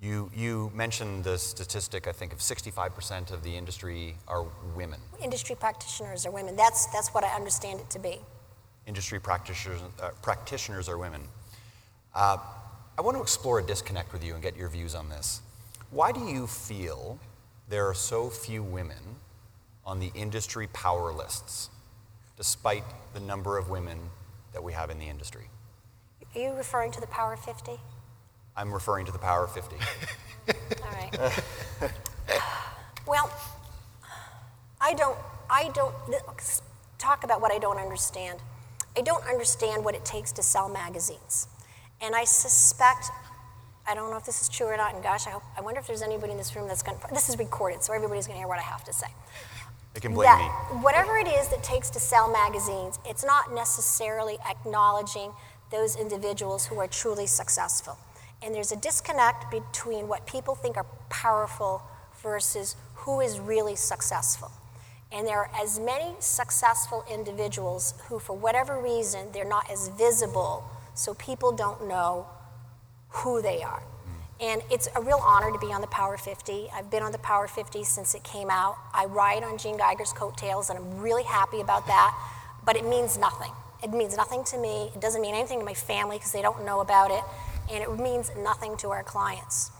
You 0.00 0.30
you 0.34 0.70
mentioned 0.74 1.24
the 1.24 1.36
statistic. 1.36 2.06
I 2.06 2.12
think 2.12 2.32
of 2.32 2.38
65% 2.38 3.32
of 3.32 3.42
the 3.42 3.56
industry 3.56 4.14
are 4.28 4.46
women. 4.74 5.00
Industry 5.22 5.56
practitioners 5.56 6.24
are 6.26 6.30
women. 6.30 6.54
That's 6.54 6.86
that's 6.86 7.08
what 7.08 7.24
I 7.24 7.34
understand 7.34 7.80
it 7.80 7.90
to 7.90 7.98
be. 7.98 8.20
Industry 8.86 9.18
practitioners 9.18 9.80
uh, 10.00 10.10
practitioners 10.22 10.88
are 10.88 10.98
women. 10.98 11.22
Uh, 12.16 12.38
I 12.96 13.02
want 13.02 13.14
to 13.18 13.22
explore 13.22 13.58
a 13.58 13.62
disconnect 13.62 14.10
with 14.14 14.24
you 14.24 14.32
and 14.32 14.42
get 14.42 14.56
your 14.56 14.70
views 14.70 14.94
on 14.94 15.10
this. 15.10 15.42
Why 15.90 16.12
do 16.12 16.20
you 16.20 16.46
feel 16.46 17.18
there 17.68 17.86
are 17.86 17.94
so 17.94 18.30
few 18.30 18.62
women 18.62 19.16
on 19.84 20.00
the 20.00 20.10
industry 20.14 20.66
power 20.68 21.12
lists, 21.12 21.68
despite 22.38 22.84
the 23.12 23.20
number 23.20 23.58
of 23.58 23.68
women 23.68 23.98
that 24.54 24.64
we 24.64 24.72
have 24.72 24.88
in 24.88 24.98
the 24.98 25.04
industry? 25.04 25.50
Are 26.34 26.40
you 26.40 26.52
referring 26.54 26.90
to 26.92 27.02
the 27.02 27.06
Power 27.06 27.36
50? 27.36 27.72
I'm 28.56 28.72
referring 28.72 29.04
to 29.04 29.12
the 29.12 29.18
Power 29.18 29.46
50. 29.46 29.76
All 30.82 30.92
right. 30.92 31.92
well, 33.06 33.30
I 34.80 34.94
don't, 34.94 35.18
I 35.50 35.70
don't, 35.74 35.94
talk 36.96 37.24
about 37.24 37.42
what 37.42 37.52
I 37.52 37.58
don't 37.58 37.76
understand. 37.76 38.38
I 38.96 39.02
don't 39.02 39.24
understand 39.26 39.84
what 39.84 39.94
it 39.94 40.06
takes 40.06 40.32
to 40.32 40.42
sell 40.42 40.70
magazines. 40.70 41.48
And 42.00 42.14
I 42.14 42.24
suspect 42.24 43.10
I 43.88 43.94
don't 43.94 44.10
know 44.10 44.16
if 44.16 44.26
this 44.26 44.42
is 44.42 44.48
true 44.48 44.66
or 44.66 44.76
not, 44.76 44.94
and 44.94 45.02
gosh, 45.02 45.28
I, 45.28 45.30
hope, 45.30 45.44
I 45.56 45.60
wonder 45.60 45.78
if 45.78 45.86
there's 45.86 46.02
anybody 46.02 46.32
in 46.32 46.38
this 46.38 46.56
room 46.56 46.66
that's 46.66 46.82
going 46.82 46.98
to, 46.98 47.06
this 47.14 47.28
is 47.28 47.38
recorded, 47.38 47.84
so 47.84 47.92
everybody's 47.92 48.26
going 48.26 48.34
to 48.34 48.40
hear 48.40 48.48
what 48.48 48.58
I 48.58 48.62
have 48.62 48.82
to 48.84 48.92
say. 48.92 49.06
They 49.94 50.00
can 50.00 50.12
blame 50.12 50.26
that 50.26 50.72
me. 50.74 50.80
Whatever 50.82 51.16
it 51.18 51.28
is 51.28 51.48
that 51.48 51.62
takes 51.62 51.88
to 51.90 52.00
sell 52.00 52.30
magazines, 52.30 52.98
it's 53.06 53.24
not 53.24 53.54
necessarily 53.54 54.38
acknowledging 54.48 55.32
those 55.70 55.96
individuals 55.96 56.66
who 56.66 56.78
are 56.78 56.88
truly 56.88 57.26
successful. 57.26 57.96
And 58.42 58.54
there's 58.54 58.72
a 58.72 58.76
disconnect 58.76 59.50
between 59.50 60.08
what 60.08 60.26
people 60.26 60.54
think 60.54 60.76
are 60.76 60.86
powerful 61.08 61.82
versus 62.22 62.76
who 62.94 63.20
is 63.20 63.38
really 63.38 63.76
successful. 63.76 64.50
And 65.12 65.26
there 65.26 65.38
are 65.38 65.50
as 65.58 65.78
many 65.78 66.14
successful 66.18 67.04
individuals 67.10 67.94
who, 68.08 68.18
for 68.18 68.36
whatever 68.36 68.80
reason, 68.80 69.28
they're 69.32 69.44
not 69.44 69.70
as 69.70 69.88
visible, 69.88 70.64
so 70.96 71.14
people 71.14 71.52
don't 71.52 71.86
know 71.86 72.26
who 73.08 73.40
they 73.40 73.62
are. 73.62 73.82
And 74.40 74.60
it's 74.70 74.88
a 74.94 75.00
real 75.00 75.20
honor 75.22 75.50
to 75.50 75.58
be 75.58 75.72
on 75.72 75.80
the 75.80 75.86
Power 75.86 76.18
50. 76.18 76.68
I've 76.74 76.90
been 76.90 77.02
on 77.02 77.12
the 77.12 77.18
Power 77.18 77.46
50 77.46 77.84
since 77.84 78.14
it 78.14 78.22
came 78.22 78.50
out. 78.50 78.76
I 78.92 79.06
ride 79.06 79.42
on 79.42 79.56
Gene 79.56 79.78
Geiger's 79.78 80.12
coattails, 80.12 80.68
and 80.68 80.78
I'm 80.78 80.98
really 80.98 81.22
happy 81.22 81.60
about 81.60 81.86
that. 81.86 82.14
But 82.64 82.76
it 82.76 82.84
means 82.84 83.16
nothing. 83.16 83.52
It 83.82 83.90
means 83.90 84.16
nothing 84.16 84.44
to 84.44 84.58
me. 84.58 84.90
It 84.94 85.00
doesn't 85.00 85.22
mean 85.22 85.34
anything 85.34 85.58
to 85.60 85.64
my 85.64 85.74
family 85.74 86.16
because 86.16 86.32
they 86.32 86.42
don't 86.42 86.66
know 86.66 86.80
about 86.80 87.10
it. 87.10 87.22
And 87.72 87.82
it 87.82 87.98
means 87.98 88.30
nothing 88.36 88.76
to 88.78 88.90
our 88.90 89.02
clients. 89.02 89.70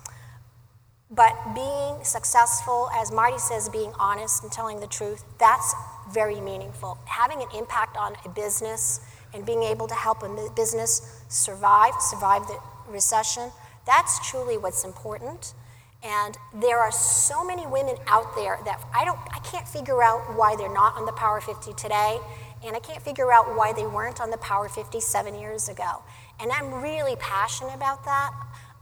But 1.11 1.35
being 1.55 2.03
successful, 2.03 2.89
as 2.95 3.13
Marty 3.13 3.39
says, 3.39 3.69
being 3.69 3.93
honest 3.99 4.43
and 4.43 4.51
telling 4.51 4.81
the 4.81 4.87
truth, 4.87 5.23
that's 5.39 5.75
very 6.11 6.41
meaningful. 6.41 6.99
Having 7.05 7.43
an 7.43 7.49
impact 7.55 7.97
on 7.97 8.17
a 8.25 8.29
business 8.29 9.01
and 9.35 9.45
being 9.45 9.63
able 9.63 9.87
to 9.89 9.95
help 9.95 10.23
a 10.23 10.51
business 10.55 11.23
survive, 11.29 11.95
survive 12.01 12.47
the 12.47 12.59
recession, 12.89 13.51
that's 13.87 14.29
truly 14.29 14.59
what's 14.59 14.85
important. 14.85 15.55
And 16.03 16.37
there 16.55 16.79
are 16.79 16.93
so 16.93 17.45
many 17.45 17.67
women 17.67 17.97
out 18.07 18.35
there 18.37 18.59
that 18.65 18.81
I 18.95 19.05
don't 19.05 19.19
I 19.33 19.39
can't 19.41 19.67
figure 19.67 20.03
out 20.03 20.37
why 20.37 20.55
they're 20.57 20.73
not 20.73 20.97
on 20.97 21.07
the 21.07 21.13
Power 21.13 21.41
50 21.41 21.73
today, 21.73 22.19
and 22.65 22.77
I 22.77 22.81
can't 22.81 23.03
figure 23.03 23.33
out 23.33 23.57
why 23.57 23.73
they 23.73 23.87
weren't 23.87 24.21
on 24.21 24.31
the 24.31 24.37
Power 24.39 24.69
50 24.69 25.01
seven 25.01 25.39
years 25.39 25.69
ago. 25.69 26.03
And 26.39 26.53
I'm 26.53 26.83
really 26.83 27.17
passionate 27.17 27.75
about 27.75 28.05
that. 28.05 28.31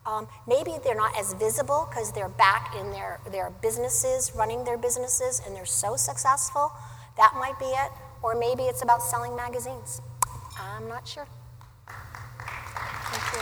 Um, 0.06 0.28
maybe 0.46 0.72
they're 0.82 0.94
not 0.94 1.16
as 1.18 1.32
visible 1.34 1.86
because 1.88 2.12
they're 2.12 2.28
back 2.28 2.74
in 2.78 2.90
their, 2.90 3.20
their 3.30 3.50
businesses, 3.62 4.32
running 4.34 4.64
their 4.64 4.76
businesses, 4.76 5.40
and 5.46 5.56
they're 5.56 5.64
so 5.64 5.96
successful. 5.96 6.72
That 7.16 7.34
might 7.38 7.58
be 7.58 7.66
it. 7.66 7.90
Or 8.22 8.34
maybe 8.34 8.64
it's 8.64 8.82
about 8.82 9.02
selling 9.02 9.36
magazines. 9.36 10.02
I'm 10.58 10.88
not 10.88 11.06
sure. 11.06 11.26
Thank 11.86 13.32
you. 13.32 13.40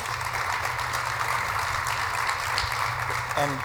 And 3.37 3.61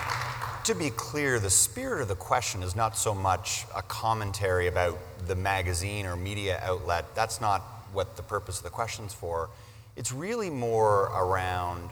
to 0.65 0.75
be 0.75 0.89
clear, 0.89 1.39
the 1.39 1.49
spirit 1.49 2.01
of 2.01 2.07
the 2.07 2.15
question 2.15 2.63
is 2.63 2.75
not 2.75 2.97
so 2.97 3.13
much 3.13 3.65
a 3.75 3.81
commentary 3.81 4.67
about 4.67 4.97
the 5.27 5.35
magazine 5.35 6.05
or 6.05 6.15
media 6.15 6.59
outlet. 6.63 7.15
That's 7.15 7.41
not 7.41 7.61
what 7.93 8.17
the 8.17 8.23
purpose 8.23 8.57
of 8.57 8.63
the 8.63 8.69
question's 8.69 9.13
for. 9.13 9.49
It's 9.95 10.11
really 10.11 10.49
more 10.49 11.11
around, 11.15 11.89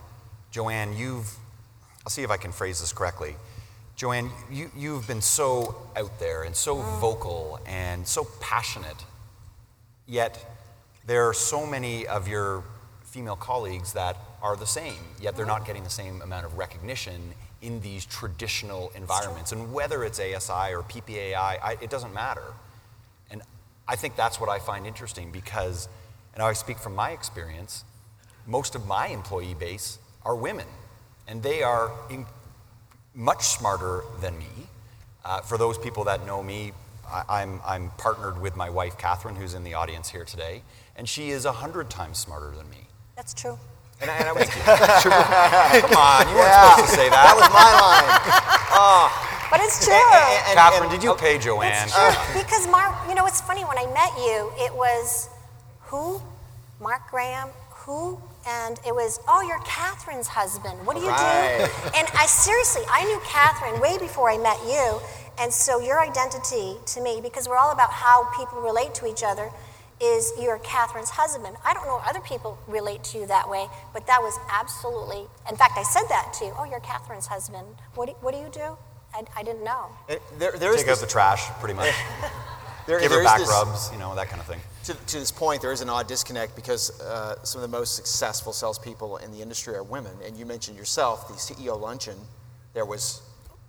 Jo-an, 0.51 0.95
you've, 0.95 1.35
I'll 2.05 2.11
see 2.11 2.23
if 2.23 2.31
I 2.31 2.37
can 2.37 2.51
phrase 2.51 2.79
this 2.79 2.93
correctly. 2.93 3.35
Jo-an, 3.95 4.29
you, 4.51 4.69
you've 4.75 5.07
been 5.07 5.21
so 5.21 5.75
out 5.95 6.19
there 6.19 6.43
and 6.43 6.55
so 6.55 6.75
mm. 6.75 6.99
vocal 6.99 7.59
and 7.65 8.05
so 8.07 8.27
passionate, 8.41 9.05
yet 10.05 10.54
there 11.07 11.27
are 11.27 11.33
so 11.33 11.65
many 11.65 12.07
of 12.07 12.27
your 12.27 12.63
female 13.03 13.35
colleagues 13.35 13.93
that 13.93 14.17
are 14.41 14.55
the 14.55 14.65
same, 14.65 14.99
yet 15.21 15.35
they're 15.35 15.45
not 15.45 15.65
getting 15.65 15.83
the 15.83 15.89
same 15.89 16.21
amount 16.21 16.45
of 16.45 16.57
recognition 16.57 17.33
in 17.61 17.81
these 17.81 18.05
traditional 18.05 18.91
environments. 18.95 19.51
And 19.51 19.73
whether 19.73 20.03
it's 20.03 20.19
ASI 20.19 20.73
or 20.73 20.83
PPAI, 20.83 21.35
I, 21.35 21.77
it 21.81 21.89
doesn't 21.89 22.13
matter. 22.13 22.53
And 23.31 23.41
I 23.87 23.95
think 23.95 24.15
that's 24.15 24.39
what 24.39 24.49
I 24.49 24.59
find 24.59 24.85
interesting 24.85 25.31
because, 25.31 25.87
and 26.33 26.43
I 26.43 26.53
speak 26.53 26.77
from 26.77 26.95
my 26.95 27.11
experience, 27.11 27.83
most 28.45 28.75
of 28.75 28.85
my 28.85 29.07
employee 29.07 29.55
base 29.55 29.97
are 30.23 30.35
women, 30.35 30.67
and 31.27 31.41
they 31.41 31.63
are 31.63 31.91
in, 32.09 32.25
much 33.13 33.43
smarter 33.43 34.03
than 34.21 34.37
me. 34.37 34.67
Uh, 35.23 35.41
for 35.41 35.57
those 35.57 35.77
people 35.77 36.03
that 36.03 36.25
know 36.25 36.43
me, 36.43 36.73
I, 37.07 37.23
I'm, 37.41 37.61
I'm 37.65 37.91
partnered 37.97 38.39
with 38.41 38.55
my 38.55 38.69
wife, 38.69 38.97
Catherine, 38.97 39.35
who's 39.35 39.53
in 39.53 39.63
the 39.63 39.73
audience 39.73 40.09
here 40.09 40.25
today, 40.25 40.61
and 40.95 41.07
she 41.07 41.29
is 41.29 41.45
a 41.45 41.51
hundred 41.51 41.89
times 41.89 42.17
smarter 42.17 42.51
than 42.55 42.69
me. 42.69 42.87
That's 43.15 43.33
true. 43.33 43.57
And 44.01 44.11
I, 44.11 44.17
and 44.17 44.27
I 44.27 44.31
was, 44.33 44.49
come 45.81 45.97
on, 45.97 46.27
you 46.27 46.35
weren't 46.35 46.51
yeah. 46.51 46.75
supposed 46.75 46.91
to 46.91 46.95
say 46.95 47.09
that. 47.09 47.23
That 47.23 47.35
was 47.39 47.49
my 47.51 47.71
line. 47.79 48.11
Oh. 48.73 49.31
But 49.51 49.61
it's 49.61 49.85
true. 49.85 49.93
And, 49.93 50.47
and, 50.49 50.57
Catherine, 50.57 50.89
did 50.89 51.03
you 51.03 51.13
pay 51.13 51.37
Jo-an? 51.37 51.71
It's 51.71 51.93
true. 51.93 52.41
because 52.41 52.67
Mark, 52.67 52.93
you 53.07 53.13
know, 53.13 53.27
it's 53.27 53.39
funny, 53.41 53.63
when 53.63 53.77
I 53.77 53.85
met 53.93 54.11
you, 54.17 54.51
it 54.57 54.73
was 54.73 55.29
who? 55.81 56.19
Mark 56.81 57.09
Graham, 57.11 57.49
who? 57.69 58.19
And 58.47 58.79
it 58.85 58.93
was, 58.93 59.19
oh, 59.27 59.41
you're 59.47 59.59
Catherine's 59.59 60.27
husband. 60.27 60.85
What 60.85 60.97
do 60.97 61.03
you 61.03 61.09
right. 61.09 61.57
do? 61.59 61.89
And 61.95 62.07
I 62.17 62.25
seriously, 62.25 62.81
I 62.89 63.05
knew 63.05 63.21
Catherine 63.23 63.79
way 63.79 63.97
before 63.97 64.29
I 64.29 64.37
met 64.37 64.59
you. 64.65 64.99
And 65.39 65.53
so 65.53 65.79
your 65.79 66.01
identity 66.01 66.75
to 66.87 67.01
me, 67.01 67.19
because 67.21 67.47
we're 67.47 67.57
all 67.57 67.71
about 67.71 67.91
how 67.91 68.27
people 68.35 68.61
relate 68.61 68.93
to 68.95 69.07
each 69.07 69.23
other, 69.23 69.51
is 70.01 70.33
you're 70.39 70.59
Catherine's 70.59 71.09
husband. 71.09 71.55
I 71.65 71.73
don't 71.73 71.85
know 71.85 71.97
if 71.97 72.07
other 72.07 72.19
people 72.19 72.57
relate 72.67 73.03
to 73.05 73.19
you 73.19 73.27
that 73.27 73.49
way, 73.49 73.67
but 73.93 74.05
that 74.07 74.19
was 74.21 74.37
absolutely, 74.51 75.25
in 75.49 75.55
fact, 75.55 75.73
I 75.77 75.83
said 75.83 76.03
that 76.09 76.33
to 76.39 76.45
you. 76.45 76.53
Oh, 76.57 76.65
you're 76.65 76.81
Catherine's 76.81 77.27
husband. 77.27 77.67
What 77.95 78.07
do, 78.07 78.11
what 78.21 78.33
do 78.33 78.39
you 78.39 78.49
do? 78.51 78.77
I, 79.13 79.23
I 79.37 79.43
didn't 79.43 79.63
know. 79.63 79.87
It, 80.09 80.21
there, 80.37 80.51
Take 80.51 80.87
out 80.87 80.97
the 80.97 81.07
trash, 81.07 81.47
pretty 81.59 81.73
much. 81.73 81.93
there, 82.87 82.99
Give 82.99 83.11
her 83.11 83.23
back 83.23 83.39
this, 83.39 83.49
rubs, 83.49 83.89
you 83.93 83.97
know, 83.97 84.13
that 84.15 84.27
kind 84.27 84.41
of 84.41 84.47
thing. 84.47 84.59
To, 84.85 84.93
to, 84.93 85.19
this 85.19 85.31
point, 85.31 85.61
there 85.61 85.71
is 85.71 85.81
an 85.81 85.89
odd 85.89 86.07
disconnect 86.07 86.55
because 86.55 86.99
uh, 87.01 87.41
some 87.43 87.63
of 87.63 87.71
the 87.71 87.77
most 87.77 87.95
successful 87.95 88.51
salespeople 88.51 89.17
in 89.17 89.31
the 89.31 89.41
industry 89.41 89.73
are 89.75 89.83
women. 89.83 90.11
And 90.25 90.37
you 90.37 90.45
mentioned 90.45 90.77
yourself, 90.77 91.27
the 91.27 91.33
CEO 91.35 91.79
luncheon, 91.79 92.17
there 92.73 92.85
was 92.85 93.21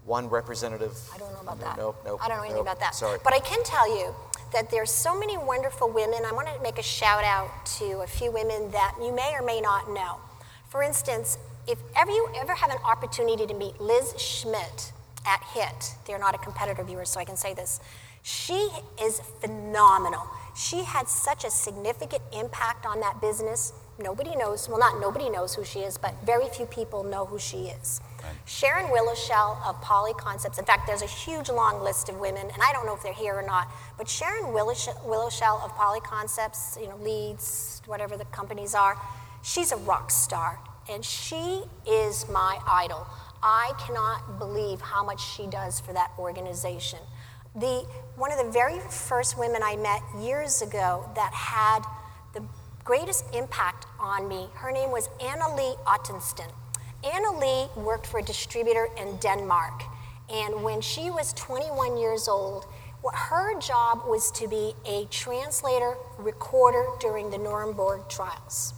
one 0.05 0.29
representative. 0.29 0.97
I 1.15 1.19
don't 1.19 1.33
know 1.33 1.41
about 1.41 1.61
that. 1.61 1.77
Nope, 1.77 1.97
nope. 2.05 2.21
I 2.23 2.29
don't 2.29 2.39
know 2.39 2.43
anything 2.43 2.59
nope, 2.59 2.67
about 2.67 2.81
that. 2.81 2.95
Sorry. 2.95 3.19
But 3.23 3.35
I 3.35 3.41
can 3.41 3.63
tell 3.65 3.89
you 3.89 4.15
that 4.53 4.71
there's 4.71 4.91
so 4.91 5.19
many 5.19 5.37
wonderful 5.37 5.91
women. 5.91 6.25
I 6.25 6.33
want 6.33 6.49
to 6.49 6.61
make 6.63 6.79
a 6.79 6.83
shout 6.83 7.25
out 7.25 7.67
to 7.79 8.01
a 8.03 8.07
few 8.07 8.31
women 8.31 8.71
that 8.71 8.97
you 9.01 9.13
may 9.13 9.35
or 9.35 9.43
may 9.43 9.61
not 9.61 9.91
know. 9.91 10.19
For 10.69 10.83
instance, 10.83 11.39
if 11.67 11.79
ever 11.97 12.11
you 12.11 12.29
ever 12.37 12.55
have 12.55 12.71
an 12.71 12.79
opportunity 12.85 13.47
to 13.47 13.55
meet 13.55 13.81
Liz 13.81 14.15
Schmidt 14.19 14.93
at 15.27 15.43
HIT, 15.53 15.95
they're 16.07 16.19
not 16.19 16.35
a 16.35 16.39
competitor 16.39 16.83
of 16.83 16.89
yours, 16.89 17.11
so 17.11 17.21
I 17.21 17.25
can 17.25 17.37
say 17.37 17.55
this. 17.55 17.81
She 18.23 18.69
is 19.03 19.21
phenomenal. 19.41 20.23
She 20.57 20.85
had 20.85 21.09
such 21.09 21.45
a 21.45 21.51
significant 21.51 22.23
impact 22.33 22.87
on 22.87 23.01
that 23.01 23.21
business. 23.21 23.73
Nobody 23.99 24.37
knows, 24.37 24.69
well, 24.69 24.79
not 24.79 25.01
nobody 25.01 25.31
knows 25.31 25.55
who 25.55 25.65
she 25.65 25.81
is, 25.81 25.97
but 25.97 26.15
very 26.25 26.49
few 26.49 26.67
people 26.67 27.03
know 27.03 27.25
who 27.25 27.39
she 27.39 27.69
is. 27.69 28.01
Sharon 28.45 28.87
Willoshell 28.87 29.57
of 29.67 29.81
Poly 29.81 30.13
Concepts. 30.15 30.59
In 30.59 30.65
fact, 30.65 30.87
there's 30.87 31.03
a 31.03 31.07
huge 31.07 31.49
long 31.49 31.83
list 31.83 32.09
of 32.09 32.17
women, 32.19 32.51
and 32.53 32.63
I 32.63 32.73
don't 32.73 32.85
know 32.85 32.95
if 32.95 33.03
they're 33.03 33.15
here 33.15 33.35
or 33.35 33.43
not, 33.43 33.71
but 33.97 34.09
Sharon 34.09 34.53
Willoshell 34.53 35.65
of 35.65 35.75
Poly 35.77 36.01
Concepts, 36.01 36.77
you 36.81 36.89
know, 36.89 36.97
leads, 36.97 37.81
whatever 37.87 38.17
the 38.17 38.25
companies 38.27 38.75
are, 38.75 39.01
she's 39.43 39.73
a 39.73 39.77
rock 39.77 40.11
star, 40.11 40.61
and 40.91 41.05
she 41.05 41.63
is 41.87 42.29
my 42.29 42.59
idol. 42.67 43.07
I 43.43 43.73
cannot 43.79 44.39
believe 44.39 44.81
how 44.81 45.05
much 45.05 45.25
she 45.35 45.47
does 45.47 45.81
for 45.81 45.93
that 45.93 46.11
organization. 46.19 46.99
The, 47.55 47.87
one 48.17 48.31
of 48.33 48.45
the 48.45 48.51
very 48.51 48.79
first 48.91 49.39
women 49.39 49.63
I 49.63 49.77
met 49.77 50.03
years 50.21 50.61
ago 50.61 51.09
that 51.15 51.33
had 51.33 51.81
greatest 52.87 53.25
impact 53.35 53.85
on 53.99 54.29
me, 54.29 54.47
her 54.55 54.71
name 54.71 54.93
was 54.93 55.09
Anna 55.21 55.53
Lee 55.57 55.75
Ottenston. 55.87 56.49
Anna 57.03 57.37
Lee 57.37 57.67
worked 57.75 58.07
for 58.07 58.21
a 58.21 58.23
distributor 58.23 58.89
in 58.97 59.17
Denmark, 59.17 59.83
and 60.33 60.63
when 60.63 60.81
she 60.81 61.11
was 61.11 61.33
21 61.33 61.99
years 61.99 62.29
old, 62.29 62.65
her 63.13 63.59
job 63.59 64.03
was 64.07 64.31
to 64.31 64.47
be 64.47 64.73
a 64.87 65.05
translator 65.07 65.97
recorder 66.17 66.87
during 67.01 67.29
the 67.31 67.39
Nuremberg 67.39 68.09
trials. 68.09 68.73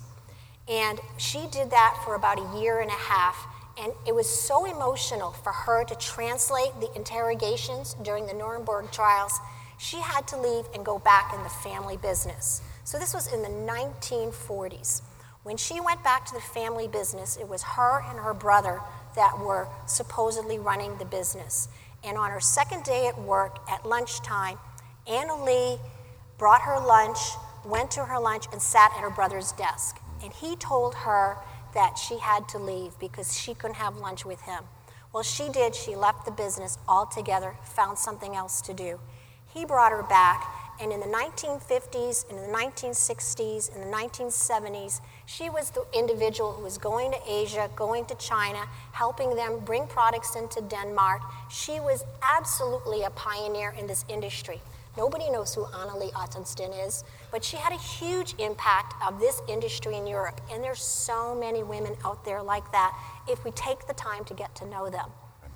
And 0.66 0.98
she 1.18 1.46
did 1.52 1.70
that 1.70 2.00
for 2.02 2.14
about 2.14 2.38
a 2.38 2.60
year 2.60 2.80
and 2.80 2.90
a 2.90 2.94
half, 2.94 3.36
and 3.78 3.92
it 4.06 4.14
was 4.14 4.26
so 4.26 4.64
emotional 4.64 5.32
for 5.32 5.52
her 5.52 5.84
to 5.84 5.94
translate 5.96 6.72
the 6.80 6.90
interrogations 6.96 7.94
during 8.02 8.26
the 8.26 8.34
Nuremberg 8.34 8.90
trials. 8.90 9.38
She 9.76 9.98
had 9.98 10.26
to 10.28 10.40
leave 10.40 10.64
and 10.74 10.82
go 10.82 10.98
back 10.98 11.34
in 11.34 11.42
the 11.42 11.50
family 11.50 11.98
business. 11.98 12.62
So 12.88 12.98
this 12.98 13.12
was 13.12 13.30
in 13.30 13.42
the 13.42 13.50
1940s. 13.50 15.02
When 15.42 15.58
she 15.58 15.78
went 15.78 16.02
back 16.02 16.24
to 16.24 16.32
the 16.32 16.40
family 16.40 16.88
business, 16.88 17.36
it 17.36 17.46
was 17.46 17.62
her 17.62 18.02
and 18.08 18.18
her 18.18 18.32
brother 18.32 18.80
that 19.14 19.38
were 19.38 19.68
supposedly 19.84 20.58
running 20.58 20.96
the 20.96 21.04
business. 21.04 21.68
And 22.02 22.16
on 22.16 22.30
her 22.30 22.40
second 22.40 22.84
day 22.84 23.06
at 23.06 23.20
work, 23.20 23.58
at 23.70 23.84
lunchtime, 23.84 24.56
Anna 25.06 25.44
Lee 25.44 25.76
brought 26.38 26.62
her 26.62 26.80
lunch, 26.80 27.18
went 27.62 27.90
to 27.90 28.06
her 28.06 28.18
lunch, 28.18 28.46
and 28.52 28.62
sat 28.62 28.90
at 28.96 29.02
her 29.02 29.10
brother's 29.10 29.52
desk. 29.52 30.00
And 30.22 30.32
he 30.32 30.56
told 30.56 30.94
her 30.94 31.36
that 31.74 31.98
she 31.98 32.16
had 32.16 32.48
to 32.48 32.58
leave 32.58 32.98
because 32.98 33.38
she 33.38 33.52
couldn't 33.52 33.76
have 33.76 33.98
lunch 33.98 34.24
with 34.24 34.40
him. 34.40 34.64
Well, 35.12 35.22
she 35.22 35.50
did. 35.50 35.74
She 35.74 35.94
left 35.94 36.24
the 36.24 36.30
business 36.30 36.78
altogether, 36.88 37.54
found 37.64 37.98
something 37.98 38.34
else 38.34 38.62
to 38.62 38.72
do. 38.72 38.98
He 39.52 39.66
brought 39.66 39.92
her 39.92 40.04
back, 40.04 40.67
and 40.80 40.92
in 40.92 41.00
the 41.00 41.06
1950s, 41.06 42.30
in 42.30 42.36
the 42.36 42.56
1960s, 42.56 43.74
in 43.74 43.80
the 43.80 43.96
1970s, 43.96 45.00
she 45.26 45.50
was 45.50 45.70
the 45.70 45.84
individual 45.92 46.52
who 46.52 46.62
was 46.62 46.78
going 46.78 47.10
to 47.10 47.18
Asia, 47.26 47.68
going 47.74 48.04
to 48.06 48.14
China, 48.14 48.64
helping 48.92 49.34
them 49.34 49.58
bring 49.64 49.86
products 49.86 50.36
into 50.36 50.60
Denmark. 50.62 51.22
She 51.50 51.80
was 51.80 52.04
absolutely 52.22 53.02
a 53.02 53.10
pioneer 53.10 53.74
in 53.78 53.86
this 53.86 54.04
industry. 54.08 54.60
Nobody 54.96 55.30
knows 55.30 55.54
who 55.54 55.64
Annalie 55.66 56.12
Ottenston 56.12 56.72
is, 56.72 57.04
but 57.30 57.44
she 57.44 57.56
had 57.56 57.72
a 57.72 57.78
huge 57.78 58.34
impact 58.38 58.94
of 59.06 59.20
this 59.20 59.40
industry 59.48 59.96
in 59.96 60.06
Europe. 60.06 60.40
And 60.50 60.62
there's 60.62 60.82
so 60.82 61.34
many 61.34 61.62
women 61.62 61.96
out 62.04 62.24
there 62.24 62.42
like 62.42 62.70
that 62.72 62.98
if 63.28 63.44
we 63.44 63.50
take 63.52 63.86
the 63.86 63.94
time 63.94 64.24
to 64.24 64.34
get 64.34 64.54
to 64.56 64.66
know 64.66 64.90
them. 64.90 65.10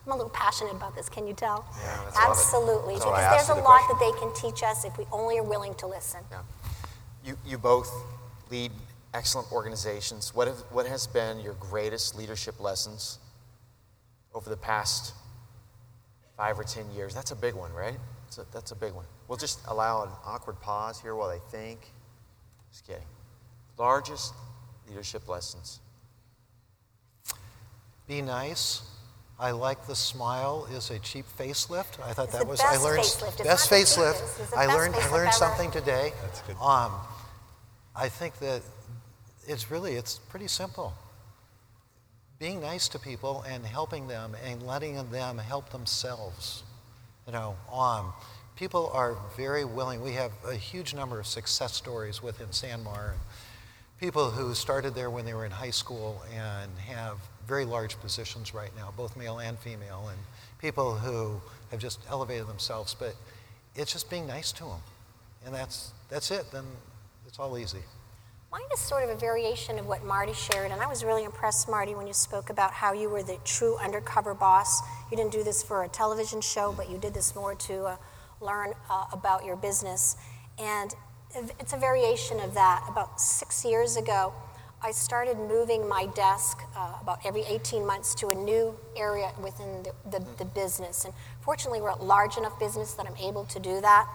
I'm 0.05 0.12
a 0.12 0.16
little 0.16 0.30
passionate 0.30 0.72
about 0.72 0.96
this, 0.96 1.09
can 1.09 1.26
you 1.26 1.34
tell? 1.34 1.64
Yeah, 1.80 2.28
Absolutely. 2.28 2.94
Because 2.94 3.46
there's 3.46 3.50
a 3.50 3.61
the 3.61 3.66
lot 3.66 3.86
question. 3.86 3.96
that 3.98 4.12
they 4.12 4.20
can 4.20 4.34
teach 4.34 4.62
us 4.64 4.84
if 4.84 4.98
we 4.98 5.05
only 5.12 5.38
are 5.38 5.44
willing 5.44 5.74
to 5.74 5.86
listen. 5.86 6.20
Yeah. 6.30 6.42
You, 7.24 7.38
you 7.46 7.57
both 7.59 7.88
lead 8.50 8.72
excellent 9.14 9.53
organizations. 9.53 10.34
What, 10.34 10.48
have, 10.48 10.59
what 10.70 10.86
has 10.86 11.07
been 11.07 11.38
your 11.40 11.55
greatest 11.55 12.16
leadership 12.16 12.59
lessons 12.61 13.18
over 14.34 14.50
the 14.50 14.57
past 14.57 15.14
five 16.36 16.59
or 16.59 16.64
10 16.64 16.90
years? 16.96 17.14
That's 17.14 17.30
a 17.30 17.36
big 17.36 17.55
one, 17.55 17.72
right? 17.72 17.96
That's 18.24 18.38
a, 18.38 18.46
that's 18.53 18.72
a 18.72 18.76
big 18.76 18.92
one. 18.94 19.05
We'll 19.28 19.38
just 19.38 19.61
allow 19.68 20.03
an 20.03 20.11
awkward 20.24 20.61
pause 20.61 21.00
here 21.00 21.14
while 21.14 21.28
they 21.28 21.40
think. 21.57 21.78
Just 22.70 22.86
kidding. 22.86 23.03
Largest 23.78 24.34
leadership 24.88 25.28
lessons. 25.28 25.80
Be 28.09 28.20
nice. 28.20 28.82
I 29.43 29.51
like 29.51 29.86
the 29.88 29.97
smile 29.97 30.68
is 30.72 30.90
a 30.90 31.01
cheap 31.01 31.24
facelift. 31.36 32.01
I 32.01 32.12
thought 32.12 32.26
It's 32.26 32.32
that 32.34 32.43
the 32.43 32.47
was 32.47 32.61
best 32.61 32.72
I 32.80 32.82
learned 32.82 33.01
facelift. 33.01 33.28
It's 33.28 33.43
best 33.43 33.70
not 33.70 33.78
the 33.78 33.84
facelift. 33.84 34.14
cheapest. 34.14 34.40
It's 34.40 34.51
the 34.51 34.57
I 34.57 34.66
best 34.66 34.78
learned 34.78 34.95
I 34.95 34.99
facelift 34.99 35.12
learned 35.12 35.28
ever. 35.28 35.32
something 35.32 35.70
today. 35.72 36.12
That's 36.22 36.40
good. 36.43 36.57
Um, 36.62 36.93
I 37.97 38.09
think 38.09 38.38
that 38.38 38.62
it's 39.49 39.68
really 39.70 39.95
it's 39.95 40.18
pretty 40.30 40.47
simple. 40.47 40.95
Being 42.38 42.61
nice 42.61 42.86
to 42.88 42.99
people 43.01 43.45
and 43.49 43.66
helping 43.66 44.07
them 44.07 44.36
and 44.47 44.62
letting 44.62 44.95
them 45.11 45.38
help 45.38 45.70
themselves. 45.70 46.62
You 47.26 47.32
know, 47.32 47.57
um, 47.72 48.12
people 48.57 48.90
are 48.95 49.16
very 49.36 49.64
willing. 49.64 50.01
We 50.03 50.12
have 50.12 50.30
a 50.47 50.55
huge 50.55 50.95
number 50.95 51.18
of 51.18 51.26
success 51.26 51.74
stories 51.74 52.22
within 52.22 52.49
SanMar. 52.53 53.11
And 53.11 53.20
people 53.99 54.30
who 54.30 54.55
started 54.55 54.95
there 54.95 55.11
when 55.11 55.24
they 55.24 55.34
were 55.34 55.45
in 55.47 55.53
high 55.53 55.70
school 55.70 56.22
and 56.32 56.70
have 56.78 57.18
very 57.53 57.66
large 57.66 58.00
positions 58.00 58.55
right 58.55 58.74
now, 58.74 58.90
both 58.96 59.14
male 59.14 59.38
and 59.38 59.59
female, 59.59 60.09
and 60.09 60.18
people 60.59 60.94
who 60.94 61.38
have 61.70 61.78
just 61.78 62.00
elevated 62.09 62.46
themselves. 62.46 62.96
But 62.98 63.14
it's 63.74 63.92
just 63.92 64.09
being 64.09 64.26
nice 64.26 64.53
to 64.53 64.64
them, 64.64 64.80
and 65.44 65.55
that's 65.55 65.92
that's 66.09 66.30
it. 66.30 66.46
Then 66.50 66.64
it's 67.26 67.38
all 67.38 67.59
easy. 67.59 67.84
Mine 68.50 68.62
is 68.72 68.80
sort 68.80 69.05
of 69.05 69.11
a 69.11 69.16
variation 69.16 69.78
of 69.78 69.86
what 69.86 70.03
Marty 70.03 70.32
shared, 70.32 70.70
and 70.70 70.80
I 70.80 70.86
was 70.86 71.05
really 71.05 71.24
impressed, 71.24 71.68
Marty, 71.68 71.94
when 71.94 72.07
you 72.07 72.14
spoke 72.14 72.48
about 72.48 72.72
how 72.72 72.94
you 72.94 73.11
were 73.11 73.22
the 73.22 73.36
true 73.44 73.76
undercover 73.76 74.32
boss. 74.32 74.80
You 75.11 75.16
didn't 75.18 75.32
do 75.32 75.44
this 75.44 75.62
for 75.62 75.84
a 75.84 75.88
television 75.88 76.40
show, 76.40 76.72
but 76.74 76.88
you 76.90 76.96
did 76.96 77.12
this 77.12 77.34
more 77.34 77.55
to 77.68 77.76
uh, 77.84 77.96
learn 78.40 78.72
uh, 78.88 79.05
about 79.12 79.44
your 79.44 79.57
business. 79.57 80.16
And 80.59 80.94
it's 81.61 81.74
a 81.74 81.78
variation 81.78 82.40
of 82.40 82.55
that. 82.55 82.80
About 82.88 83.20
six 83.20 83.62
years 83.62 83.98
ago, 83.98 84.32
I 84.84 84.90
started 84.90 85.38
moving 85.38 85.88
my 85.88 86.06
desk 86.06 86.60
uh, 86.76 86.94
about 87.00 87.20
every 87.24 87.42
18 87.42 87.86
months 87.86 88.16
to 88.16 88.30
a 88.30 88.34
new 88.34 88.76
area 88.96 89.30
within 89.40 89.84
the, 89.84 90.18
the, 90.18 90.26
the 90.38 90.44
business. 90.44 91.04
And 91.04 91.14
fortunately, 91.40 91.80
we're 91.80 91.90
a 91.90 92.02
large 92.02 92.36
enough 92.36 92.58
business 92.58 92.94
that 92.94 93.06
I'm 93.06 93.16
able 93.16 93.44
to 93.44 93.60
do 93.60 93.80
that. 93.80 94.08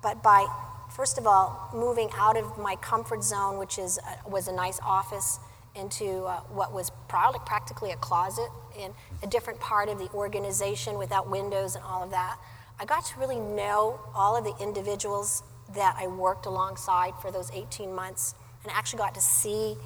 But 0.00 0.22
by 0.22 0.46
first 0.94 1.18
of 1.18 1.26
all, 1.26 1.70
moving 1.74 2.10
out 2.14 2.36
of 2.36 2.56
my 2.56 2.76
comfort 2.76 3.24
zone, 3.24 3.58
which 3.58 3.78
is 3.78 3.98
uh, 3.98 4.28
was 4.28 4.46
a 4.46 4.52
nice 4.52 4.78
office, 4.84 5.40
into 5.74 6.24
uh, 6.24 6.40
what 6.52 6.72
was 6.72 6.90
probably 7.08 7.40
practically 7.46 7.90
a 7.90 7.96
closet 7.96 8.48
in 8.78 8.92
a 9.22 9.26
different 9.26 9.58
part 9.58 9.88
of 9.88 9.98
the 9.98 10.08
organization 10.10 10.98
without 10.98 11.30
windows 11.30 11.74
and 11.74 11.84
all 11.84 12.02
of 12.02 12.10
that. 12.10 12.38
I 12.78 12.84
got 12.84 13.04
to 13.06 13.18
really 13.18 13.40
know 13.40 14.00
all 14.14 14.36
of 14.36 14.44
the 14.44 14.54
individuals 14.62 15.42
that 15.74 15.96
I 15.98 16.06
worked 16.06 16.46
alongside 16.46 17.14
for 17.20 17.30
those 17.30 17.50
18 17.52 17.94
months, 17.94 18.34
and 18.62 18.72
actually 18.72 18.98
got 18.98 19.14
to 19.14 19.20
see, 19.20 19.76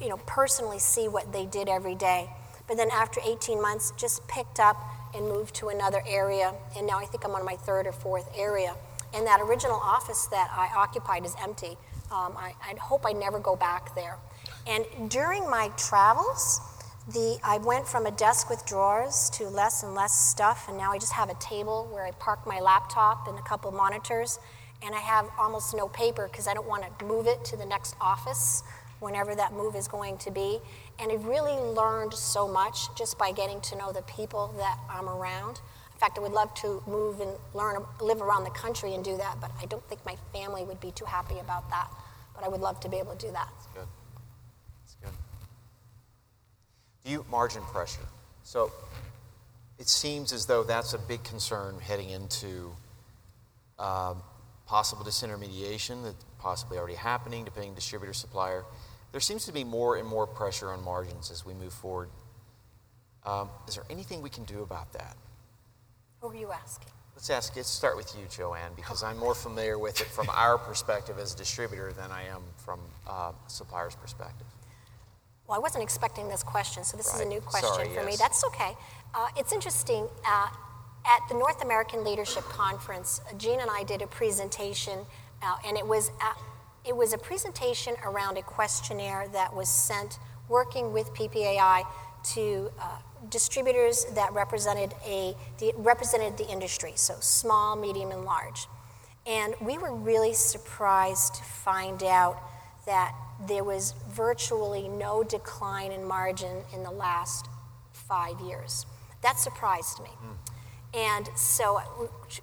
you 0.00 0.08
know, 0.08 0.18
personally 0.26 0.78
see 0.78 1.08
what 1.08 1.32
they 1.32 1.46
did 1.46 1.68
every 1.68 1.94
day. 1.94 2.30
But 2.66 2.76
then 2.76 2.90
after 2.90 3.20
18 3.24 3.60
months, 3.60 3.92
just 3.96 4.26
picked 4.28 4.60
up 4.60 4.76
and 5.14 5.26
moved 5.26 5.54
to 5.56 5.68
another 5.68 6.02
area, 6.06 6.54
and 6.76 6.86
now 6.86 6.98
I 6.98 7.04
think 7.04 7.24
I'm 7.24 7.32
on 7.32 7.44
my 7.44 7.56
third 7.56 7.86
or 7.86 7.92
fourth 7.92 8.30
area. 8.36 8.74
And 9.14 9.26
that 9.26 9.40
original 9.40 9.76
office 9.76 10.26
that 10.26 10.50
I 10.50 10.70
occupied 10.74 11.26
is 11.26 11.34
empty. 11.42 11.76
Um, 12.10 12.34
I, 12.36 12.54
I 12.62 12.74
hope 12.80 13.04
I 13.04 13.12
never 13.12 13.38
go 13.38 13.56
back 13.56 13.94
there. 13.94 14.16
And 14.66 14.86
during 15.10 15.48
my 15.50 15.70
travels, 15.76 16.60
the, 17.08 17.38
I 17.44 17.58
went 17.58 17.86
from 17.86 18.06
a 18.06 18.10
desk 18.12 18.48
with 18.48 18.64
drawers 18.64 19.28
to 19.34 19.48
less 19.48 19.82
and 19.82 19.94
less 19.94 20.30
stuff, 20.30 20.66
and 20.68 20.78
now 20.78 20.92
I 20.92 20.98
just 20.98 21.12
have 21.12 21.28
a 21.28 21.34
table 21.34 21.88
where 21.92 22.06
I 22.06 22.12
park 22.12 22.46
my 22.46 22.60
laptop 22.60 23.28
and 23.28 23.38
a 23.38 23.42
couple 23.42 23.70
monitors, 23.72 24.38
and 24.82 24.94
I 24.94 25.00
have 25.00 25.28
almost 25.38 25.74
no 25.74 25.88
paper 25.88 26.28
because 26.30 26.46
I 26.46 26.54
don't 26.54 26.66
want 26.66 26.98
to 26.98 27.04
move 27.04 27.26
it 27.26 27.44
to 27.46 27.56
the 27.56 27.66
next 27.66 27.96
office 28.00 28.62
whenever 29.02 29.34
that 29.34 29.52
move 29.52 29.74
is 29.74 29.88
going 29.88 30.16
to 30.18 30.30
be. 30.30 30.58
And 31.00 31.10
I've 31.10 31.24
really 31.24 31.52
learned 31.52 32.14
so 32.14 32.46
much 32.46 32.94
just 32.96 33.18
by 33.18 33.32
getting 33.32 33.60
to 33.62 33.76
know 33.76 33.92
the 33.92 34.02
people 34.02 34.54
that 34.58 34.78
I'm 34.88 35.08
around. 35.08 35.60
In 35.92 35.98
fact, 35.98 36.18
I 36.18 36.20
would 36.20 36.32
love 36.32 36.54
to 36.54 36.82
move 36.86 37.20
and 37.20 37.30
learn, 37.54 37.84
live 38.00 38.22
around 38.22 38.44
the 38.44 38.50
country 38.50 38.94
and 38.94 39.04
do 39.04 39.16
that, 39.16 39.38
but 39.40 39.50
I 39.60 39.66
don't 39.66 39.86
think 39.88 40.04
my 40.06 40.16
family 40.32 40.64
would 40.64 40.80
be 40.80 40.92
too 40.92 41.04
happy 41.04 41.38
about 41.38 41.68
that. 41.70 41.88
But 42.34 42.44
I 42.44 42.48
would 42.48 42.60
love 42.60 42.80
to 42.80 42.88
be 42.88 42.96
able 42.96 43.14
to 43.14 43.26
do 43.26 43.32
that. 43.32 43.48
Good. 43.74 43.86
That's 44.80 44.94
good. 45.02 45.18
Do 47.04 47.10
you 47.10 47.26
margin 47.30 47.62
pressure? 47.62 48.06
So 48.42 48.72
it 49.78 49.88
seems 49.88 50.32
as 50.32 50.46
though 50.46 50.62
that's 50.62 50.94
a 50.94 50.98
big 50.98 51.22
concern 51.24 51.78
heading 51.80 52.10
into 52.10 52.72
um, 53.78 54.22
possible 54.66 55.04
disintermediation 55.04 56.02
that 56.04 56.14
possibly 56.38 56.78
already 56.78 56.94
happening, 56.94 57.44
depending 57.44 57.74
distributor 57.74 58.12
supplier. 58.12 58.64
There 59.12 59.20
seems 59.20 59.44
to 59.46 59.52
be 59.52 59.62
more 59.62 59.96
and 59.96 60.08
more 60.08 60.26
pressure 60.26 60.70
on 60.70 60.82
margins 60.82 61.30
as 61.30 61.44
we 61.44 61.54
move 61.54 61.72
forward. 61.72 62.08
Um, 63.24 63.50
is 63.68 63.76
there 63.76 63.84
anything 63.90 64.22
we 64.22 64.30
can 64.30 64.44
do 64.44 64.62
about 64.62 64.92
that? 64.94 65.16
Who 66.20 66.28
are 66.28 66.34
you 66.34 66.50
asking? 66.50 66.88
Let's 67.14 67.28
ask. 67.28 67.54
Let's 67.54 67.68
start 67.68 67.96
with 67.96 68.16
you, 68.18 68.26
Jo-an, 68.30 68.72
because 68.74 69.02
I'm 69.02 69.18
more 69.18 69.34
familiar 69.34 69.78
with 69.78 70.00
it 70.00 70.06
from 70.06 70.28
our 70.30 70.56
perspective 70.56 71.18
as 71.18 71.34
a 71.34 71.36
distributor 71.36 71.92
than 71.92 72.10
I 72.10 72.24
am 72.24 72.42
from 72.56 72.80
uh, 73.06 73.32
supplier's 73.48 73.94
perspective. 73.94 74.46
Well, 75.46 75.56
I 75.56 75.60
wasn't 75.60 75.84
expecting 75.84 76.28
this 76.28 76.42
question, 76.42 76.82
so 76.82 76.96
this 76.96 77.12
is 77.12 77.20
a 77.20 77.24
new 77.24 77.40
question 77.40 77.74
Sorry, 77.74 77.88
for 77.88 78.04
me. 78.04 78.16
That's 78.16 78.42
okay. 78.46 78.72
Uh, 79.14 79.28
it's 79.36 79.52
interesting. 79.52 80.08
Uh, 80.26 80.48
at 81.04 81.20
the 81.28 81.34
North 81.34 81.62
American 81.62 82.04
Leadership 82.04 82.44
Conference, 82.44 83.20
Gene 83.36 83.60
and 83.60 83.68
I 83.70 83.82
did 83.82 84.02
a 84.02 84.06
presentation, 84.06 85.00
uh, 85.42 85.56
and 85.66 85.76
it 85.76 85.86
was 85.86 86.10
it 86.84 86.96
was 86.96 87.12
a 87.12 87.18
presentation 87.18 87.94
around 88.04 88.38
a 88.38 88.42
questionnaire 88.42 89.28
that 89.32 89.54
was 89.54 89.68
sent 89.68 90.18
working 90.48 90.92
with 90.92 91.12
PPAI 91.14 91.84
to 92.34 92.70
uh, 92.80 92.98
distributors 93.30 94.04
that 94.14 94.32
represented 94.32 94.94
a 95.06 95.34
the, 95.58 95.72
represented 95.76 96.36
the 96.36 96.48
industry, 96.48 96.92
so 96.96 97.14
small, 97.20 97.76
medium, 97.76 98.10
and 98.10 98.24
large. 98.24 98.66
And 99.26 99.54
we 99.60 99.78
were 99.78 99.94
really 99.94 100.34
surprised 100.34 101.36
to 101.36 101.44
find 101.44 102.02
out 102.02 102.42
that 102.86 103.14
there 103.46 103.62
was 103.64 103.94
virtually 104.10 104.88
no 104.88 105.22
decline 105.22 105.92
in 105.92 106.04
margin 106.04 106.62
in 106.74 106.82
the 106.82 106.90
last 106.90 107.46
five 107.92 108.40
years. 108.40 108.86
That 109.22 109.38
surprised 109.38 110.00
me. 110.00 110.10
And 110.94 111.30
so, 111.34 111.80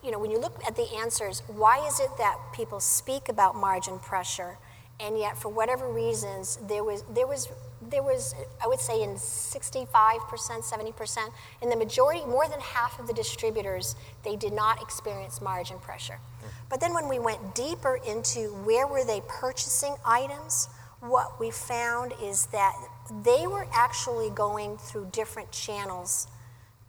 you 0.04 0.12
know, 0.12 0.18
when 0.18 0.32
you 0.32 0.39
look 0.39 0.60
at 0.66 0.76
the 0.76 0.88
answers, 0.95 1.43
why 1.47 1.86
is 1.86 2.00
it 2.00 2.10
that 2.18 2.38
people 2.54 2.80
speak 2.80 3.30
about 3.30 3.56
margin 3.56 4.00
pressure, 4.00 4.58
and 5.00 5.18
yet 5.18 5.38
for 5.38 5.50
whatever 5.50 5.88
reasons 5.88 6.58
there 6.68 6.84
was 6.84 7.04
there 7.14 7.28
was 7.28 7.47
there 7.82 8.02
was 8.02 8.34
I 8.62 8.68
would 8.68 8.80
say 8.80 9.04
in 9.04 9.18
65 9.18 10.20
percent, 10.30 10.66
70 10.66 10.91
percent, 10.93 11.32
in 11.62 11.70
the 11.70 11.76
majority, 11.76 12.26
more 12.26 12.47
than 12.47 12.60
half 12.60 13.00
of 13.00 13.06
the 13.06 13.14
distributors, 13.14 13.95
they 14.24 14.36
did 14.36 14.54
not 14.54 14.82
experience 14.82 15.41
margin 15.41 15.78
pressure. 15.78 16.20
But 16.70 16.82
then 16.82 16.93
when 16.93 17.08
we 17.08 17.20
went 17.20 17.54
deeper 17.54 18.00
into 18.08 18.50
where 18.64 18.88
were 18.88 19.04
they 19.04 19.22
purchasing 19.28 19.95
items, 20.06 20.70
what 21.02 21.39
we 21.39 21.52
found 21.52 22.14
is 22.22 22.47
that 22.47 22.76
they 23.24 23.47
were 23.47 23.68
actually 23.72 24.32
going 24.32 24.78
through 24.78 25.10
different 25.12 25.52
channels 25.52 26.28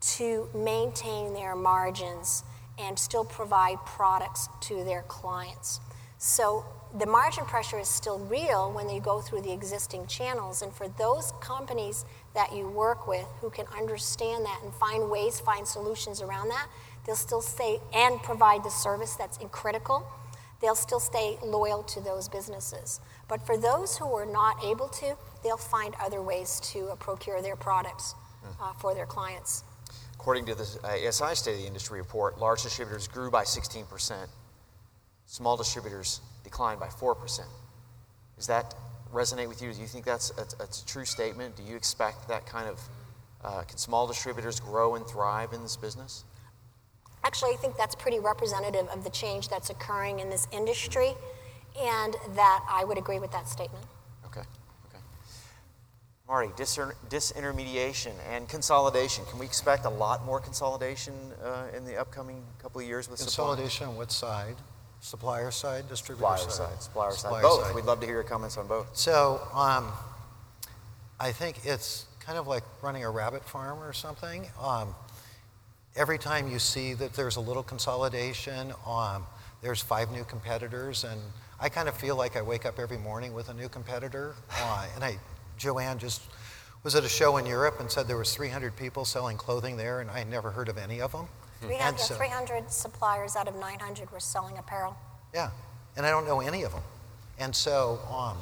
to 0.01 0.49
maintain 0.55 1.35
their 1.35 1.55
margins 1.55 2.43
and 2.79 2.99
still 2.99 3.25
provide 3.25 3.79
products 3.85 4.49
to 4.61 4.85
their 4.85 5.03
clients. 5.03 5.81
So 6.19 6.65
the 6.99 7.07
margin 7.07 7.45
pressure 7.45 7.79
is 7.79 7.89
still 7.89 8.19
real 8.19 8.73
when 8.73 8.89
you 8.89 9.01
go 9.01 9.21
through 9.21 9.43
the 9.43 9.53
existing 9.53 10.07
channels. 10.07 10.63
And 10.63 10.73
for 10.73 10.89
those 10.89 11.33
companies 11.41 12.05
that 12.35 12.55
you 12.55 12.69
work 12.69 13.07
with 13.07 13.27
who 13.41 13.51
can 13.51 13.67
understand 13.77 14.45
that 14.45 14.61
and 14.63 14.73
find 14.75 15.11
ways, 15.11 15.41
find 15.41 15.67
solutions 15.67 16.21
around 16.21 16.49
that, 16.49 16.69
they'll 17.07 17.15
still 17.17 17.43
stay 17.43 17.81
and 17.95 18.23
provide 18.23 18.65
the 18.65 18.71
service 18.71 19.15
that's 19.15 19.39
critical. 19.53 20.07
They'll 20.61 20.75
still 20.75 21.01
stay 21.01 21.39
loyal 21.43 21.83
to 21.85 22.01
those 22.01 22.29
businesses. 22.29 23.01
But 23.29 23.47
for 23.47 23.57
those 23.57 23.97
who 23.97 24.15
are 24.15 24.27
not 24.27 24.63
able 24.63 24.89
to, 24.89 25.17
they'll 25.43 25.57
find 25.57 25.95
other 26.01 26.21
ways 26.21 26.61
to 26.73 26.89
uh, 26.89 26.97
procure 26.97 27.41
their 27.41 27.57
products 27.57 28.15
uh, 28.61 28.73
for 28.75 28.95
their 28.95 29.07
clients. 29.07 29.65
According 30.21 30.45
to 30.45 30.55
the 30.55 30.65
ASI 30.85 31.35
State 31.35 31.55
of 31.55 31.61
the 31.63 31.67
Industry 31.67 31.99
report, 31.99 32.39
large 32.39 32.63
distributors 32.63 33.09
grew 33.09 33.31
by 33.31 33.43
16%, 33.43 34.27
small 35.25 35.57
distributors 35.57 36.21
declined 36.45 36.79
by 36.79 36.89
4%. 36.89 37.41
Does 38.37 38.47
that 38.47 38.75
resonate 39.15 39.49
with 39.49 39.63
you? 39.63 39.73
Do 39.73 39.81
you 39.81 39.87
think 39.87 40.05
that's 40.05 40.31
a, 40.37 40.43
a 40.63 40.67
true 40.87 41.07
statement? 41.07 41.57
Do 41.57 41.63
you 41.63 41.75
expect 41.75 42.29
that 42.29 42.45
kind 42.45 42.69
of, 42.69 42.81
uh, 43.43 43.63
can 43.63 43.79
small 43.79 44.07
distributors 44.07 44.61
grow 44.61 44.95
and 44.95 45.07
thrive 45.07 45.55
in 45.55 45.63
this 45.63 45.79
business? 45.79 46.25
Actually, 47.25 47.55
I 47.55 47.57
think 47.57 47.79
that's 47.79 47.95
pretty 47.95 48.21
representative 48.21 48.89
of 48.89 49.05
the 49.05 49.11
change 49.11 49.49
that's 49.49 49.71
occurring 49.71 50.21
in 50.21 50.29
this 50.29 50.47
industry, 50.53 51.15
and 51.81 52.15
that 52.35 52.63
I 52.69 52.85
would 52.85 52.99
agree 52.99 53.21
with 53.21 53.33
that 53.33 53.49
statement. 53.49 53.87
Marty, 56.31 56.51
disin- 56.51 56.95
disintermediation 57.09 58.13
and 58.31 58.49
consolidation. 58.49 59.25
Can 59.25 59.41
we 59.41 59.47
expect 59.47 59.85
a 59.85 59.89
lot 59.91 60.25
more 60.25 60.39
consolidation 60.39 61.13
uh, 61.45 61.77
in 61.77 61.85
the 61.85 61.97
upcoming 61.97 62.45
couple 62.63 62.81
of 62.81 62.87
years 62.87 63.11
with 63.11 63.19
Consolidation 63.19 63.89
on 63.89 63.97
what 63.97 64.13
side? 64.13 64.55
Supplier 65.01 65.51
side, 65.51 65.89
distributor 65.89 66.37
supplier 66.37 66.51
side? 66.51 66.53
side, 66.53 66.83
supplier, 66.83 67.11
Supplier 67.11 67.43
side, 67.43 67.49
both. 67.49 67.65
side. 67.67 67.75
We'd 67.75 67.85
love 67.85 67.99
to 67.99 68.07
hear 68.07 68.15
your 68.15 68.23
comments 68.23 68.57
on 68.59 68.69
both. 68.69 68.97
So 68.97 69.41
um, 69.53 69.89
I 71.19 71.33
think 71.33 71.65
it's 71.65 72.07
kind 72.21 72.39
of 72.39 72.47
like 72.47 72.63
running 72.81 73.03
a 73.03 73.11
rabbit 73.11 73.45
farm 73.45 73.83
or 73.83 73.93
something. 73.93 74.47
Um, 74.63 74.95
every 75.97 76.19
time 76.19 76.49
you 76.49 76.61
see 76.61 76.95
that 76.95 77.13
there's 77.15 77.37
a 77.37 77.41
little 77.41 77.65
consolidation, 77.65 78.73
um, 78.87 79.27
there's 79.63 79.83
five 79.83 80.13
new 80.13 80.23
competitors, 80.23 81.03
and 81.03 81.21
I 81.59 81.71
kind 81.71 81.89
of 81.89 81.97
feel 81.97 82.15
like 82.15 82.37
I 82.37 82.43
wake 82.43 82.67
up 82.67 82.79
every 82.79 82.99
morning 82.99 83.35
with 83.35 83.49
a 83.49 83.55
new 83.55 83.69
competitor. 83.69 84.37
Uh, 84.61 84.87
and 84.95 85.03
I, 85.03 85.17
Jo-an 85.61 85.99
just 85.99 86.23
was 86.83 86.95
at 86.95 87.05
a 87.05 87.09
show 87.09 87.37
in 87.37 87.45
Europe 87.45 87.79
and 87.79 87.91
said 87.91 88.09
there 88.09 88.17
was 88.17 88.35
300 88.35 88.75
people 88.75 89.05
selling 89.05 89.37
clothing 89.37 89.77
there, 89.77 90.01
and 90.01 90.11
I 90.11 90.19
had 90.19 90.29
never 90.29 90.51
heard 90.51 90.69
of 90.69 90.79
any 90.79 91.01
of 91.01 91.13
them. 91.13 91.29
300, 91.61 91.87
And 91.87 92.01
so- 92.01 92.15
300 92.15 92.73
suppliers 92.73 93.37
out 93.37 93.47
of 93.47 93.55
900 93.55 94.11
were 94.11 94.19
selling 94.19 94.57
apparel. 94.57 94.97
Yeah, 95.35 95.51
and 95.97 96.07
I 96.07 96.11
don't 96.11 96.27
know 96.27 96.41
any 96.41 96.63
of 96.63 96.73
them. 96.73 96.83
And 97.39 97.55
so 97.55 98.01
um, 98.11 98.39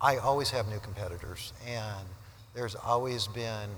I 0.00 0.16
always 0.16 0.50
have 0.50 0.66
new 0.66 0.80
competitors, 0.80 1.52
and 1.66 2.06
there's 2.54 2.74
always 2.74 3.28
been 3.28 3.70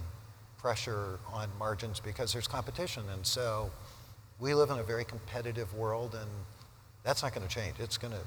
pressure 0.59 1.19
on 1.31 1.49
margins 1.59 2.01
because 2.01 2.33
there's 2.33 2.49
competition. 2.49 3.03
And 3.13 3.27
so 3.27 3.71
we 4.41 4.55
live 4.55 4.71
in 4.71 4.79
a 4.79 4.83
very 4.83 5.05
competitive 5.05 5.75
world, 5.75 6.15
and 6.15 6.31
that's 7.03 7.23
not 7.23 7.35
going 7.35 7.47
to 7.47 7.55
change. 7.55 7.75
It's 7.79 7.99
going 7.99 8.15
to 8.15 8.21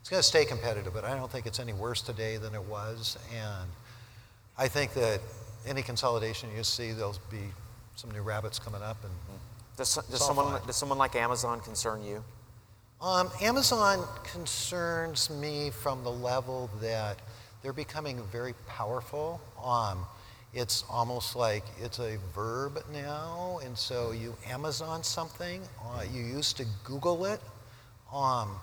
it's 0.00 0.10
going 0.10 0.20
to 0.20 0.28
stay 0.28 0.44
competitive, 0.44 0.92
but 0.92 1.04
I 1.04 1.16
don't 1.16 1.30
think 1.30 1.46
it's 1.46 1.58
any 1.58 1.72
worse 1.72 2.02
today 2.02 2.36
than 2.36 2.54
it 2.54 2.62
was. 2.64 3.16
And 3.34 3.70
I 4.56 4.68
think 4.68 4.94
that 4.94 5.20
any 5.66 5.82
consolidation 5.82 6.48
you 6.56 6.62
see, 6.62 6.92
there'll 6.92 7.16
be 7.30 7.42
some 7.96 8.10
new 8.10 8.22
rabbits 8.22 8.58
coming 8.58 8.82
up, 8.82 8.98
and 9.02 9.12
Does, 9.76 9.94
does, 10.10 10.24
someone, 10.24 10.60
does 10.66 10.76
someone 10.76 10.98
like 10.98 11.16
Amazon 11.16 11.60
concern 11.60 12.04
you? 12.04 12.22
Um, 13.00 13.30
Amazon 13.42 14.06
concerns 14.24 15.28
me 15.28 15.70
from 15.70 16.04
the 16.04 16.10
level 16.10 16.70
that 16.80 17.18
they're 17.62 17.72
becoming 17.72 18.22
very 18.30 18.54
powerful. 18.68 19.40
Um, 19.62 20.06
it's 20.52 20.84
almost 20.88 21.34
like 21.34 21.64
it's 21.82 21.98
a 21.98 22.18
verb 22.34 22.84
now, 22.92 23.58
and 23.64 23.76
so 23.76 24.12
you 24.12 24.36
Amazon 24.48 25.02
something. 25.02 25.62
Uh, 25.84 26.04
you 26.12 26.22
used 26.22 26.56
to 26.58 26.66
Google 26.84 27.24
it, 27.24 27.40
um, 28.12 28.56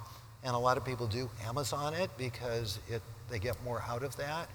and 0.43 0.55
a 0.55 0.57
lot 0.57 0.77
of 0.77 0.85
people 0.85 1.05
do 1.07 1.29
Amazon 1.45 1.93
it 1.93 2.09
because 2.17 2.79
it, 2.89 3.01
they 3.29 3.39
get 3.39 3.61
more 3.65 3.83
out 3.87 4.03
of 4.03 4.15
that. 4.15 4.47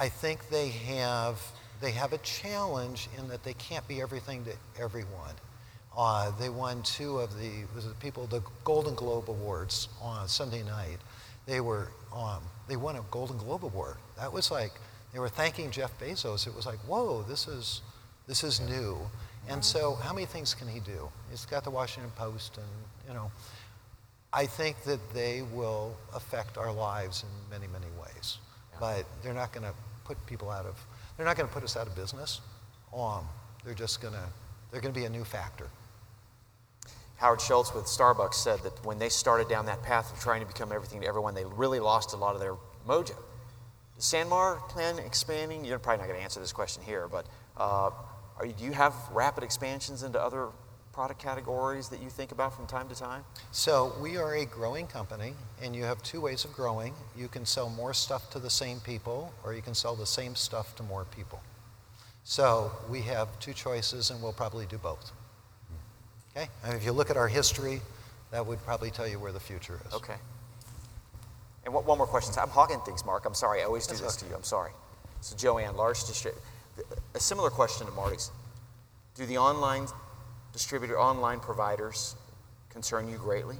I 0.00 0.08
think 0.08 0.48
they 0.48 0.68
have 0.68 1.38
they 1.82 1.90
have 1.90 2.14
a 2.14 2.18
challenge 2.18 3.10
in 3.18 3.28
that 3.28 3.44
they 3.44 3.52
can't 3.52 3.86
be 3.86 4.00
everything 4.00 4.44
to 4.44 4.52
everyone. 4.82 5.34
Uh, 5.94 6.30
they 6.38 6.48
won 6.48 6.82
two 6.82 7.18
of 7.18 7.38
the 7.38 7.50
was 7.74 7.84
it 7.84 8.00
people 8.00 8.26
the 8.26 8.42
Golden 8.64 8.94
Globe 8.94 9.28
Awards 9.28 9.88
on 10.00 10.26
Sunday 10.26 10.62
night. 10.62 10.96
They 11.44 11.60
were 11.60 11.88
um, 12.16 12.42
they 12.66 12.76
won 12.76 12.96
a 12.96 13.02
Golden 13.10 13.36
Globe 13.36 13.62
Award. 13.62 13.96
That 14.16 14.32
was 14.32 14.50
like 14.50 14.72
they 15.12 15.18
were 15.18 15.28
thanking 15.28 15.70
Jeff 15.70 15.92
Bezos. 16.00 16.46
It 16.46 16.54
was 16.56 16.64
like 16.64 16.78
whoa, 16.86 17.22
this 17.22 17.46
is 17.46 17.82
this 18.26 18.42
is 18.42 18.58
new. 18.58 18.96
And 19.50 19.62
so 19.62 19.96
how 19.96 20.14
many 20.14 20.24
things 20.24 20.54
can 20.54 20.66
he 20.66 20.80
do? 20.80 21.10
He's 21.30 21.44
got 21.44 21.62
the 21.62 21.70
Washington 21.70 22.10
Post, 22.16 22.56
and 22.56 22.66
you 23.06 23.12
know. 23.12 23.30
I 24.32 24.46
think 24.46 24.84
that 24.84 25.00
they 25.12 25.42
will 25.52 25.96
affect 26.14 26.56
our 26.56 26.72
lives 26.72 27.24
in 27.24 27.50
many, 27.50 27.66
many 27.66 27.90
ways. 28.00 28.38
But 28.78 29.04
they're 29.24 29.34
not 29.34 29.52
going 29.52 29.66
to 29.66 29.74
put 30.10 30.26
people 30.26 30.50
out 30.50 30.66
of, 30.66 30.74
they're 31.16 31.26
not 31.26 31.36
going 31.36 31.48
to 31.48 31.54
put 31.54 31.62
us 31.62 31.76
out 31.76 31.86
of 31.86 31.94
business. 31.94 32.40
Um, 32.96 33.24
they're 33.64 33.74
just 33.74 34.02
going 34.02 34.14
to, 34.14 34.24
they're 34.72 34.80
going 34.80 34.92
to 34.92 34.98
be 34.98 35.06
a 35.06 35.10
new 35.10 35.22
factor. 35.22 35.68
Howard 37.18 37.40
Schultz 37.40 37.72
with 37.72 37.84
Starbucks 37.84 38.34
said 38.34 38.58
that 38.64 38.84
when 38.84 38.98
they 38.98 39.08
started 39.08 39.48
down 39.48 39.66
that 39.66 39.82
path 39.84 40.12
of 40.12 40.18
trying 40.18 40.40
to 40.40 40.46
become 40.46 40.72
everything 40.72 41.00
to 41.02 41.06
everyone, 41.06 41.34
they 41.34 41.44
really 41.44 41.78
lost 41.78 42.12
a 42.12 42.16
lot 42.16 42.34
of 42.34 42.40
their 42.40 42.56
mojo. 42.88 43.14
Does 43.94 44.04
SanMar 44.04 44.68
plan 44.68 44.98
expanding? 44.98 45.64
You're 45.64 45.78
probably 45.78 45.98
not 45.98 46.08
going 46.08 46.18
to 46.18 46.24
answer 46.24 46.40
this 46.40 46.52
question 46.52 46.82
here, 46.82 47.06
but 47.06 47.26
uh, 47.56 47.90
you, 48.42 48.52
do 48.52 48.64
you 48.64 48.72
have 48.72 48.94
rapid 49.12 49.44
expansions 49.44 50.02
into 50.02 50.20
other 50.20 50.48
product 51.00 51.22
categories 51.22 51.88
that 51.88 52.02
you 52.02 52.10
think 52.10 52.30
about 52.30 52.54
from 52.54 52.66
time 52.66 52.86
to 52.86 52.94
time? 52.94 53.24
So 53.52 53.94
we 54.02 54.18
are 54.18 54.34
a 54.34 54.44
growing 54.44 54.86
company, 54.86 55.32
and 55.62 55.74
you 55.74 55.82
have 55.84 56.02
two 56.02 56.20
ways 56.20 56.44
of 56.44 56.52
growing. 56.52 56.92
You 57.16 57.26
can 57.26 57.46
sell 57.46 57.70
more 57.70 57.94
stuff 57.94 58.28
to 58.32 58.38
the 58.38 58.50
same 58.50 58.80
people, 58.80 59.32
or 59.42 59.54
you 59.54 59.62
can 59.62 59.74
sell 59.74 59.96
the 59.96 60.04
same 60.04 60.34
stuff 60.34 60.76
to 60.76 60.82
more 60.82 61.06
people. 61.06 61.40
So 62.24 62.70
we 62.90 63.00
have 63.00 63.28
two 63.40 63.54
choices, 63.54 64.10
and 64.10 64.22
we'll 64.22 64.34
probably 64.34 64.66
do 64.66 64.76
both. 64.76 65.10
Okay? 66.36 66.50
And 66.64 66.74
if 66.74 66.84
you 66.84 66.92
look 66.92 67.08
at 67.08 67.16
our 67.16 67.28
history, 67.28 67.80
that 68.30 68.44
would 68.44 68.62
probably 68.66 68.90
tell 68.90 69.08
you 69.08 69.18
where 69.18 69.32
the 69.32 69.40
future 69.40 69.80
is. 69.86 69.94
Okay. 69.94 70.18
And 71.64 71.72
one 71.72 71.86
one 71.86 71.96
more 71.96 72.06
question. 72.06 72.34
I'm 72.38 72.50
hogging 72.50 72.80
things, 72.80 73.06
Mark. 73.06 73.24
I'm 73.24 73.32
sorry. 73.32 73.62
I 73.62 73.64
always 73.64 73.86
do 73.86 73.94
That's 73.94 74.02
this 74.02 74.16
okay. 74.16 74.26
to 74.26 74.30
you. 74.32 74.36
I'm 74.36 74.44
sorry. 74.44 74.72
So, 75.22 75.34
Jo-an, 75.34 75.76
large 75.76 76.04
distributor. 76.04 76.44
A 77.14 77.20
similar 77.20 77.48
question 77.48 77.86
to 77.86 77.92
Marty's. 77.94 78.30
Do 79.14 79.24
the 79.24 79.38
online 79.38 79.86
distributor, 80.52 80.98
online 80.98 81.40
providers 81.40 82.16
concern 82.68 83.08
you 83.08 83.16
greatly? 83.16 83.56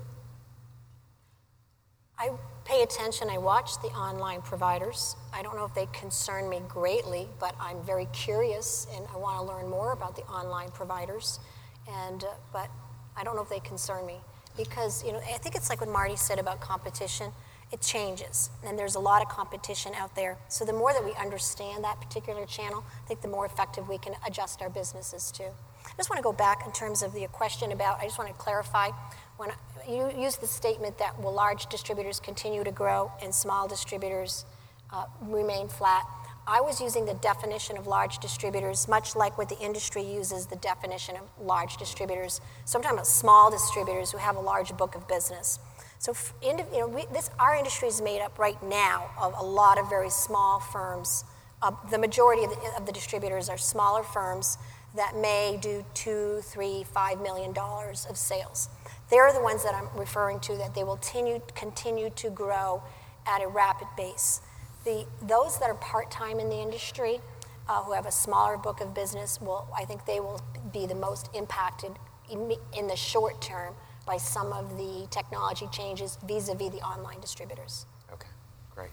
I 2.18 2.30
pay 2.66 2.82
attention, 2.82 3.30
I 3.30 3.38
watch 3.38 3.80
the 3.80 3.88
online 3.88 4.42
providers. 4.42 5.16
I 5.32 5.42
don't 5.42 5.56
know 5.56 5.64
if 5.64 5.74
they 5.74 5.86
concern 5.86 6.50
me 6.50 6.60
greatly, 6.68 7.26
but 7.38 7.54
I'm 7.58 7.82
very 7.82 8.06
curious 8.12 8.86
and 8.94 9.06
I 9.12 9.16
want 9.16 9.38
to 9.38 9.42
learn 9.42 9.70
more 9.70 9.92
about 9.92 10.16
the 10.16 10.22
online 10.24 10.70
providers. 10.70 11.40
And, 11.88 12.22
uh, 12.22 12.28
but 12.52 12.68
I 13.16 13.24
don't 13.24 13.36
know 13.36 13.42
if 13.42 13.48
they 13.48 13.60
concern 13.60 14.04
me 14.04 14.16
because, 14.56 15.02
you 15.02 15.12
know, 15.12 15.18
I 15.18 15.38
think 15.38 15.54
it's 15.54 15.70
like 15.70 15.80
what 15.80 15.88
Marty 15.88 16.16
said 16.16 16.38
about 16.38 16.60
competition. 16.60 17.32
It 17.72 17.80
changes, 17.80 18.50
and 18.66 18.78
there's 18.78 18.96
a 18.96 19.00
lot 19.00 19.22
of 19.22 19.28
competition 19.28 19.92
out 19.94 20.14
there. 20.16 20.36
So 20.48 20.64
the 20.64 20.72
more 20.72 20.92
that 20.92 21.04
we 21.04 21.12
understand 21.12 21.84
that 21.84 22.00
particular 22.00 22.44
channel, 22.44 22.84
I 23.04 23.06
think 23.06 23.20
the 23.22 23.28
more 23.28 23.46
effective 23.46 23.88
we 23.88 23.96
can 23.96 24.14
adjust 24.26 24.60
our 24.60 24.68
businesses 24.68 25.30
to. 25.32 25.50
I 25.92 25.96
just 25.96 26.08
want 26.08 26.18
to 26.18 26.22
go 26.22 26.32
back 26.32 26.64
in 26.66 26.72
terms 26.72 27.02
of 27.02 27.12
the 27.12 27.26
question 27.28 27.72
about, 27.72 27.98
I 28.00 28.04
just 28.04 28.18
want 28.18 28.30
to 28.30 28.36
clarify, 28.36 28.90
when 29.36 29.50
you 29.88 30.10
used 30.16 30.40
the 30.40 30.46
statement 30.46 30.98
that 30.98 31.20
will 31.20 31.32
large 31.32 31.66
distributors 31.66 32.20
continue 32.20 32.62
to 32.64 32.70
grow 32.70 33.10
and 33.22 33.34
small 33.34 33.66
distributors 33.66 34.44
uh, 34.92 35.04
remain 35.22 35.68
flat, 35.68 36.06
I 36.46 36.60
was 36.60 36.80
using 36.80 37.04
the 37.04 37.14
definition 37.14 37.76
of 37.76 37.86
large 37.86 38.18
distributors, 38.18 38.88
much 38.88 39.14
like 39.14 39.38
what 39.38 39.48
the 39.48 39.58
industry 39.58 40.02
uses 40.02 40.46
the 40.46 40.56
definition 40.56 41.16
of 41.16 41.22
large 41.44 41.76
distributors. 41.76 42.40
So 42.64 42.78
I'm 42.78 42.82
talking 42.82 42.98
about 42.98 43.06
small 43.06 43.50
distributors 43.50 44.10
who 44.10 44.18
have 44.18 44.36
a 44.36 44.40
large 44.40 44.76
book 44.76 44.94
of 44.94 45.06
business. 45.06 45.58
So, 45.98 46.14
you 46.42 46.56
know, 46.56 46.88
we, 46.88 47.04
this, 47.12 47.30
our 47.38 47.54
industry 47.54 47.88
is 47.88 48.00
made 48.00 48.20
up 48.20 48.38
right 48.38 48.60
now 48.62 49.10
of 49.20 49.34
a 49.38 49.44
lot 49.44 49.78
of 49.78 49.88
very 49.88 50.10
small 50.10 50.58
firms. 50.58 51.24
Uh, 51.62 51.72
the 51.90 51.98
majority 51.98 52.42
of 52.44 52.50
the, 52.50 52.56
of 52.78 52.86
the 52.86 52.92
distributors 52.92 53.48
are 53.48 53.58
smaller 53.58 54.02
firms 54.02 54.56
that 54.96 55.16
may 55.16 55.58
do 55.60 55.84
two, 55.94 56.40
three, 56.42 56.84
five 56.84 57.20
million 57.20 57.52
dollars 57.52 58.06
of 58.08 58.16
sales. 58.16 58.68
They're 59.10 59.32
the 59.32 59.40
ones 59.40 59.64
that 59.64 59.74
I'm 59.74 59.88
referring 59.98 60.40
to 60.40 60.56
that 60.56 60.74
they 60.74 60.84
will 60.84 60.96
continue, 60.96 61.40
continue 61.54 62.10
to 62.10 62.30
grow 62.30 62.82
at 63.26 63.42
a 63.42 63.48
rapid 63.48 63.88
pace. 63.96 64.40
The, 64.84 65.04
those 65.22 65.58
that 65.58 65.68
are 65.68 65.74
part-time 65.74 66.40
in 66.40 66.48
the 66.48 66.56
industry, 66.56 67.20
uh, 67.68 67.82
who 67.82 67.92
have 67.92 68.06
a 68.06 68.12
smaller 68.12 68.56
book 68.56 68.80
of 68.80 68.94
business, 68.94 69.40
will 69.40 69.68
I 69.76 69.84
think 69.84 70.06
they 70.06 70.20
will 70.20 70.40
be 70.72 70.86
the 70.86 70.94
most 70.94 71.28
impacted 71.34 71.92
in, 72.30 72.54
in 72.76 72.86
the 72.86 72.96
short 72.96 73.40
term 73.42 73.74
by 74.06 74.16
some 74.16 74.52
of 74.52 74.76
the 74.76 75.06
technology 75.10 75.68
changes 75.70 76.18
vis-a-vis 76.26 76.70
the 76.70 76.80
online 76.80 77.20
distributors. 77.20 77.86
Okay, 78.12 78.28
great. 78.74 78.90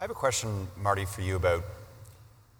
I 0.00 0.04
have 0.04 0.10
a 0.10 0.14
question, 0.14 0.68
Marty, 0.76 1.04
for 1.04 1.22
you 1.22 1.36
about 1.36 1.64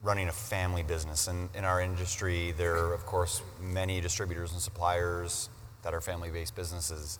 running 0.02 0.28
a 0.28 0.32
family 0.32 0.82
business. 0.82 1.28
And 1.28 1.48
in 1.54 1.64
our 1.64 1.80
industry, 1.80 2.52
there 2.56 2.76
are, 2.76 2.94
of 2.94 3.04
course, 3.06 3.42
many 3.60 4.00
distributors 4.00 4.52
and 4.52 4.60
suppliers 4.60 5.48
that 5.82 5.94
are 5.94 6.00
family 6.00 6.30
based 6.30 6.56
businesses. 6.56 7.18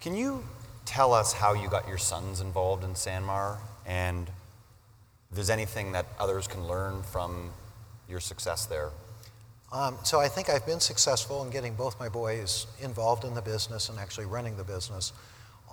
Can 0.00 0.16
you 0.16 0.44
tell 0.84 1.12
us 1.12 1.32
how 1.32 1.54
you 1.54 1.68
got 1.68 1.86
your 1.88 1.98
sons 1.98 2.40
involved 2.40 2.84
in 2.84 2.94
SanMar 2.94 3.58
and 3.86 4.28
if 5.30 5.36
there's 5.36 5.50
anything 5.50 5.92
that 5.92 6.06
others 6.18 6.46
can 6.46 6.66
learn 6.66 7.02
from 7.02 7.50
your 8.08 8.20
success 8.20 8.66
there? 8.66 8.90
Um, 9.72 9.96
so 10.04 10.20
I 10.20 10.28
think 10.28 10.50
I've 10.50 10.66
been 10.66 10.80
successful 10.80 11.42
in 11.44 11.50
getting 11.50 11.74
both 11.74 11.98
my 11.98 12.08
boys 12.08 12.66
involved 12.82 13.24
in 13.24 13.32
the 13.34 13.40
business 13.40 13.88
and 13.88 13.98
actually 13.98 14.26
running 14.26 14.56
the 14.56 14.64
business. 14.64 15.14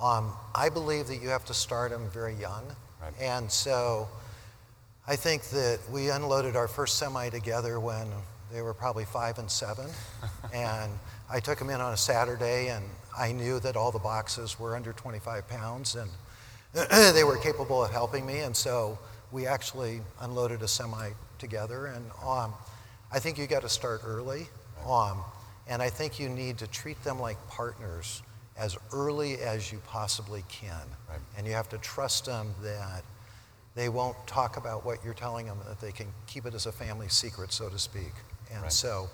Um, 0.01 0.31
I 0.55 0.69
believe 0.69 1.07
that 1.07 1.17
you 1.17 1.27
have 1.29 1.43
to 1.45 1.53
start 1.53 1.91
them 1.91 2.09
very 2.09 2.33
young. 2.35 2.63
Right. 3.01 3.13
And 3.19 3.51
so 3.51 4.07
I 5.09 5.15
think 5.15 5.41
that 5.49 5.79
we 5.91 6.11
unloaded 6.11 6.55
our 6.55 6.67
first 6.67 6.99
semi 6.99 7.29
together 7.29 7.79
when 7.79 8.07
they 8.53 8.61
were 8.61 8.75
probably 8.75 9.05
five 9.05 9.39
and 9.39 9.49
seven. 9.49 9.87
and 10.53 10.91
I 11.31 11.39
took 11.39 11.57
them 11.57 11.71
in 11.71 11.81
on 11.81 11.93
a 11.93 11.97
Saturday, 11.97 12.67
and 12.67 12.85
I 13.17 13.31
knew 13.31 13.59
that 13.61 13.75
all 13.75 13.91
the 13.91 13.97
boxes 13.97 14.59
were 14.59 14.75
under 14.75 14.93
25 14.93 15.47
pounds, 15.47 15.95
and 15.95 16.11
they 17.15 17.23
were 17.23 17.37
capable 17.37 17.83
of 17.83 17.89
helping 17.89 18.23
me. 18.23 18.41
And 18.41 18.55
so 18.55 18.99
we 19.31 19.47
actually 19.47 20.01
unloaded 20.21 20.61
a 20.61 20.67
semi 20.67 21.09
together, 21.39 21.87
and 21.87 22.05
um, 22.23 22.53
I 23.11 23.17
think 23.17 23.39
you 23.39 23.47
got 23.47 23.63
to 23.63 23.69
start 23.69 24.01
early. 24.05 24.45
Um, 24.87 25.23
and 25.67 25.81
I 25.81 25.89
think 25.89 26.19
you 26.19 26.29
need 26.29 26.59
to 26.59 26.67
treat 26.67 27.03
them 27.03 27.19
like 27.19 27.35
partners 27.47 28.21
as 28.55 28.77
early 28.93 29.39
as 29.39 29.71
you 29.71 29.81
possibly 29.87 30.43
can. 30.49 30.85
Right. 31.09 31.17
And 31.35 31.47
you 31.47 31.53
have 31.53 31.69
to 31.69 31.79
trust 31.79 32.27
them 32.27 32.53
that 32.61 33.03
they 33.75 33.89
won't 33.89 34.15
talk 34.27 34.57
about 34.57 34.85
what 34.85 35.03
you're 35.03 35.13
telling 35.13 35.45
them, 35.45 35.57
that 35.67 35.79
they 35.79 35.91
can 35.91 36.07
keep 36.27 36.45
it 36.45 36.53
as 36.53 36.65
a 36.65 36.71
family 36.71 37.07
secret, 37.07 37.51
so 37.51 37.69
to 37.69 37.79
speak. 37.79 38.11
And 38.51 38.63
Right. 38.63 38.73
so 38.73 39.09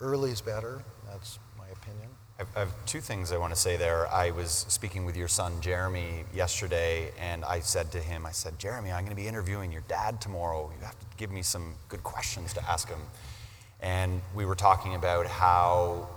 early 0.00 0.30
is 0.30 0.40
better. 0.40 0.82
That's 1.10 1.38
my 1.56 1.68
opinion. 1.68 2.10
I 2.38 2.60
have 2.60 2.72
two 2.86 3.00
things 3.00 3.32
I 3.32 3.36
want 3.36 3.52
to 3.52 3.58
say 3.58 3.76
there. 3.76 4.06
I 4.12 4.30
was 4.30 4.64
speaking 4.68 5.04
with 5.04 5.16
your 5.16 5.26
son 5.26 5.60
Jeremy 5.60 6.24
yesterday, 6.32 7.10
and 7.18 7.44
I 7.44 7.58
said 7.58 7.90
to 7.92 8.00
him, 8.00 8.24
I 8.24 8.30
said, 8.30 8.58
Jeremy, 8.60 8.92
I'm 8.92 9.04
going 9.04 9.16
to 9.16 9.20
be 9.20 9.26
interviewing 9.26 9.72
your 9.72 9.82
dad 9.88 10.20
tomorrow. 10.20 10.70
You 10.78 10.84
have 10.84 10.98
to 11.00 11.06
give 11.16 11.32
me 11.32 11.42
some 11.42 11.74
good 11.88 12.04
questions 12.04 12.52
to 12.54 12.70
ask 12.70 12.88
him. 12.88 13.00
And 13.80 14.22
we 14.36 14.44
were 14.44 14.54
talking 14.54 14.94
about 14.94 15.26
how 15.26 16.08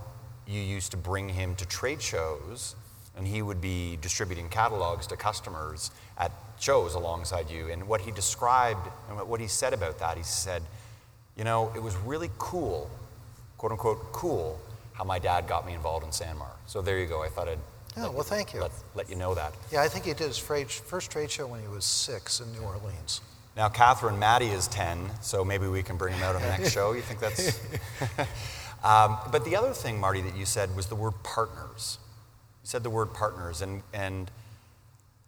you 0.46 0.60
used 0.60 0.92
to 0.92 0.96
bring 0.96 1.28
him 1.28 1.56
to 1.56 1.66
trade 1.66 2.00
shows, 2.00 2.76
and 3.16 3.26
he 3.26 3.42
would 3.42 3.60
be 3.60 3.98
distributing 4.00 4.48
catalogs 4.48 5.08
to 5.08 5.16
customers 5.16 5.90
at 6.18 6.30
shows 6.58 6.94
alongside 6.94 7.50
you. 7.50 7.68
And 7.70 7.86
what 7.88 8.00
he 8.00 8.10
described 8.10 8.88
and 9.08 9.28
what 9.28 9.40
he 9.40 9.48
said 9.48 9.72
about 9.72 9.98
that, 9.98 10.16
he 10.16 10.22
said, 10.22 10.62
you 11.36 11.44
know, 11.44 11.72
it 11.74 11.82
was 11.82 11.96
really 11.96 12.30
cool, 12.38 12.90
quote 13.58 13.72
unquote, 13.72 14.12
cool, 14.12 14.60
how 14.92 15.04
my 15.04 15.18
dad 15.18 15.48
got 15.48 15.66
me 15.66 15.72
involved 15.74 16.04
in 16.04 16.12
SanMar. 16.12 16.50
So 16.66 16.82
there 16.82 16.98
you 16.98 17.06
go. 17.06 17.22
I 17.22 17.28
thought 17.28 17.48
I'd 17.48 17.58
Yeah, 17.96 18.04
let 18.04 18.14
well, 18.14 18.22
thank 18.22 18.54
you. 18.54 18.60
Let, 18.60 18.72
let 18.94 19.10
you 19.10 19.16
know 19.16 19.34
that. 19.34 19.54
Yeah, 19.70 19.82
I 19.82 19.88
think 19.88 20.04
he 20.04 20.12
did 20.12 20.28
his 20.28 20.38
first 20.38 21.10
trade 21.10 21.30
show 21.30 21.46
when 21.46 21.60
he 21.60 21.68
was 21.68 21.84
six 21.84 22.40
in 22.40 22.52
New 22.52 22.60
Orleans. 22.60 23.20
Now, 23.56 23.68
Catherine 23.68 24.18
Maddie 24.18 24.46
is 24.46 24.66
10, 24.68 25.10
so 25.20 25.44
maybe 25.44 25.66
we 25.66 25.82
can 25.82 25.96
bring 25.98 26.14
him 26.14 26.22
out 26.22 26.34
on 26.34 26.42
the 26.42 26.48
next 26.48 26.72
show. 26.72 26.92
You 26.92 27.02
think 27.02 27.20
that's. 27.20 27.60
um, 28.84 29.18
but 29.30 29.44
the 29.44 29.56
other 29.56 29.72
thing, 29.72 30.00
Marty, 30.00 30.22
that 30.22 30.34
you 30.34 30.46
said 30.46 30.74
was 30.74 30.86
the 30.86 30.94
word 30.94 31.12
partners. 31.22 31.98
You 32.62 32.68
said 32.68 32.82
the 32.82 32.90
word 32.90 33.12
partners, 33.12 33.60
and, 33.60 33.82
and 33.92 34.30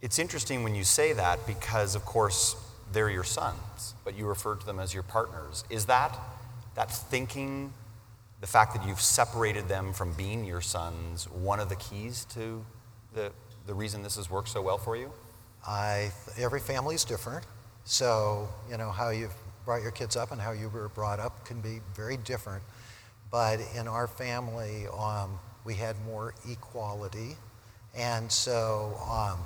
it's 0.05 0.18
interesting 0.18 0.62
when 0.62 0.74
you 0.74 0.84
say 0.84 1.14
that 1.14 1.46
because, 1.46 1.94
of 1.94 2.05
course, 2.05 2.57
they're 2.92 3.09
your 3.09 3.24
sons, 3.24 3.94
but 4.05 4.14
you 4.14 4.26
refer 4.26 4.55
to 4.55 4.66
them 4.66 4.78
as 4.78 4.92
your 4.92 5.02
partners. 5.02 5.64
Is 5.70 5.86
that, 5.86 6.14
that 6.74 6.90
thinking, 6.90 7.72
the 8.42 8.46
fact 8.46 8.74
that 8.74 8.86
you've 8.86 9.00
separated 9.00 9.66
them 9.66 9.94
from 9.94 10.12
being 10.12 10.44
your 10.44 10.61
sons, 10.61 11.26
one 11.30 11.59
of 11.59 11.70
the 11.70 11.76
keys 11.76 12.26
to 12.34 12.62
the, 13.14 13.32
the 13.66 13.72
reason 13.72 14.02
this 14.02 14.16
has 14.16 14.28
worked 14.28 14.50
so 14.50 14.61
well 14.61 14.76
for 14.76 14.94
you? 14.94 15.11
I, 15.66 16.12
every 16.36 16.61
family 16.61 16.96
is 16.96 17.05
different. 17.05 17.46
So, 17.84 18.46
you 18.70 18.76
know, 18.76 18.90
how 18.90 19.09
you've 19.09 19.32
brought 19.64 19.80
your 19.80 19.90
kids 19.90 20.16
up 20.16 20.32
and 20.32 20.40
how 20.40 20.52
you 20.52 20.68
were 20.68 20.90
brought 20.90 21.18
up 21.18 21.46
can 21.46 21.62
be 21.62 21.80
very 21.94 22.18
different. 22.18 22.62
But 23.30 23.59
in 23.74 23.88
our 23.88 24.07
family, 24.07 24.84
um, 24.98 25.38
we 25.64 25.72
had 25.72 25.96
more 26.05 26.34
equality. 26.46 27.36
And 27.96 28.30
so, 28.30 28.98
um, 29.11 29.38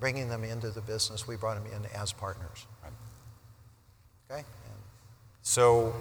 bringing 0.00 0.28
them 0.28 0.44
into 0.44 0.70
the 0.70 0.80
business, 0.80 1.26
we 1.26 1.36
brought 1.36 1.62
them 1.62 1.72
in 1.72 1.86
as 1.98 2.12
partners. 2.12 2.66
Right. 2.82 2.92
Okay? 4.30 4.40
And 4.40 4.78
So 5.42 5.94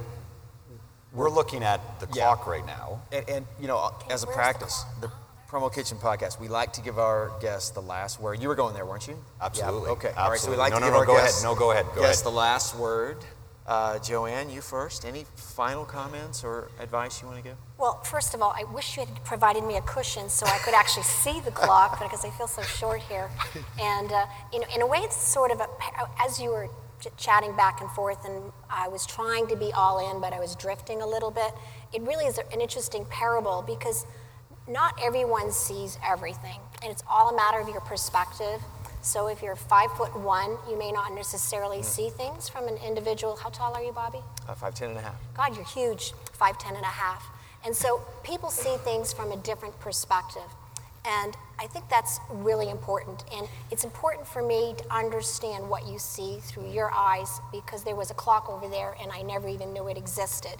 we're 1.14 1.30
looking 1.30 1.64
at 1.64 1.80
the 2.00 2.08
Yeah. 2.14 2.26
clock 2.26 2.48
right 2.48 2.66
now. 2.66 3.02
And, 3.12 3.30
and 3.30 3.48
you 3.60 3.68
know, 3.68 3.78
as 3.78 3.92
a 3.96 4.08
where's 4.08 4.22
the 4.22 4.28
practice, 4.28 4.86
the 5.02 5.12
PromoKitchen 5.50 6.00
podcast, 6.00 6.40
we 6.40 6.48
like 6.48 6.74
to 6.74 6.82
give 6.82 6.98
our 6.98 7.32
guests 7.40 7.70
the 7.70 7.82
last 7.82 8.20
word. 8.20 8.42
You 8.42 8.48
were 8.48 8.56
going 8.56 8.74
there, 8.74 8.86
weren't 8.86 9.08
you? 9.08 9.24
Absolutely. 9.40 9.84
Yeah, 9.88 9.92
okay. 9.94 10.12
All 10.18 10.30
right. 10.32 10.40
So 10.40 10.50
we 10.50 10.56
Absolutely. 10.56 10.58
like 10.58 10.72
No, 10.72 10.80
to 10.80 10.82
no, 10.82 10.88
give 10.88 10.94
no, 10.94 11.00
our 11.00 11.06
go 11.06 11.14
ahead. 11.14 11.26
guests, 11.26 11.44
No, 11.44 11.56
go 11.56 11.72
ahead. 11.72 11.86
Go 11.96 12.02
guests 12.02 12.22
ahead. 12.24 12.34
the 12.34 12.38
last 12.38 12.76
word. 12.76 13.18
Uh, 13.66 13.98
Jo-an, 14.00 14.50
you 14.50 14.60
first. 14.60 15.06
Any 15.06 15.26
final 15.36 15.86
comments 15.86 16.44
or 16.44 16.70
advice 16.80 17.22
you 17.22 17.28
want 17.28 17.38
to 17.42 17.44
give? 17.44 17.58
Well, 17.78 18.02
first 18.04 18.34
of 18.34 18.42
all, 18.42 18.54
I 18.58 18.66
wish 18.66 18.98
you 18.98 19.06
had 19.06 19.24
provided 19.24 19.64
me 19.64 19.78
a 19.78 19.82
cushion 19.82 20.28
so 20.28 20.46
I 20.46 20.58
could 20.60 20.74
actually 20.74 21.04
see 21.04 21.40
the 21.40 21.52
clock 21.52 21.98
because 22.02 22.26
I 22.26 22.30
feel 22.32 22.48
so 22.48 22.62
short 22.62 23.02
here. 23.04 23.30
And 23.80 24.12
uh, 24.12 24.26
you 24.52 24.60
know, 24.60 24.68
in 24.76 24.82
a 24.82 24.88
way, 24.88 24.98
it's 25.00 25.16
sort 25.16 25.52
of 25.52 25.62
a, 25.62 25.68
as 26.22 26.42
you 26.42 26.50
were 26.50 26.68
ch- 27.00 27.08
chatting 27.16 27.56
back 27.56 27.80
and 27.80 27.90
forth, 27.92 28.26
and 28.26 28.52
I 28.70 28.90
was 28.90 29.06
trying 29.06 29.48
to 29.48 29.56
be 29.56 29.72
all 29.72 30.12
in, 30.12 30.20
but 30.20 30.34
I 30.34 30.40
was 30.42 30.56
drifting 30.56 31.02
a 31.02 31.08
little 31.08 31.32
bit. 31.32 31.54
It 31.94 32.02
really 32.02 32.26
is 32.26 32.38
an 32.38 32.60
interesting 32.60 33.06
parable 33.06 33.64
because 33.66 34.06
not 34.68 35.00
everyone 35.02 35.52
sees 35.52 35.98
everything, 36.06 36.60
and 36.82 36.92
it's 36.92 37.04
all 37.10 37.30
a 37.30 37.36
matter 37.36 37.60
of 37.60 37.70
your 37.70 37.82
perspective. 37.82 38.62
So 39.04 39.28
if 39.28 39.42
you're 39.44 39.58
five 39.58 39.92
foot 39.92 40.18
one, 40.18 40.58
you 40.70 40.80
may 40.80 40.92
not 40.92 41.14
necessarily 41.14 41.84
see 41.84 42.10
things 42.10 42.48
from 42.48 42.70
an 42.70 42.78
individual. 42.78 43.36
How 43.36 43.50
tall 43.50 43.74
are 43.74 43.84
you, 43.84 43.92
Bobby? 43.92 44.20
Uh, 44.48 44.56
five, 44.56 44.74
ten 44.74 44.92
and 44.92 44.98
a 44.98 45.02
half. 45.02 45.16
God, 45.36 45.56
you're 45.56 45.66
huge. 45.66 46.14
Five 46.32 46.58
ten 46.58 46.76
and 46.76 46.84
a 46.84 46.88
half. 46.88 47.30
and. 47.66 47.76
So 47.76 48.02
people 48.24 48.50
see 48.50 48.78
things 48.78 49.12
from 49.12 49.34
a 49.34 49.38
different 49.38 49.78
perspective. 49.82 50.50
And 51.06 51.36
I 51.60 51.68
think 51.68 51.90
that's 51.90 52.22
really 52.30 52.70
important. 52.70 53.26
And 53.36 53.46
it's 53.72 53.84
important 53.84 54.26
for 54.26 54.42
me 54.42 54.74
to 54.78 54.94
understand 54.94 55.70
what 55.70 55.86
you 55.86 56.00
see 56.00 56.38
through 56.40 56.72
your 56.72 56.90
eyes 56.94 57.42
because 57.52 57.84
there 57.84 57.98
was 57.98 58.10
a 58.10 58.14
clock 58.14 58.50
over 58.50 58.70
there 58.70 58.96
and 59.02 59.12
I 59.12 59.22
never 59.22 59.50
even 59.50 59.74
knew 59.74 59.90
it 59.90 59.98
existed. 59.98 60.56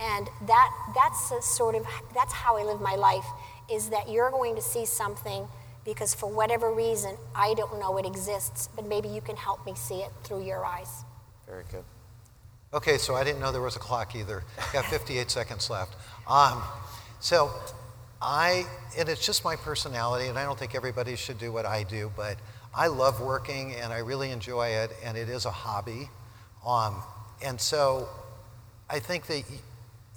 And 0.00 0.28
that, 0.48 0.70
that's 0.96 1.30
a 1.30 1.40
sort 1.42 1.76
of, 1.76 1.86
that's 2.12 2.32
how 2.32 2.56
I 2.56 2.64
live 2.64 2.80
my 2.80 2.96
life, 2.96 3.26
is 3.70 3.90
that 3.90 4.08
you're 4.10 4.30
going 4.30 4.56
to 4.56 4.62
see 4.62 4.84
something 4.84 5.46
because 5.88 6.12
for 6.14 6.28
whatever 6.28 6.70
reason, 6.70 7.16
I 7.34 7.54
don't 7.54 7.80
know 7.80 7.96
it 7.96 8.04
exists, 8.04 8.68
but 8.76 8.86
maybe 8.86 9.08
you 9.08 9.22
can 9.22 9.36
help 9.36 9.64
me 9.64 9.72
see 9.74 10.00
it 10.00 10.10
through 10.22 10.44
your 10.44 10.62
eyes. 10.62 11.04
Very 11.46 11.64
good. 11.70 11.82
Okay, 12.74 12.98
so 12.98 13.14
I 13.14 13.24
didn't 13.24 13.40
know 13.40 13.50
there 13.50 13.62
was 13.62 13.76
a 13.76 13.78
clock 13.78 14.14
either. 14.14 14.44
Got 14.74 14.84
58 14.84 15.30
seconds 15.38 15.70
left. 15.70 15.96
Um, 16.28 16.62
so 17.20 17.50
I, 18.20 18.66
and 18.98 19.08
it's 19.08 19.24
just 19.24 19.44
my 19.44 19.56
personality, 19.56 20.28
and 20.28 20.38
I 20.38 20.44
don't 20.44 20.58
think 20.58 20.74
everybody 20.74 21.16
should 21.16 21.38
do 21.38 21.50
what 21.50 21.64
I 21.64 21.84
do, 21.84 22.12
but 22.14 22.36
I 22.74 22.88
love 22.88 23.22
working 23.22 23.74
and 23.74 23.90
I 23.90 24.00
really 24.00 24.30
enjoy 24.30 24.68
it, 24.68 24.90
and 25.02 25.16
it 25.16 25.30
is 25.30 25.46
a 25.46 25.50
hobby. 25.50 26.10
Um, 26.66 27.02
and 27.42 27.58
so 27.58 28.10
I 28.90 28.98
think 28.98 29.26
that 29.28 29.42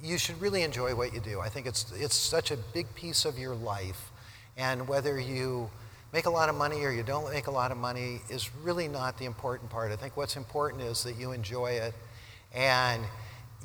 you 0.03 0.17
should 0.17 0.41
really 0.41 0.63
enjoy 0.63 0.95
what 0.95 1.13
you 1.13 1.21
do. 1.21 1.39
I 1.39 1.47
think 1.47 1.65
it's, 1.65 1.93
it's 1.93 2.15
such 2.15 2.51
a 2.51 2.57
big 2.57 2.93
piece 2.93 3.23
of 3.23 3.39
your 3.39 3.55
life, 3.55 4.10
and 4.61 4.87
whether 4.87 5.19
you 5.19 5.69
make 6.13 6.25
a 6.25 6.29
lot 6.29 6.47
of 6.47 6.55
money 6.55 6.83
or 6.83 6.91
you 6.91 7.01
don't 7.01 7.31
make 7.31 7.47
a 7.47 7.51
lot 7.51 7.71
of 7.71 7.77
money 7.77 8.21
is 8.29 8.53
really 8.63 8.87
not 8.87 9.17
the 9.17 9.25
important 9.25 9.71
part. 9.71 9.91
I 9.91 9.95
think 9.95 10.15
what's 10.15 10.37
important 10.37 10.83
is 10.83 11.03
that 11.03 11.17
you 11.17 11.31
enjoy 11.31 11.71
it 11.71 11.95
and 12.53 13.03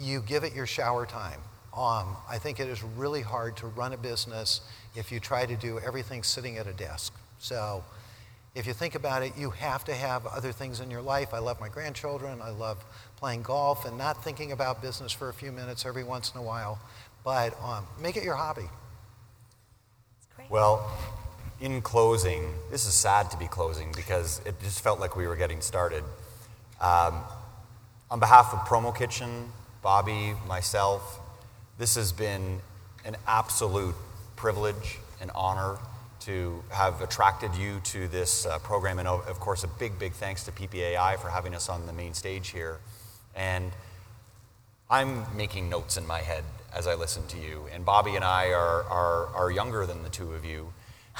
you 0.00 0.20
give 0.22 0.42
it 0.42 0.54
your 0.54 0.66
shower 0.66 1.04
time. 1.04 1.40
Um, 1.76 2.16
I 2.28 2.38
think 2.38 2.60
it 2.60 2.68
is 2.68 2.82
really 2.82 3.20
hard 3.20 3.58
to 3.58 3.66
run 3.66 3.92
a 3.92 3.98
business 3.98 4.62
if 4.94 5.12
you 5.12 5.20
try 5.20 5.44
to 5.44 5.54
do 5.56 5.78
everything 5.80 6.22
sitting 6.22 6.56
at 6.56 6.66
a 6.66 6.72
desk. 6.72 7.12
So 7.38 7.84
if 8.54 8.66
you 8.66 8.72
think 8.72 8.94
about 8.94 9.22
it, 9.22 9.32
you 9.36 9.50
have 9.50 9.84
to 9.84 9.94
have 9.94 10.24
other 10.24 10.50
things 10.50 10.80
in 10.80 10.90
your 10.90 11.02
life. 11.02 11.34
I 11.34 11.40
love 11.40 11.60
my 11.60 11.68
grandchildren. 11.68 12.40
I 12.40 12.50
love 12.50 12.82
playing 13.16 13.42
golf 13.42 13.84
and 13.84 13.98
not 13.98 14.24
thinking 14.24 14.52
about 14.52 14.80
business 14.80 15.12
for 15.12 15.28
a 15.28 15.34
few 15.34 15.52
minutes 15.52 15.84
every 15.84 16.04
once 16.04 16.32
in 16.34 16.40
a 16.40 16.42
while. 16.42 16.78
But 17.22 17.54
um, 17.62 17.86
make 18.00 18.16
it 18.16 18.24
your 18.24 18.36
hobby. 18.36 18.70
Well, 20.48 20.88
in 21.60 21.82
closing, 21.82 22.54
this 22.70 22.86
is 22.86 22.94
sad 22.94 23.32
to 23.32 23.36
be 23.36 23.48
closing 23.48 23.90
because 23.96 24.40
it 24.46 24.54
just 24.60 24.80
felt 24.80 25.00
like 25.00 25.16
we 25.16 25.26
were 25.26 25.34
getting 25.34 25.60
started. 25.60 26.04
Um, 26.80 27.20
on 28.12 28.20
behalf 28.20 28.52
of 28.52 28.60
PromoKitchen, 28.60 29.46
Bobby, 29.82 30.34
myself, 30.46 31.18
this 31.78 31.96
has 31.96 32.12
been 32.12 32.60
an 33.04 33.16
absolute 33.26 33.96
privilege 34.36 34.98
and 35.20 35.32
honor 35.34 35.78
to 36.20 36.62
have 36.70 37.00
attracted 37.00 37.52
you 37.56 37.80
to 37.80 38.06
this 38.06 38.46
uh, 38.46 38.60
program. 38.60 39.00
And 39.00 39.08
of 39.08 39.40
course, 39.40 39.64
a 39.64 39.68
big, 39.68 39.98
big 39.98 40.12
thanks 40.12 40.44
to 40.44 40.52
PPAI 40.52 41.18
for 41.18 41.28
having 41.28 41.56
us 41.56 41.68
on 41.68 41.86
the 41.86 41.92
main 41.92 42.14
stage 42.14 42.50
here. 42.50 42.78
And 43.34 43.72
I'm 44.88 45.24
making 45.36 45.68
notes 45.68 45.96
in 45.96 46.06
my 46.06 46.20
head 46.20 46.44
as 46.76 46.86
I 46.86 46.94
listen 46.94 47.26
to 47.28 47.38
you. 47.38 47.66
And 47.72 47.84
Bobby 47.84 48.16
and 48.16 48.24
I 48.24 48.52
are, 48.52 48.82
are, 48.84 49.26
are 49.34 49.50
younger 49.50 49.86
than 49.86 50.02
the 50.02 50.10
two 50.10 50.32
of 50.34 50.44
you. 50.44 50.72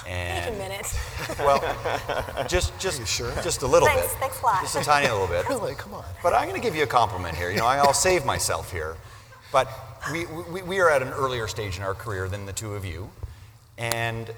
Take 0.05 0.13
And 0.13 0.55
a 0.55 0.59
minute. 0.59 0.95
well, 1.39 2.47
just 2.49 2.79
just 2.79 3.07
sure? 3.09 3.33
just 3.43 3.63
a 3.63 3.67
little 3.67 3.89
Thanks- 3.89 4.13
bit. 4.13 4.21
thanks 4.21 4.43
a 4.43 4.45
lot. 4.45 4.61
Just 4.61 4.77
a 4.77 4.83
tiny 4.85 5.09
little 5.09 5.27
bit. 5.27 5.47
Really, 5.49 5.75
come 5.75 5.95
on. 5.95 6.05
But 6.23 6.35
I'm 6.35 6.47
going 6.49 6.61
to 6.61 6.67
give 6.67 6.77
you 6.77 6.83
a 6.83 6.87
compliment 6.87 7.35
here. 7.35 7.51
You 7.51 7.57
know, 7.57 7.67
I'll 7.67 7.95
save 7.95 8.27
myself 8.27 8.71
here. 8.71 8.97
But 9.53 9.69
we, 10.13 10.27
we, 10.27 10.61
we 10.63 10.81
are 10.81 10.91
at 10.91 11.01
an 11.01 11.09
earlier 11.09 11.49
stage 11.49 11.79
in 11.79 11.83
our 11.83 11.95
career 11.95 12.29
than 12.29 12.45
the 12.45 12.53
two 12.53 12.75
of 12.75 12.85
you. 12.85 13.09
And 13.79 14.31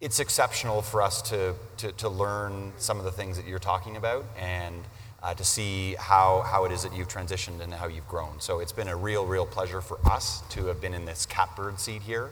it's 0.00 0.20
exceptional 0.20 0.80
for 0.80 1.02
us 1.02 1.20
to, 1.22 1.54
to, 1.78 1.92
to 1.92 2.08
learn 2.08 2.72
some 2.78 2.98
of 2.98 3.04
the 3.04 3.10
things 3.12 3.36
that 3.36 3.46
you're 3.46 3.58
talking 3.58 3.96
about 3.96 4.24
and 4.38 4.76
uh, 5.22 5.34
to 5.34 5.44
see 5.44 5.96
how, 5.98 6.42
how 6.42 6.64
it 6.64 6.72
is 6.72 6.82
that 6.82 6.92
you've 6.94 7.08
transitioned 7.08 7.60
and 7.60 7.72
how 7.74 7.86
you've 7.88 8.08
grown. 8.08 8.40
So 8.40 8.60
it's 8.60 8.72
been 8.72 8.88
a 8.88 8.96
real, 8.96 9.26
real 9.26 9.46
pleasure 9.46 9.80
for 9.80 9.98
us 10.04 10.42
to 10.50 10.66
have 10.66 10.80
been 10.80 10.94
in 10.94 11.04
this 11.04 11.26
catbird 11.26 11.80
seat 11.80 12.02
here. 12.02 12.30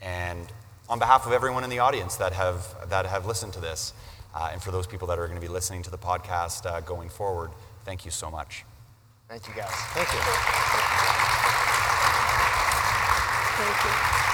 And 0.00 0.46
on 0.88 0.98
behalf 0.98 1.26
of 1.26 1.32
everyone 1.32 1.64
in 1.64 1.70
the 1.70 1.80
audience 1.80 2.16
that 2.16 2.32
have, 2.32 2.88
that 2.88 3.06
have 3.06 3.26
listened 3.26 3.52
to 3.54 3.60
this, 3.60 3.92
Uh, 4.34 4.48
and 4.52 4.62
for 4.62 4.72
those 4.72 4.88
people 4.88 5.06
that 5.08 5.18
are 5.18 5.28
going 5.28 5.38
to 5.38 5.46
be 5.46 5.52
listening 5.52 5.82
to 5.84 5.90
the 5.90 5.98
podcast 5.98 6.64
uh, 6.64 6.80
going 6.80 7.10
forward, 7.10 7.50
thank 7.84 8.06
you 8.06 8.10
so 8.10 8.30
much. 8.30 8.64
Thank 9.28 9.46
you, 9.46 9.52
guys. 9.52 9.76
Thank 9.92 10.08
you. 10.08 10.20
Thank 13.58 13.84
you. 13.84 14.31